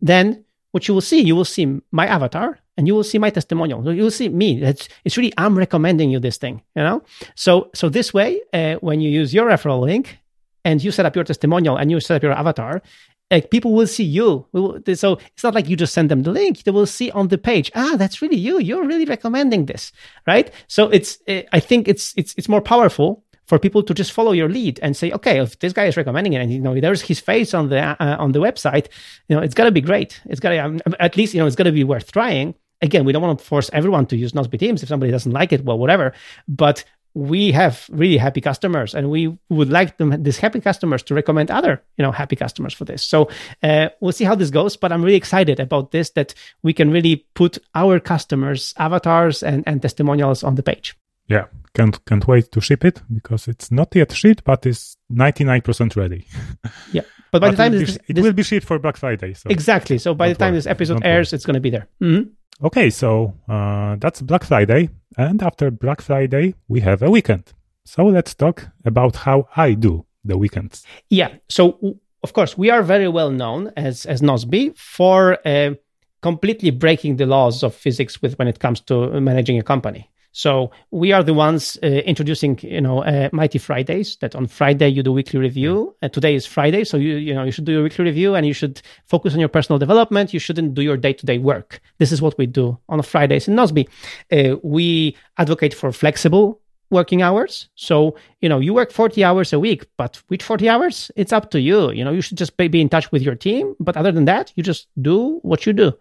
then 0.00 0.44
what 0.72 0.86
you 0.86 0.94
will 0.94 1.00
see, 1.00 1.20
you 1.20 1.34
will 1.34 1.44
see 1.44 1.80
my 1.90 2.06
avatar 2.06 2.58
and 2.76 2.86
you 2.86 2.94
will 2.94 3.04
see 3.04 3.18
my 3.18 3.30
testimonial. 3.30 3.92
You 3.92 4.02
will 4.02 4.10
see 4.10 4.28
me. 4.28 4.62
It's, 4.62 4.88
it's 5.04 5.16
really, 5.16 5.32
I'm 5.36 5.56
recommending 5.56 6.10
you 6.10 6.20
this 6.20 6.36
thing, 6.36 6.62
you 6.76 6.82
know? 6.82 7.02
So, 7.34 7.70
so 7.74 7.88
this 7.88 8.12
way, 8.12 8.40
uh, 8.52 8.74
when 8.76 9.00
you 9.00 9.10
use 9.10 9.34
your 9.34 9.48
referral 9.48 9.80
link 9.80 10.18
and 10.64 10.82
you 10.82 10.90
set 10.90 11.06
up 11.06 11.16
your 11.16 11.24
testimonial 11.24 11.76
and 11.76 11.90
you 11.90 12.00
set 12.00 12.16
up 12.16 12.22
your 12.22 12.32
avatar, 12.32 12.82
like 13.30 13.50
people 13.50 13.72
will 13.74 13.86
see 13.86 14.04
you. 14.04 14.46
So 14.94 15.18
it's 15.34 15.44
not 15.44 15.54
like 15.54 15.68
you 15.68 15.76
just 15.76 15.92
send 15.92 16.10
them 16.10 16.22
the 16.22 16.30
link; 16.30 16.62
they 16.62 16.70
will 16.70 16.86
see 16.86 17.10
on 17.10 17.28
the 17.28 17.36
page. 17.36 17.70
Ah, 17.74 17.96
that's 17.96 18.22
really 18.22 18.38
you. 18.38 18.58
You're 18.58 18.86
really 18.86 19.04
recommending 19.04 19.66
this, 19.66 19.92
right? 20.26 20.50
So 20.66 20.88
it's. 20.88 21.18
I 21.52 21.60
think 21.60 21.88
it's 21.88 22.14
it's 22.16 22.34
it's 22.38 22.48
more 22.48 22.62
powerful 22.62 23.22
for 23.48 23.58
people 23.58 23.82
to 23.82 23.94
just 23.94 24.12
follow 24.12 24.32
your 24.32 24.48
lead 24.48 24.78
and 24.82 24.96
say, 24.96 25.10
okay, 25.10 25.40
if 25.40 25.58
this 25.58 25.72
guy 25.72 25.86
is 25.86 25.96
recommending 25.96 26.34
it, 26.34 26.42
and 26.42 26.52
you 26.52 26.60
know 26.60 26.78
there's 26.78 27.02
his 27.02 27.18
face 27.18 27.54
on 27.54 27.70
the 27.70 27.80
uh, 27.80 28.16
on 28.18 28.32
the 28.32 28.38
website, 28.38 28.88
you 29.28 29.34
know 29.34 29.42
it's 29.42 29.54
gonna 29.54 29.72
be 29.72 29.80
great. 29.80 30.20
It's 30.26 30.40
gonna 30.40 30.58
um, 30.58 30.80
at 31.00 31.16
least 31.16 31.34
you 31.34 31.40
know 31.40 31.46
it's 31.46 31.56
gonna 31.56 31.72
be 31.72 31.84
worth 31.84 32.12
trying. 32.12 32.54
Again, 32.80 33.04
we 33.04 33.12
don't 33.12 33.22
want 33.22 33.38
to 33.40 33.44
force 33.44 33.70
everyone 33.72 34.06
to 34.06 34.16
use 34.16 34.32
Nozbe 34.32 34.56
Teams. 34.56 34.82
If 34.82 34.88
somebody 34.88 35.10
doesn't 35.10 35.32
like 35.32 35.52
it, 35.52 35.64
well, 35.64 35.78
whatever. 35.78 36.12
But 36.46 36.84
we 37.14 37.50
have 37.50 37.86
really 37.90 38.18
happy 38.18 38.40
customers 38.40 38.94
and 38.94 39.10
we 39.10 39.36
would 39.48 39.70
like 39.70 39.96
them 39.96 40.22
these 40.22 40.38
happy 40.38 40.60
customers 40.60 41.02
to 41.02 41.14
recommend 41.14 41.50
other 41.50 41.82
you 41.96 42.02
know 42.02 42.12
happy 42.12 42.36
customers 42.36 42.74
for 42.74 42.84
this 42.84 43.02
so 43.02 43.28
uh, 43.62 43.88
we'll 44.00 44.12
see 44.12 44.24
how 44.24 44.36
this 44.36 44.50
goes 44.50 44.76
but 44.76 44.92
i'm 44.92 45.02
really 45.02 45.16
excited 45.16 45.58
about 45.58 45.90
this 45.90 46.10
that 46.10 46.32
we 46.62 46.72
can 46.72 46.92
really 46.92 47.26
put 47.34 47.58
our 47.74 47.98
customers 47.98 48.74
avatars 48.76 49.42
and, 49.42 49.64
and 49.66 49.82
testimonials 49.82 50.44
on 50.44 50.54
the 50.54 50.62
page 50.62 50.96
Yeah, 51.28 51.44
can't 51.74 52.02
can't 52.06 52.26
wait 52.26 52.50
to 52.52 52.60
ship 52.60 52.84
it 52.84 53.02
because 53.12 53.48
it's 53.48 53.70
not 53.70 53.94
yet 53.94 54.12
shipped, 54.12 54.44
but 54.44 54.66
it's 54.66 54.96
ninety 55.10 55.44
nine 55.44 55.60
percent 55.62 55.94
ready. 55.96 56.26
yeah 56.92 57.02
but 57.30 57.40
by 57.42 57.48
But 57.48 57.50
the 57.50 57.56
time 57.62 57.74
it 57.74 57.76
will, 57.78 57.86
this, 57.86 57.98
be, 57.98 58.04
it 58.08 58.14
this- 58.14 58.24
will 58.24 58.32
be 58.32 58.42
shipped 58.42 58.66
for 58.66 58.78
Black 58.78 58.96
Friday. 58.96 59.34
So 59.34 59.50
exactly 59.50 59.98
so 59.98 60.14
by 60.14 60.28
the 60.30 60.34
time 60.34 60.52
worry. 60.52 60.58
this 60.58 60.66
episode 60.66 60.94
Don't 60.94 61.04
worry. 61.04 61.12
airs 61.16 61.32
it's 61.32 61.44
going 61.46 61.54
to 61.54 61.60
be 61.60 61.70
there 61.70 61.86
Mhm. 62.02 62.30
Okay, 62.60 62.90
so 62.90 63.34
uh, 63.48 63.94
that's 64.00 64.20
Black 64.22 64.42
Friday, 64.44 64.88
and 65.16 65.40
after 65.42 65.70
Black 65.70 66.00
Friday 66.02 66.54
we 66.66 66.80
have 66.80 67.02
a 67.02 67.10
weekend. 67.10 67.44
So 67.84 68.06
let's 68.06 68.34
talk 68.34 68.66
about 68.84 69.14
how 69.16 69.46
I 69.56 69.74
do 69.74 70.04
the 70.24 70.36
weekends. 70.36 70.84
Yeah. 71.10 71.28
So 71.48 71.78
of 72.24 72.32
course 72.32 72.58
we 72.58 72.70
are 72.70 72.82
very 72.82 73.08
well 73.08 73.30
known 73.30 73.70
as 73.76 74.06
as 74.06 74.22
Nozbe 74.22 74.76
for 74.76 75.38
uh, 75.46 75.74
completely 76.20 76.70
breaking 76.72 77.16
the 77.16 77.26
laws 77.26 77.62
of 77.62 77.74
physics 77.74 78.20
with 78.22 78.36
when 78.38 78.48
it 78.48 78.58
comes 78.58 78.80
to 78.80 79.20
managing 79.20 79.58
a 79.58 79.62
company. 79.62 80.10
So 80.32 80.70
we 80.90 81.12
are 81.12 81.22
the 81.22 81.34
ones 81.34 81.78
uh, 81.82 81.86
introducing, 81.86 82.58
you 82.62 82.80
know, 82.80 83.02
uh, 83.02 83.28
Mighty 83.32 83.58
Fridays. 83.58 84.16
That 84.16 84.34
on 84.34 84.46
Friday 84.46 84.88
you 84.88 85.02
do 85.02 85.12
weekly 85.12 85.40
review. 85.40 85.96
And 86.02 86.12
today 86.12 86.34
is 86.34 86.46
Friday, 86.46 86.84
so 86.84 86.96
you 86.96 87.16
you 87.16 87.34
know 87.34 87.44
you 87.44 87.52
should 87.52 87.64
do 87.64 87.72
your 87.72 87.82
weekly 87.82 88.04
review 88.04 88.34
and 88.34 88.46
you 88.46 88.52
should 88.52 88.80
focus 89.06 89.34
on 89.34 89.40
your 89.40 89.48
personal 89.48 89.78
development. 89.78 90.32
You 90.32 90.40
shouldn't 90.40 90.74
do 90.74 90.82
your 90.82 90.96
day 90.96 91.12
to 91.12 91.26
day 91.26 91.38
work. 91.38 91.80
This 91.98 92.12
is 92.12 92.22
what 92.22 92.36
we 92.38 92.46
do 92.46 92.78
on 92.88 93.02
Fridays 93.02 93.48
in 93.48 93.56
Nozbe. 93.56 93.88
Uh, 94.30 94.56
we 94.62 95.16
advocate 95.38 95.74
for 95.74 95.92
flexible 95.92 96.60
working 96.90 97.22
hours. 97.22 97.68
So, 97.74 98.16
you 98.40 98.48
know, 98.48 98.60
you 98.60 98.72
work 98.72 98.90
40 98.90 99.22
hours 99.24 99.52
a 99.52 99.60
week, 99.60 99.86
but 99.96 100.22
which 100.28 100.42
40 100.42 100.68
hours? 100.68 101.10
It's 101.16 101.32
up 101.32 101.50
to 101.50 101.60
you. 101.60 101.90
You 101.90 102.04
know, 102.04 102.12
you 102.12 102.20
should 102.20 102.38
just 102.38 102.56
be 102.56 102.80
in 102.80 102.88
touch 102.88 103.12
with 103.12 103.22
your 103.22 103.34
team. 103.34 103.74
But 103.78 103.96
other 103.96 104.12
than 104.12 104.24
that, 104.24 104.52
you 104.56 104.62
just 104.62 104.88
do 105.00 105.38
what 105.42 105.66
you 105.66 105.72
do. 105.72 105.92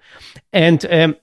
And 0.54 0.86
um, 0.90 1.16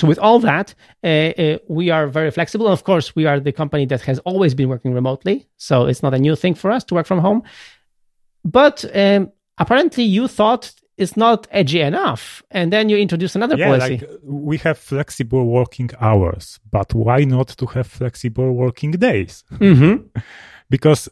so, 0.00 0.06
with 0.06 0.18
all 0.18 0.38
that, 0.40 0.74
uh, 1.04 1.06
uh, 1.06 1.58
we 1.68 1.90
are 1.90 2.06
very 2.08 2.30
flexible. 2.30 2.66
And 2.66 2.72
of 2.72 2.84
course, 2.84 3.14
we 3.14 3.26
are 3.26 3.38
the 3.38 3.52
company 3.52 3.86
that 3.86 4.00
has 4.02 4.18
always 4.20 4.54
been 4.54 4.68
working 4.68 4.94
remotely. 4.94 5.46
So, 5.56 5.86
it's 5.86 6.02
not 6.02 6.14
a 6.14 6.18
new 6.18 6.36
thing 6.36 6.54
for 6.54 6.70
us 6.70 6.84
to 6.84 6.94
work 6.94 7.06
from 7.06 7.18
home. 7.18 7.42
But 8.44 8.84
um, 8.94 9.32
apparently, 9.58 10.04
you 10.04 10.26
thought 10.28 10.72
it's 10.96 11.16
not 11.16 11.46
edgy 11.50 11.80
enough. 11.80 12.42
And 12.50 12.72
then 12.72 12.88
you 12.88 12.96
introduce 12.96 13.34
another 13.34 13.56
yeah, 13.56 13.68
policy. 13.68 13.98
Like 13.98 14.10
we 14.22 14.58
have 14.58 14.78
flexible 14.78 15.46
working 15.46 15.90
hours, 16.00 16.60
but 16.70 16.94
why 16.94 17.24
not 17.24 17.48
to 17.58 17.66
have 17.66 17.86
flexible 17.86 18.52
working 18.52 18.92
days? 18.92 19.44
Mm-hmm. 19.52 20.20
because 20.70 21.08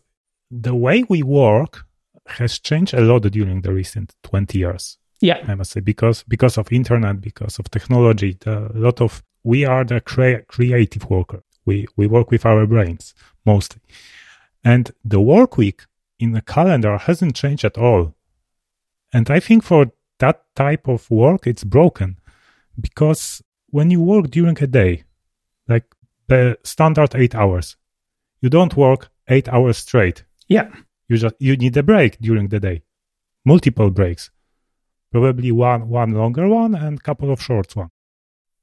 the 0.50 0.74
way 0.74 1.04
we 1.08 1.22
work 1.22 1.84
has 2.26 2.58
changed 2.58 2.94
a 2.94 3.00
lot 3.00 3.22
during 3.22 3.62
the 3.62 3.72
recent 3.72 4.14
20 4.22 4.58
years. 4.58 4.98
Yeah. 5.20 5.44
I 5.46 5.54
must 5.54 5.72
say, 5.72 5.80
because, 5.80 6.22
because 6.22 6.58
of 6.58 6.70
internet, 6.72 7.20
because 7.20 7.58
of 7.58 7.70
technology, 7.70 8.36
the, 8.40 8.70
a 8.74 8.78
lot 8.78 9.00
of, 9.00 9.22
we 9.42 9.64
are 9.64 9.84
the 9.84 10.00
crea- 10.00 10.42
creative 10.46 11.08
worker. 11.10 11.42
We, 11.64 11.86
we 11.96 12.06
work 12.06 12.30
with 12.30 12.46
our 12.46 12.66
brains 12.66 13.14
mostly. 13.44 13.80
And 14.64 14.90
the 15.04 15.20
work 15.20 15.56
week 15.56 15.82
in 16.18 16.32
the 16.32 16.42
calendar 16.42 16.98
hasn't 16.98 17.36
changed 17.36 17.64
at 17.64 17.78
all 17.78 18.14
and 19.12 19.30
I 19.30 19.40
think 19.40 19.64
for 19.64 19.92
that 20.18 20.44
type 20.54 20.88
of 20.88 21.10
work, 21.10 21.46
it's 21.46 21.64
broken 21.64 22.18
because 22.78 23.42
when 23.70 23.90
you 23.90 24.00
work 24.00 24.30
during 24.30 24.62
a 24.62 24.66
day, 24.66 25.04
like 25.66 25.84
the 26.26 26.58
standard 26.62 27.14
eight 27.14 27.34
hours, 27.34 27.76
you 28.40 28.50
don't 28.50 28.76
work 28.76 29.10
eight 29.28 29.48
hours 29.48 29.78
straight. 29.78 30.24
Yeah. 30.46 30.68
You 31.08 31.16
just, 31.16 31.36
you 31.38 31.56
need 31.56 31.76
a 31.76 31.82
break 31.82 32.18
during 32.20 32.48
the 32.48 32.60
day, 32.60 32.82
multiple 33.44 33.90
breaks, 33.90 34.30
probably 35.10 35.52
one, 35.52 35.88
one 35.88 36.12
longer 36.12 36.48
one 36.48 36.74
and 36.74 36.98
a 36.98 37.02
couple 37.02 37.30
of 37.30 37.42
short 37.42 37.74
ones. 37.76 37.90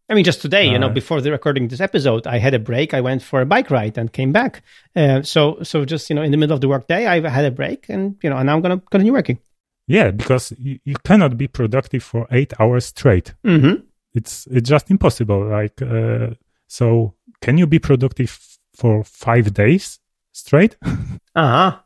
I 0.08 0.14
mean, 0.14 0.24
just 0.24 0.42
today, 0.42 0.70
you 0.70 0.78
know, 0.78 0.90
before 0.90 1.20
the 1.20 1.32
recording 1.32 1.68
this 1.68 1.82
episode, 1.82 2.28
I 2.28 2.38
had 2.38 2.54
a 2.54 2.60
break. 2.60 2.94
I 2.94 3.02
went 3.02 3.24
for 3.24 3.42
a 3.42 3.46
bike 3.46 3.72
ride 3.72 3.98
and 3.98 4.14
came 4.14 4.32
back. 4.32 4.62
Uh, 4.96 5.24
so, 5.24 5.58
so 5.64 5.84
just 5.84 6.12
you 6.12 6.16
know, 6.16 6.22
in 6.22 6.30
the 6.30 6.38
middle 6.38 6.54
of 6.54 6.62
the 6.62 6.68
workday, 6.68 7.08
I 7.08 7.28
had 7.28 7.46
a 7.46 7.50
break, 7.50 7.90
and 7.90 8.16
you 8.22 8.30
know, 8.30 8.38
and 8.38 8.46
now 8.46 8.54
I'm 8.56 8.62
gonna 8.62 8.80
continue 8.92 9.14
working. 9.14 9.40
Yeah, 9.88 10.12
because 10.12 10.54
you, 10.60 10.80
you 10.84 10.96
cannot 11.04 11.38
be 11.38 11.48
productive 11.48 12.04
for 12.04 12.28
eight 12.30 12.54
hours 12.60 12.86
straight. 12.86 13.34
Mm-hmm. 13.44 13.82
It's 14.14 14.48
it's 14.52 14.70
just 14.70 14.92
impossible. 14.92 15.48
Like, 15.48 15.82
uh, 15.82 16.36
so 16.68 17.16
can 17.42 17.58
you 17.58 17.66
be 17.66 17.80
productive 17.80 18.60
for 18.76 19.04
five 19.04 19.54
days 19.54 20.00
straight? 20.32 20.78
Uh 21.38 21.72
huh. 21.72 21.80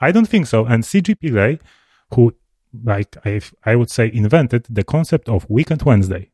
I 0.00 0.12
don't 0.12 0.28
think 0.28 0.46
so. 0.46 0.64
And 0.64 0.84
CG 0.84 1.16
Pillay, 1.16 1.58
who 2.14 2.32
like 2.84 3.16
I 3.24 3.40
I 3.64 3.76
would 3.76 3.90
say 3.90 4.10
invented 4.12 4.66
the 4.68 4.84
concept 4.84 5.28
of 5.28 5.48
weekend 5.48 5.82
Wednesday. 5.82 6.30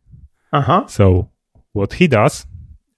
Uh 0.53 0.63
huh. 0.63 0.87
So 0.87 1.31
what 1.73 1.95
he 1.95 2.07
does 2.07 2.47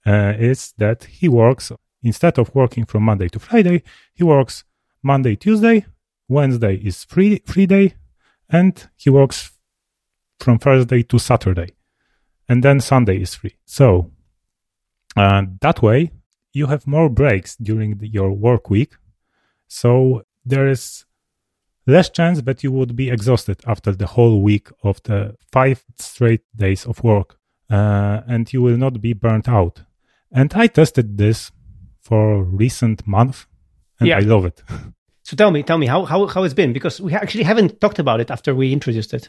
uh, 0.06 0.34
is 0.38 0.72
that 0.78 1.04
he 1.04 1.28
works 1.28 1.72
instead 2.02 2.38
of 2.38 2.54
working 2.54 2.84
from 2.84 3.02
Monday 3.02 3.28
to 3.28 3.38
Friday, 3.38 3.82
he 4.14 4.24
works 4.24 4.64
Monday, 5.02 5.36
Tuesday, 5.36 5.86
Wednesday 6.28 6.76
is 6.76 7.04
free 7.04 7.42
free 7.46 7.66
day, 7.66 7.94
and 8.48 8.88
he 8.96 9.10
works 9.10 9.52
from 10.38 10.58
Thursday 10.58 11.02
to 11.04 11.18
Saturday, 11.18 11.70
and 12.48 12.62
then 12.62 12.80
Sunday 12.80 13.20
is 13.22 13.34
free. 13.34 13.56
So 13.64 14.10
uh, 15.16 15.42
that 15.60 15.82
way 15.82 16.12
you 16.52 16.66
have 16.66 16.86
more 16.86 17.08
breaks 17.08 17.56
during 17.56 17.98
the, 17.98 18.08
your 18.08 18.32
work 18.32 18.70
week. 18.70 18.94
So 19.68 20.22
there 20.44 20.68
is 20.68 21.04
less 21.86 22.10
chance 22.10 22.42
that 22.42 22.62
you 22.64 22.72
would 22.72 22.96
be 22.96 23.10
exhausted 23.10 23.58
after 23.66 23.92
the 23.92 24.06
whole 24.06 24.40
week 24.42 24.68
of 24.82 25.02
the 25.04 25.36
five 25.52 25.84
straight 25.98 26.42
days 26.54 26.86
of 26.86 27.02
work, 27.04 27.38
uh, 27.70 28.22
and 28.26 28.52
you 28.52 28.62
will 28.62 28.76
not 28.76 29.00
be 29.00 29.12
burnt 29.12 29.48
out. 29.48 29.82
And 30.32 30.52
I 30.54 30.66
tested 30.66 31.16
this 31.16 31.52
for 32.00 32.42
recent 32.42 33.06
month, 33.06 33.46
and 34.00 34.08
Yeah. 34.08 34.18
I 34.18 34.20
love 34.20 34.44
it. 34.46 34.62
So 35.22 35.34
tell 35.34 35.50
me, 35.50 35.64
tell 35.64 35.76
me 35.76 35.86
how 35.88 36.04
how 36.04 36.28
how 36.28 36.44
it's 36.44 36.54
been 36.54 36.72
because 36.72 37.00
we 37.00 37.12
actually 37.12 37.42
haven't 37.42 37.80
talked 37.80 37.98
about 37.98 38.20
it 38.20 38.30
after 38.30 38.54
we 38.54 38.72
introduced 38.72 39.12
it. 39.12 39.28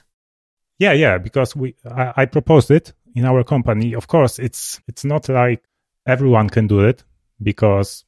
Yeah, 0.78 0.94
yeah, 0.94 1.18
because 1.18 1.56
we 1.56 1.74
I, 1.90 2.14
I 2.22 2.26
proposed 2.28 2.70
it 2.70 2.94
in 3.16 3.26
our 3.26 3.44
company. 3.44 3.96
Of 3.96 4.06
course, 4.06 4.38
it's 4.38 4.80
it's 4.88 5.04
not 5.04 5.28
like 5.28 5.64
everyone 6.06 6.50
can 6.50 6.68
do 6.68 6.82
it 6.82 7.04
because 7.42 8.06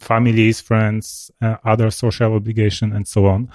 families, 0.00 0.60
friends, 0.60 1.30
uh, 1.40 1.56
other 1.64 1.90
social 1.90 2.34
obligation, 2.34 2.92
and 2.92 3.08
so 3.08 3.24
on. 3.24 3.48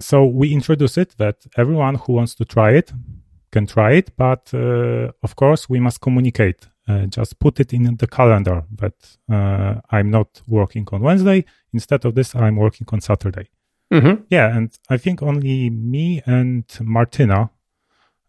So 0.00 0.24
we 0.24 0.52
introduce 0.52 0.96
it 0.96 1.16
that 1.18 1.46
everyone 1.56 1.96
who 1.96 2.12
wants 2.14 2.34
to 2.36 2.44
try 2.44 2.70
it 2.70 2.92
can 3.50 3.66
try 3.66 3.92
it, 3.92 4.16
but 4.16 4.50
uh, 4.54 5.10
of 5.22 5.34
course 5.34 5.68
we 5.68 5.80
must 5.80 6.00
communicate. 6.00 6.68
Uh, 6.86 7.06
just 7.06 7.38
put 7.38 7.60
it 7.60 7.72
in 7.72 7.96
the 7.96 8.06
calendar 8.06 8.64
that 8.76 8.94
uh, 9.30 9.80
I'm 9.90 10.10
not 10.10 10.40
working 10.46 10.86
on 10.92 11.02
Wednesday. 11.02 11.44
Instead 11.72 12.04
of 12.04 12.14
this, 12.14 12.34
I'm 12.34 12.56
working 12.56 12.86
on 12.92 13.00
Saturday. 13.00 13.50
Mm-hmm. 13.92 14.22
Yeah, 14.30 14.56
and 14.56 14.70
I 14.88 14.96
think 14.98 15.22
only 15.22 15.70
me 15.70 16.22
and 16.26 16.64
Martina, 16.80 17.50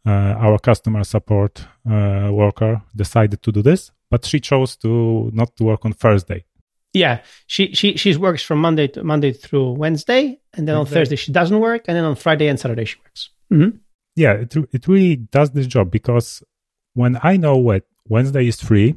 uh, 0.06 0.10
our 0.10 0.58
customer 0.60 1.04
support 1.04 1.66
uh, 1.90 2.30
worker, 2.32 2.82
decided 2.96 3.42
to 3.44 3.52
do 3.52 3.62
this, 3.62 3.92
but 4.10 4.26
she 4.26 4.40
chose 4.40 4.76
to 4.78 5.30
not 5.34 5.56
to 5.58 5.64
work 5.66 5.86
on 5.86 5.94
Thursday. 5.94 6.46
Yeah, 6.94 7.22
she 7.46 7.74
she 7.74 7.98
she 7.98 8.16
works 8.18 8.42
from 8.42 8.60
Monday 8.60 8.88
to 8.88 9.04
Monday 9.04 9.32
through 9.32 9.74
Wednesday, 9.74 10.40
and 10.54 10.68
then 10.68 10.76
on 10.76 10.82
Wednesday. 10.82 10.96
Thursday 10.96 11.16
she 11.16 11.32
doesn't 11.32 11.60
work, 11.60 11.86
and 11.88 11.96
then 11.96 12.04
on 12.04 12.16
Friday 12.16 12.48
and 12.48 12.60
Saturday 12.60 12.86
she 12.86 12.98
works. 13.04 13.30
Mm-hmm. 13.54 13.78
Yeah, 14.16 14.34
it 14.34 14.56
it 14.72 14.88
really 14.88 15.16
does 15.18 15.52
this 15.52 15.68
job 15.68 15.92
because 15.92 16.44
when 16.94 17.20
I 17.22 17.38
know 17.38 17.58
what 17.58 17.84
Wednesday 18.08 18.48
is 18.48 18.60
free, 18.60 18.96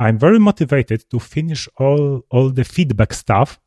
I'm 0.00 0.18
very 0.18 0.38
motivated 0.38 1.08
to 1.10 1.18
finish 1.18 1.68
all 1.78 2.24
all 2.30 2.50
the 2.50 2.64
feedback 2.64 3.12
stuff 3.12 3.60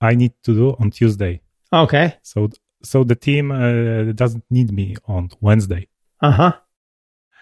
I 0.00 0.14
need 0.14 0.32
to 0.44 0.54
do 0.54 0.76
on 0.80 0.90
Tuesday. 0.90 1.42
Okay. 1.72 2.16
So 2.22 2.48
so 2.82 3.04
the 3.04 3.16
team 3.16 3.50
uh, 3.50 4.12
doesn't 4.12 4.44
need 4.50 4.72
me 4.72 4.96
on 5.06 5.30
Wednesday. 5.40 5.88
Uh 6.20 6.30
huh. 6.30 6.52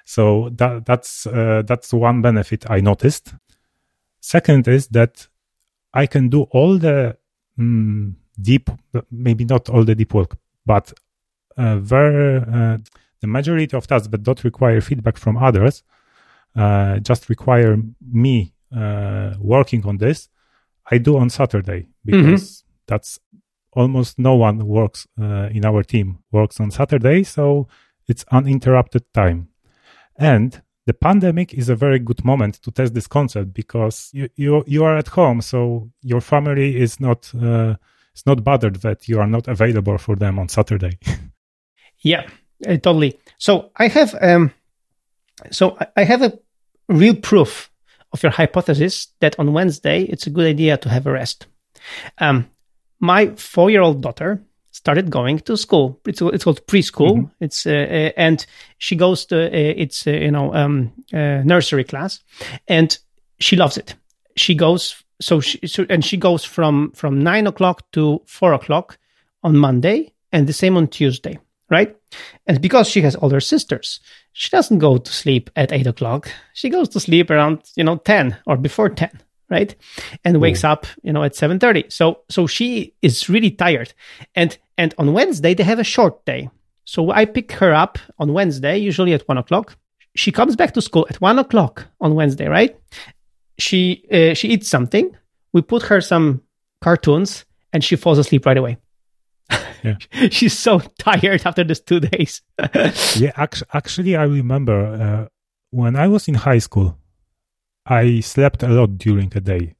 So 0.04 0.50
that 0.56 0.86
that's 0.86 1.26
uh, 1.26 1.62
that's 1.66 1.92
one 1.92 2.22
benefit 2.22 2.68
I 2.68 2.80
noticed. 2.80 3.34
Second 4.22 4.68
is 4.68 4.86
that 4.88 5.26
I 5.92 6.06
can 6.06 6.28
do 6.28 6.42
all 6.52 6.78
the 6.78 7.18
mm, 7.58 8.14
deep, 8.40 8.70
maybe 9.10 9.44
not 9.44 9.68
all 9.68 9.84
the 9.84 9.94
deep 9.94 10.14
work, 10.14 10.38
but 10.64 10.92
uh, 11.56 11.76
very 11.78 12.38
uh, 12.38 12.78
the 13.20 13.26
majority 13.26 13.76
of 13.76 13.86
tasks 13.86 14.08
that 14.08 14.22
don't 14.22 14.42
require 14.44 14.80
feedback 14.80 15.18
from 15.18 15.36
others, 15.36 15.82
uh, 16.56 16.98
just 17.00 17.28
require 17.28 17.76
me 18.00 18.54
uh, 18.74 19.34
working 19.38 19.84
on 19.84 19.98
this. 19.98 20.28
I 20.90 20.98
do 20.98 21.16
on 21.16 21.28
Saturday 21.28 21.88
because 22.04 22.64
that's 22.86 23.18
almost 23.72 24.18
no 24.18 24.34
one 24.36 24.66
works 24.66 25.06
uh, 25.20 25.48
in 25.50 25.64
our 25.64 25.82
team 25.82 26.18
works 26.30 26.60
on 26.60 26.70
Saturday, 26.70 27.24
so 27.24 27.68
it's 28.08 28.24
uninterrupted 28.30 29.04
time. 29.12 29.48
And 30.16 30.62
the 30.86 30.94
pandemic 30.94 31.54
is 31.54 31.68
a 31.68 31.76
very 31.76 31.98
good 31.98 32.24
moment 32.24 32.62
to 32.62 32.70
test 32.70 32.94
this 32.94 33.06
concept 33.06 33.52
because 33.54 34.10
you 34.12 34.28
you, 34.36 34.64
you 34.66 34.84
are 34.84 34.96
at 34.96 35.08
home, 35.08 35.40
so 35.40 35.90
your 36.02 36.20
family 36.20 36.76
is 36.76 37.00
not 37.00 37.32
uh, 37.34 37.74
is 38.14 38.26
not 38.26 38.44
bothered 38.44 38.76
that 38.76 39.08
you 39.08 39.20
are 39.20 39.26
not 39.26 39.48
available 39.48 39.98
for 39.98 40.16
them 40.16 40.38
on 40.38 40.48
Saturday. 40.48 40.98
Yeah, 42.04 42.26
totally. 42.82 43.18
So 43.38 43.70
I 43.76 43.86
have 43.86 44.16
um, 44.20 44.52
so 45.50 45.78
I 45.96 46.04
have 46.04 46.22
a 46.22 46.38
real 46.88 47.14
proof 47.14 47.70
of 48.12 48.22
your 48.22 48.32
hypothesis 48.32 49.08
that 49.20 49.38
on 49.38 49.52
Wednesday 49.52 50.02
it's 50.02 50.26
a 50.26 50.30
good 50.30 50.46
idea 50.46 50.76
to 50.78 50.88
have 50.88 51.06
a 51.06 51.12
rest. 51.12 51.46
Um, 52.18 52.48
my 53.00 53.34
four-year-old 53.36 54.02
daughter 54.02 54.42
started 54.82 55.10
going 55.10 55.38
to 55.40 55.56
school. 55.56 56.00
It's 56.06 56.20
it's 56.20 56.44
called 56.44 56.66
preschool. 56.66 57.30
It's 57.40 57.66
uh, 57.66 57.70
uh, 57.70 58.10
and 58.16 58.44
she 58.78 58.96
goes 58.96 59.26
to 59.26 59.46
uh, 59.46 59.48
it's 59.52 60.06
uh, 60.06 60.10
you 60.10 60.30
know 60.30 60.52
um, 60.54 60.92
uh, 61.12 61.42
nursery 61.44 61.84
class, 61.84 62.20
and 62.68 62.98
she 63.38 63.56
loves 63.56 63.76
it. 63.76 63.94
She 64.36 64.54
goes 64.54 65.02
so 65.20 65.40
she 65.40 65.66
so, 65.66 65.86
and 65.88 66.04
she 66.04 66.16
goes 66.16 66.44
from 66.44 66.92
from 66.92 67.22
nine 67.22 67.46
o'clock 67.46 67.90
to 67.92 68.20
four 68.26 68.52
o'clock 68.52 68.98
on 69.42 69.56
Monday, 69.56 70.12
and 70.32 70.46
the 70.46 70.52
same 70.52 70.76
on 70.76 70.88
Tuesday 70.88 71.38
right? 71.72 71.96
And 72.46 72.60
because 72.60 72.86
she 72.86 73.00
has 73.00 73.16
older 73.16 73.40
sisters, 73.40 73.98
she 74.32 74.50
doesn't 74.50 74.78
go 74.78 74.98
to 74.98 75.12
sleep 75.12 75.50
at 75.56 75.72
eight 75.72 75.86
o'clock. 75.86 76.30
She 76.52 76.68
goes 76.68 76.88
to 76.90 77.00
sleep 77.00 77.30
around, 77.30 77.62
you 77.76 77.82
know, 77.82 77.96
10 77.96 78.36
or 78.46 78.58
before 78.58 78.90
10, 78.90 79.10
right? 79.48 79.74
And 80.22 80.38
wakes 80.40 80.64
up, 80.64 80.86
you 81.02 81.14
know, 81.14 81.24
at 81.24 81.32
7.30. 81.32 81.90
So, 81.90 82.20
so 82.28 82.46
she 82.46 82.94
is 83.00 83.30
really 83.30 83.50
tired. 83.50 83.94
And, 84.34 84.56
and 84.82 84.92
on 84.98 85.12
Wednesday, 85.12 85.54
they 85.54 85.62
have 85.62 85.78
a 85.78 85.84
short 85.84 86.24
day. 86.24 86.50
So 86.84 87.12
I 87.12 87.24
pick 87.24 87.52
her 87.52 87.72
up 87.72 87.98
on 88.18 88.32
Wednesday, 88.32 88.76
usually 88.78 89.12
at 89.12 89.22
one 89.28 89.38
o'clock. 89.38 89.76
She 90.16 90.32
comes 90.32 90.56
back 90.56 90.74
to 90.74 90.82
school 90.82 91.06
at 91.08 91.20
one 91.20 91.38
o'clock 91.38 91.86
on 92.00 92.16
Wednesday, 92.16 92.48
right? 92.48 92.76
She, 93.58 94.04
uh, 94.10 94.34
she 94.34 94.48
eats 94.48 94.68
something. 94.68 95.16
We 95.52 95.62
put 95.62 95.82
her 95.84 96.00
some 96.00 96.42
cartoons 96.80 97.44
and 97.72 97.84
she 97.84 97.94
falls 97.94 98.18
asleep 98.18 98.44
right 98.44 98.56
away. 98.56 98.78
Yeah. 99.84 99.96
She's 100.30 100.56
so 100.56 100.78
tired 100.98 101.42
after 101.44 101.64
these 101.64 101.80
two 101.80 101.98
days. 101.98 102.40
yeah, 103.16 103.32
actually, 103.34 103.68
actually, 103.74 104.14
I 104.14 104.22
remember 104.22 104.78
uh, 104.86 105.28
when 105.70 105.96
I 105.96 106.06
was 106.06 106.28
in 106.28 106.34
high 106.34 106.60
school, 106.60 106.96
I 107.84 108.20
slept 108.20 108.62
a 108.62 108.68
lot 108.68 108.96
during 108.96 109.30
the 109.30 109.40
day 109.40 109.74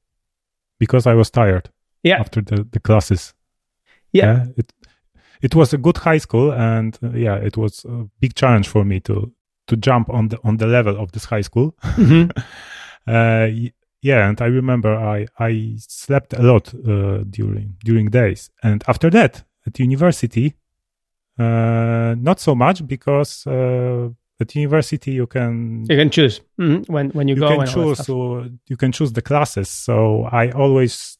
because 0.77 1.07
I 1.07 1.13
was 1.13 1.31
tired. 1.31 1.69
Yeah. 2.03 2.19
After 2.19 2.41
the, 2.41 2.67
the 2.69 2.81
classes. 2.81 3.33
Yeah. 4.11 4.45
it 4.57 4.72
it 5.43 5.53
was 5.55 5.73
a 5.73 5.77
good 5.77 5.97
high 5.97 6.19
school, 6.19 6.51
and 6.53 6.97
uh, 7.03 7.09
yeah, 7.17 7.35
it 7.35 7.57
was 7.57 7.85
a 7.85 8.07
big 8.21 8.33
challenge 8.35 8.67
for 8.69 8.83
me 8.85 8.99
to 9.01 9.31
to 9.67 9.75
jump 9.77 10.09
on 10.09 10.27
the 10.29 10.37
on 10.43 10.57
the 10.57 10.67
level 10.67 10.95
of 10.97 11.11
this 11.11 11.25
high 11.25 11.43
school. 11.43 11.75
Mhm. 11.97 12.29
uh, 13.07 13.47
yeah, 14.01 14.27
and 14.29 14.41
I 14.41 14.45
remember 14.47 14.95
I 14.95 15.27
I 15.39 15.75
slept 15.79 16.33
a 16.33 16.41
lot 16.41 16.73
uh, 16.73 17.23
during 17.29 17.75
during 17.85 18.09
days, 18.11 18.49
and 18.63 18.83
after 18.87 19.09
that 19.11 19.43
at 19.67 19.79
university, 19.79 20.55
uh, 21.39 22.15
not 22.17 22.39
so 22.39 22.55
much 22.55 22.85
because 22.87 23.45
uh, 23.47 24.09
at 24.39 24.55
university 24.55 25.11
you 25.11 25.27
can 25.27 25.85
You 25.89 25.97
can 25.97 26.09
choose 26.09 26.41
Mhm. 26.59 26.89
when 26.89 27.09
when 27.11 27.27
you, 27.27 27.35
you 27.35 27.41
go. 27.41 27.47
can 27.49 27.59
and 27.61 27.69
all 27.69 27.89
that 27.89 27.95
choose 27.95 28.05
so 28.05 28.45
you 28.69 28.77
can 28.77 28.91
choose 28.91 29.13
the 29.13 29.21
classes. 29.21 29.69
So 29.69 30.23
I 30.31 30.51
always 30.51 31.17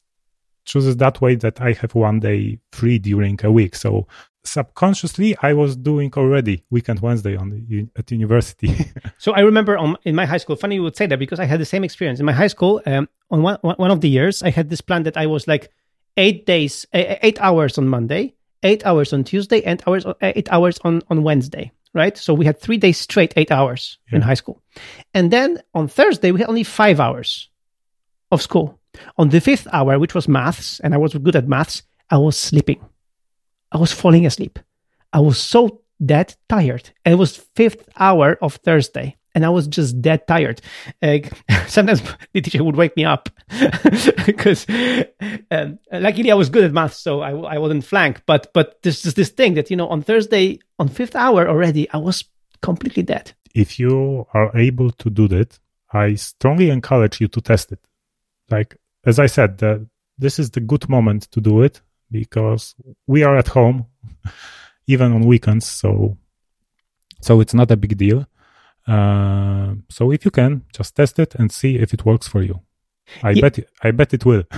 choose 0.65 0.87
it 0.87 0.97
that 0.99 1.21
way 1.21 1.35
that 1.35 1.61
I 1.61 1.73
have 1.73 1.95
one 1.95 2.19
day 2.19 2.59
free 2.71 2.99
during 2.99 3.39
a 3.43 3.51
week. 3.51 3.75
So 3.75 4.07
subconsciously 4.45 5.35
I 5.41 5.53
was 5.53 5.75
doing 5.75 6.11
already 6.15 6.63
weekend 6.69 6.99
Wednesday 6.99 7.35
on 7.35 7.49
the, 7.49 7.87
at 7.95 8.11
university. 8.11 8.91
So 9.17 9.31
I 9.31 9.39
remember 9.39 9.77
on, 9.77 9.95
in 10.03 10.15
my 10.15 10.25
high 10.25 10.37
school. 10.37 10.57
Funny 10.57 10.75
you 10.75 10.83
would 10.83 10.97
say 10.97 11.05
that 11.05 11.17
because 11.17 11.39
I 11.39 11.45
had 11.45 11.61
the 11.61 11.65
same 11.65 11.85
experience 11.85 12.19
in 12.19 12.25
my 12.25 12.33
high 12.33 12.47
school. 12.47 12.81
Um, 12.85 13.07
on 13.31 13.41
one 13.41 13.57
one 13.61 13.91
of 13.91 14.01
the 14.01 14.09
years, 14.09 14.43
I 14.43 14.49
had 14.49 14.69
this 14.69 14.81
plan 14.81 15.03
that 15.03 15.15
I 15.15 15.27
was 15.27 15.47
like 15.47 15.71
eight 16.17 16.45
days, 16.45 16.85
eight 16.93 17.39
hours 17.39 17.77
on 17.77 17.87
Monday, 17.87 18.35
eight 18.63 18.85
hours 18.85 19.13
on 19.13 19.23
Tuesday, 19.23 19.63
and 19.63 19.81
hours 19.87 20.05
eight 20.21 20.51
hours 20.51 20.77
on 20.83 21.03
on 21.09 21.23
Wednesday. 21.23 21.71
Right. 21.93 22.17
So 22.17 22.33
we 22.33 22.45
had 22.45 22.59
three 22.59 22.77
days 22.77 22.97
straight, 22.97 23.33
eight 23.37 23.51
hours 23.51 23.97
in 24.11 24.21
high 24.21 24.33
school, 24.33 24.61
and 25.13 25.31
then 25.31 25.59
on 25.73 25.87
Thursday 25.87 26.31
we 26.31 26.41
had 26.41 26.49
only 26.49 26.63
five 26.63 26.99
hours 26.99 27.49
of 28.29 28.41
school. 28.41 28.77
On 29.17 29.29
the 29.29 29.41
fifth 29.41 29.67
hour, 29.71 29.99
which 29.99 30.13
was 30.13 30.27
maths, 30.27 30.79
and 30.79 30.93
I 30.93 30.97
was 30.97 31.13
good 31.13 31.35
at 31.35 31.47
maths, 31.47 31.83
I 32.09 32.17
was 32.17 32.37
sleeping. 32.37 32.83
I 33.71 33.77
was 33.77 33.91
falling 33.91 34.25
asleep. 34.25 34.59
I 35.11 35.19
was 35.19 35.39
so 35.39 35.81
dead 36.03 36.35
tired. 36.49 36.89
And 37.05 37.13
it 37.13 37.17
was 37.17 37.37
fifth 37.55 37.87
hour 37.97 38.37
of 38.41 38.55
Thursday, 38.55 39.17
and 39.33 39.45
I 39.45 39.49
was 39.49 39.67
just 39.67 40.01
dead 40.01 40.27
tired. 40.27 40.61
Like, 41.01 41.31
sometimes 41.67 42.01
the 42.33 42.41
teacher 42.41 42.63
would 42.63 42.75
wake 42.75 42.95
me 42.95 43.05
up 43.05 43.29
because, 44.25 44.65
um, 45.49 45.79
luckily, 45.91 46.31
I 46.31 46.35
was 46.35 46.49
good 46.49 46.63
at 46.63 46.73
math, 46.73 46.93
so 46.93 47.21
I, 47.21 47.55
I 47.55 47.57
wasn't 47.57 47.85
flank. 47.85 48.21
But 48.25 48.51
but 48.53 48.81
there's 48.83 49.01
just 49.01 49.15
this 49.15 49.29
thing 49.29 49.55
that 49.55 49.71
you 49.71 49.77
know 49.77 49.87
on 49.87 50.01
Thursday 50.01 50.59
on 50.77 50.87
fifth 50.87 51.15
hour 51.15 51.47
already, 51.47 51.89
I 51.89 51.97
was 51.97 52.25
completely 52.61 53.03
dead. 53.03 53.33
if 53.53 53.79
you 53.79 54.25
are 54.33 54.55
able 54.57 54.89
to 54.91 55.09
do 55.09 55.27
that, 55.27 55.59
I 55.91 56.15
strongly 56.15 56.69
encourage 56.69 57.21
you 57.21 57.27
to 57.29 57.41
test 57.41 57.71
it. 57.71 57.79
Like 58.49 58.77
as 59.05 59.19
I 59.19 59.27
said, 59.27 59.57
the, 59.57 59.87
this 60.17 60.39
is 60.39 60.51
the 60.51 60.59
good 60.61 60.87
moment 60.89 61.23
to 61.31 61.41
do 61.41 61.61
it 61.61 61.81
because 62.11 62.75
we 63.07 63.23
are 63.23 63.37
at 63.37 63.47
home, 63.49 63.85
even 64.87 65.11
on 65.13 65.25
weekends. 65.25 65.65
So, 65.67 66.17
so 67.21 67.39
it's 67.41 67.53
not 67.53 67.71
a 67.71 67.77
big 67.77 67.97
deal. 67.97 68.25
Uh, 68.87 69.75
so 69.89 70.11
if 70.11 70.25
you 70.25 70.31
can, 70.31 70.63
just 70.75 70.95
test 70.95 71.19
it 71.19 71.35
and 71.35 71.51
see 71.51 71.77
if 71.77 71.93
it 71.93 72.05
works 72.05 72.27
for 72.27 72.41
you. 72.43 72.59
I 73.21 73.31
Yeah. 73.31 73.41
bet 73.41 73.59
I 73.83 73.91
bet 73.91 74.13
it 74.13 74.25
will. 74.25 74.43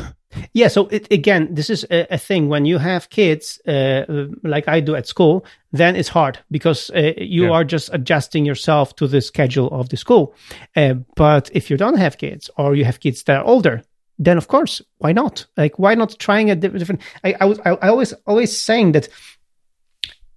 Yeah. 0.54 0.68
So 0.68 0.88
it, 0.88 1.08
again, 1.14 1.48
this 1.56 1.70
is 1.70 1.86
a, 1.90 2.06
a 2.14 2.18
thing 2.18 2.50
when 2.50 2.66
you 2.66 2.78
have 2.78 3.10
kids, 3.10 3.58
uh, 3.66 4.04
like 4.44 4.68
I 4.68 4.82
do 4.82 4.94
at 4.96 5.08
school, 5.08 5.46
then 5.72 5.96
it's 5.96 6.10
hard 6.10 6.40
because 6.52 6.90
uh, 6.94 7.14
you 7.18 7.44
Yeah. 7.46 7.52
are 7.52 7.64
just 7.64 7.90
adjusting 7.94 8.46
yourself 8.46 8.94
to 8.98 9.08
the 9.08 9.22
schedule 9.22 9.70
of 9.72 9.88
the 9.90 9.96
school. 9.98 10.34
Uh, 10.76 10.96
but 11.16 11.50
if 11.54 11.70
you 11.70 11.78
don't 11.78 11.98
have 11.98 12.18
kids 12.18 12.50
or 12.58 12.76
you 12.76 12.84
have 12.84 13.00
kids 13.00 13.24
that 13.24 13.38
are 13.38 13.46
older, 13.46 13.82
then 14.18 14.38
of 14.38 14.48
course, 14.48 14.82
why 14.98 15.12
not? 15.12 15.46
Like, 15.58 15.78
why 15.80 15.96
not 15.96 16.18
trying 16.20 16.50
a 16.52 16.56
different? 16.56 17.02
I, 17.24 17.36
I, 17.42 17.46
was- 17.46 17.60
I, 17.66 17.72
always, 17.88 18.14
always 18.26 18.58
saying 18.58 18.94
that 18.94 19.10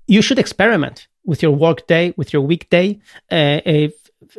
you 0.06 0.22
should 0.22 0.38
experiment 0.38 1.06
with 1.24 1.42
your 1.42 1.52
work 1.52 1.86
day, 1.86 2.14
with 2.16 2.32
your 2.32 2.42
weekday. 2.42 2.98
Uh, 3.30 3.60
if 3.64 3.92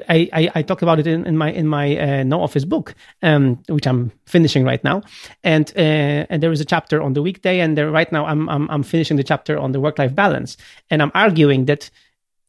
I, 0.09 0.29
I, 0.33 0.51
I 0.55 0.61
talk 0.61 0.81
about 0.81 0.99
it 0.99 1.07
in, 1.07 1.25
in 1.25 1.37
my 1.37 1.51
in 1.51 1.67
my 1.67 1.97
uh, 1.97 2.23
no 2.23 2.41
office 2.41 2.65
book, 2.65 2.95
um, 3.21 3.61
which 3.69 3.87
I'm 3.87 4.11
finishing 4.25 4.65
right 4.65 4.83
now, 4.83 5.03
and 5.43 5.71
uh, 5.77 6.25
and 6.29 6.43
there 6.43 6.51
is 6.51 6.59
a 6.61 6.65
chapter 6.65 7.01
on 7.01 7.13
the 7.13 7.21
weekday, 7.21 7.59
and 7.59 7.77
there 7.77 7.89
right 7.89 8.11
now 8.11 8.25
I'm 8.25 8.49
I'm, 8.49 8.69
I'm 8.69 8.83
finishing 8.83 9.17
the 9.17 9.23
chapter 9.23 9.57
on 9.57 9.71
the 9.71 9.79
work 9.79 9.97
life 9.99 10.13
balance, 10.13 10.57
and 10.89 11.01
I'm 11.01 11.11
arguing 11.13 11.65
that 11.65 11.89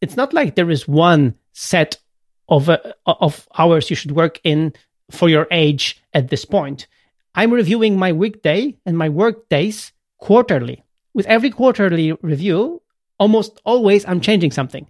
it's 0.01 0.17
not 0.17 0.33
like 0.33 0.55
there 0.55 0.71
is 0.71 0.87
one 0.87 1.35
set 1.53 1.97
of 2.49 2.67
uh, 2.69 2.79
of 3.05 3.47
hours 3.57 3.89
you 3.89 3.95
should 3.95 4.11
work 4.11 4.39
in 4.43 4.73
for 5.11 5.29
your 5.29 5.47
age 5.51 6.01
at 6.13 6.29
this 6.29 6.45
point. 6.45 6.87
I'm 7.35 7.53
reviewing 7.53 7.97
my 7.97 8.11
weekday 8.11 8.75
and 8.85 8.97
my 8.97 9.09
work 9.09 9.47
days 9.49 9.91
quarterly. 10.17 10.83
With 11.13 11.25
every 11.27 11.49
quarterly 11.49 12.13
review, 12.21 12.81
almost 13.19 13.61
always 13.65 14.05
I'm 14.05 14.21
changing 14.21 14.51
something. 14.51 14.87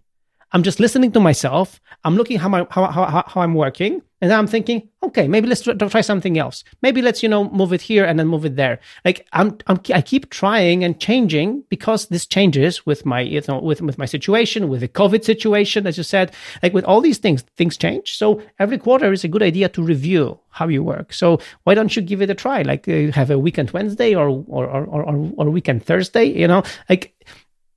I'm 0.52 0.64
just 0.64 0.80
listening 0.80 1.12
to 1.14 1.20
myself. 1.20 1.80
I'm 2.04 2.16
looking 2.16 2.38
how 2.38 2.50
my 2.50 2.68
how 2.70 2.88
how, 2.88 3.24
how 3.28 3.42
I'm 3.42 3.54
working, 3.54 4.02
and 4.22 4.32
I'm 4.32 4.46
thinking, 4.46 4.88
okay, 5.02 5.28
maybe 5.28 5.48
let's 5.48 5.62
try, 5.62 5.74
try 5.74 6.02
something 6.02 6.38
else. 6.38 6.64
Maybe 6.84 7.02
let's 7.02 7.24
you 7.24 7.30
know 7.30 7.50
move 7.50 7.74
it 7.74 7.82
here 7.82 8.06
and 8.06 8.20
then 8.20 8.28
move 8.28 8.46
it 8.46 8.56
there. 8.56 8.80
Like 9.04 9.28
I'm, 9.34 9.58
I'm 9.66 9.82
I 9.94 10.02
keep 10.02 10.30
trying 10.30 10.84
and 10.84 11.00
changing 11.00 11.64
because 11.70 12.08
this 12.08 12.28
changes 12.28 12.86
with 12.86 13.04
my 13.04 13.22
you 13.22 13.42
know 13.48 13.60
with 13.60 13.82
with 13.82 13.98
my 13.98 14.06
situation, 14.06 14.70
with 14.70 14.82
the 14.82 14.88
COVID 14.88 15.24
situation, 15.24 15.88
as 15.88 15.98
you 15.98 16.04
said. 16.04 16.34
Like 16.62 16.74
with 16.74 16.86
all 16.86 17.02
these 17.02 17.18
things, 17.18 17.44
things 17.58 17.78
change. 17.78 18.16
So 18.16 18.42
every 18.60 18.78
quarter 18.78 19.12
is 19.12 19.24
a 19.24 19.28
good 19.28 19.44
idea 19.44 19.70
to 19.70 19.82
review 19.82 20.40
how 20.50 20.68
you 20.68 20.84
work. 20.84 21.14
So 21.14 21.40
why 21.64 21.74
don't 21.74 21.96
you 21.96 22.02
give 22.04 22.22
it 22.22 22.30
a 22.30 22.36
try? 22.36 22.62
Like 22.62 22.88
uh, 22.88 23.12
have 23.14 23.32
a 23.32 23.40
weekend 23.40 23.72
Wednesday 23.72 24.14
or 24.14 24.30
or 24.48 24.68
or 24.68 24.86
or, 24.86 25.32
or 25.38 25.50
weekend 25.50 25.84
Thursday. 25.84 26.26
You 26.26 26.48
know, 26.48 26.62
like 26.90 27.16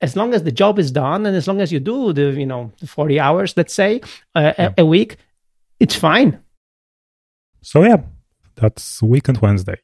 as 0.01 0.15
long 0.15 0.35
as 0.35 0.43
the 0.43 0.51
job 0.51 0.77
is 0.77 0.91
done 0.91 1.25
and 1.25 1.35
as 1.35 1.47
long 1.47 1.59
as 1.59 1.71
you 1.71 1.79
do 1.79 2.13
the 2.13 2.33
you 2.33 2.45
know 2.45 2.71
the 2.79 2.87
40 2.87 3.19
hours 3.19 3.55
let's 3.55 3.73
say 3.73 4.01
uh, 4.35 4.53
a, 4.57 4.73
a 4.79 4.85
week 4.85 5.17
it's 5.79 5.95
fine 5.95 6.39
So 7.61 7.83
yeah, 7.83 7.97
that's 8.55 9.01
Weekend 9.01 9.39
Wednesday. 9.39 9.77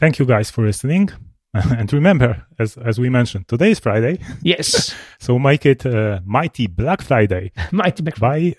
Thank 0.00 0.18
you 0.18 0.26
guys 0.26 0.50
for 0.50 0.64
listening. 0.64 1.10
and 1.54 1.92
remember, 1.92 2.44
as 2.58 2.76
as 2.76 2.98
we 2.98 3.08
mentioned, 3.08 3.46
today 3.46 3.70
is 3.70 3.78
Friday, 3.78 4.18
yes 4.42 4.94
so 5.18 5.38
make 5.38 5.64
it 5.64 5.86
uh, 5.86 6.20
mighty 6.24 6.66
Black 6.66 7.00
Friday. 7.00 7.52
mighty 7.72 8.02
back 8.02 8.18
buy 8.18 8.54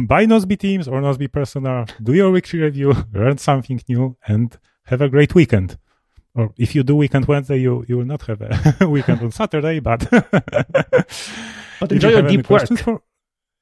buy 0.00 0.24
Nozbe 0.26 0.58
Teams 0.58 0.88
or 0.88 1.00
Nozbe 1.02 1.30
Personal, 1.30 1.84
do 2.02 2.14
your 2.14 2.30
weekly 2.30 2.60
review, 2.60 2.94
learn 3.12 3.38
something 3.38 3.80
new, 3.88 4.16
and 4.26 4.58
have 4.86 5.02
a 5.02 5.08
great 5.08 5.34
weekend. 5.34 5.76
Or 6.34 6.52
if 6.56 6.74
you 6.74 6.82
do 6.82 6.96
weekend 6.96 7.26
Wednesday, 7.26 7.58
you 7.58 7.84
you 7.86 7.98
will 7.98 8.06
not 8.06 8.22
have 8.22 8.40
a 8.80 8.88
weekend 8.88 9.20
on 9.20 9.30
Saturday, 9.30 9.78
but 9.80 10.08
but 11.80 11.92
enjoy 11.92 12.08
you 12.08 12.16
your 12.16 12.28
deep 12.28 12.50
work 12.50 12.66
For, 12.78 13.02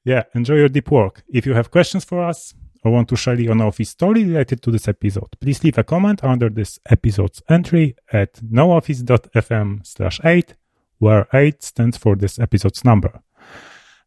yeah, 0.05 0.23
enjoy 0.33 0.55
your 0.55 0.69
deep 0.69 0.89
work. 0.89 1.23
If 1.27 1.45
you 1.45 1.53
have 1.53 1.69
questions 1.69 2.05
for 2.05 2.23
us 2.23 2.55
or 2.83 2.91
want 2.91 3.09
to 3.09 3.15
share 3.15 3.39
your 3.39 3.61
office 3.61 3.89
story 3.89 4.23
related 4.23 4.61
to 4.63 4.71
this 4.71 4.87
episode, 4.87 5.29
please 5.39 5.63
leave 5.63 5.77
a 5.77 5.83
comment 5.83 6.23
under 6.23 6.49
this 6.49 6.79
episode's 6.89 7.41
entry 7.49 7.95
at 8.11 8.33
nooffice.fm 8.33 9.85
slash 9.85 10.19
8, 10.23 10.55
where 10.97 11.27
8 11.33 11.61
stands 11.61 11.97
for 11.97 12.15
this 12.15 12.39
episode's 12.39 12.83
number. 12.83 13.21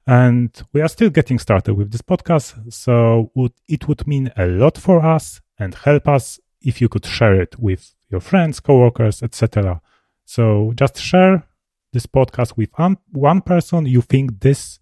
And 0.07 0.51
we 0.73 0.83
are 0.83 0.89
still 0.89 1.11
getting 1.11 1.39
started 1.39 1.75
with 1.75 1.91
this 1.91 2.03
podcast, 2.03 2.73
so 2.73 3.31
it 3.69 3.89
would 3.89 4.07
mean 4.07 4.31
a 4.37 4.47
lot 4.47 4.77
for 4.77 5.05
us 5.05 5.41
and 5.59 5.75
help 5.75 6.09
us 6.09 6.41
if 6.61 6.81
you 6.81 6.89
could 6.89 7.07
share 7.07 7.41
it 7.41 7.59
with 7.59 7.95
your 8.11 8.21
friends, 8.21 8.61
coworkers, 8.61 9.23
etc. 9.23 9.81
So 10.25 10.73
just 10.77 10.99
share 10.99 11.47
this 11.93 12.07
podcast 12.07 12.57
with 12.57 12.71
one, 12.77 12.99
one 13.13 13.41
person 13.41 13.87
you 13.87 14.03
think 14.03 14.41
this 14.41 14.79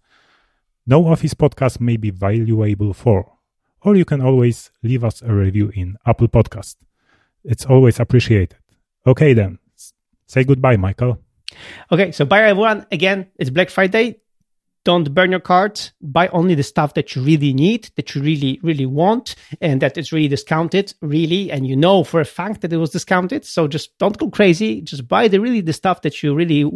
No 0.85 1.05
Office 1.05 1.33
podcast 1.33 1.79
may 1.79 1.95
be 1.95 2.09
valuable 2.09 2.93
for. 2.93 3.33
Or 3.83 3.95
you 3.95 4.05
can 4.05 4.21
always 4.21 4.71
leave 4.81 5.03
us 5.03 5.21
a 5.21 5.33
review 5.33 5.71
in 5.75 5.97
Apple 6.05 6.27
Podcast. 6.27 6.77
It's 7.43 7.65
always 7.65 7.99
appreciated. 7.99 8.57
Okay 9.05 9.33
then, 9.33 9.59
say 10.27 10.43
goodbye, 10.43 10.77
Michael. 10.77 11.19
okay 11.91 12.11
so 12.11 12.25
bye 12.25 12.41
everyone 12.43 12.83
again 12.91 13.27
it's 13.37 13.51
black 13.51 13.69
friday 13.69 14.19
don't 14.85 15.13
burn 15.13 15.31
your 15.31 15.39
cart. 15.39 15.93
Buy 16.01 16.27
only 16.29 16.55
the 16.55 16.63
stuff 16.63 16.93
that 16.95 17.15
you 17.15 17.21
really 17.21 17.53
need, 17.53 17.89
that 17.95 18.13
you 18.13 18.21
really, 18.21 18.59
really 18.63 18.85
want, 18.85 19.35
and 19.61 19.81
that 19.81 19.97
is 19.97 20.11
really 20.11 20.27
discounted, 20.27 20.93
really. 21.01 21.51
And 21.51 21.65
you 21.65 21.75
know 21.75 22.03
for 22.03 22.19
a 22.19 22.25
fact 22.25 22.61
that 22.61 22.73
it 22.73 22.77
was 22.77 22.89
discounted. 22.89 23.45
So 23.45 23.67
just 23.67 23.97
don't 23.97 24.17
go 24.17 24.29
crazy. 24.29 24.81
Just 24.81 25.07
buy 25.07 25.27
the 25.27 25.39
really 25.39 25.61
the 25.61 25.73
stuff 25.73 26.01
that 26.01 26.21
you 26.21 26.35
really, 26.35 26.69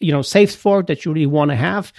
you 0.00 0.12
know, 0.12 0.22
saved 0.22 0.54
for, 0.54 0.82
that 0.84 1.04
you 1.04 1.12
really 1.12 1.26
want 1.26 1.50
to 1.50 1.56
have. 1.56 1.92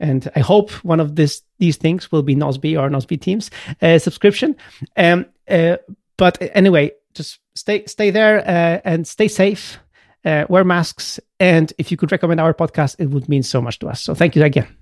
And 0.00 0.30
I 0.34 0.40
hope 0.40 0.70
one 0.84 1.00
of 1.00 1.16
this 1.16 1.42
these 1.58 1.76
things 1.76 2.10
will 2.10 2.22
be 2.22 2.34
Nozbe 2.34 2.78
or 2.78 2.88
Nozbe 2.90 3.20
Teams 3.20 3.50
uh, 3.80 3.98
subscription. 3.98 4.56
Um, 4.96 5.26
uh, 5.48 5.76
but 6.16 6.38
anyway, 6.54 6.92
just 7.14 7.38
stay 7.54 7.86
stay 7.86 8.10
there 8.10 8.38
uh, 8.38 8.80
and 8.84 9.06
stay 9.06 9.28
safe. 9.28 9.78
Uh, 10.24 10.46
wear 10.48 10.64
masks, 10.64 11.20
and 11.38 11.70
if 11.76 11.90
you 11.90 11.98
could 11.98 12.10
recommend 12.10 12.40
our 12.40 12.54
podcast, 12.54 12.96
it 12.98 13.10
would 13.10 13.28
mean 13.28 13.42
so 13.42 13.60
much 13.60 13.78
to 13.78 13.86
us. 13.88 14.00
So 14.00 14.14
thank 14.14 14.34
you 14.34 14.42
again. 14.42 14.74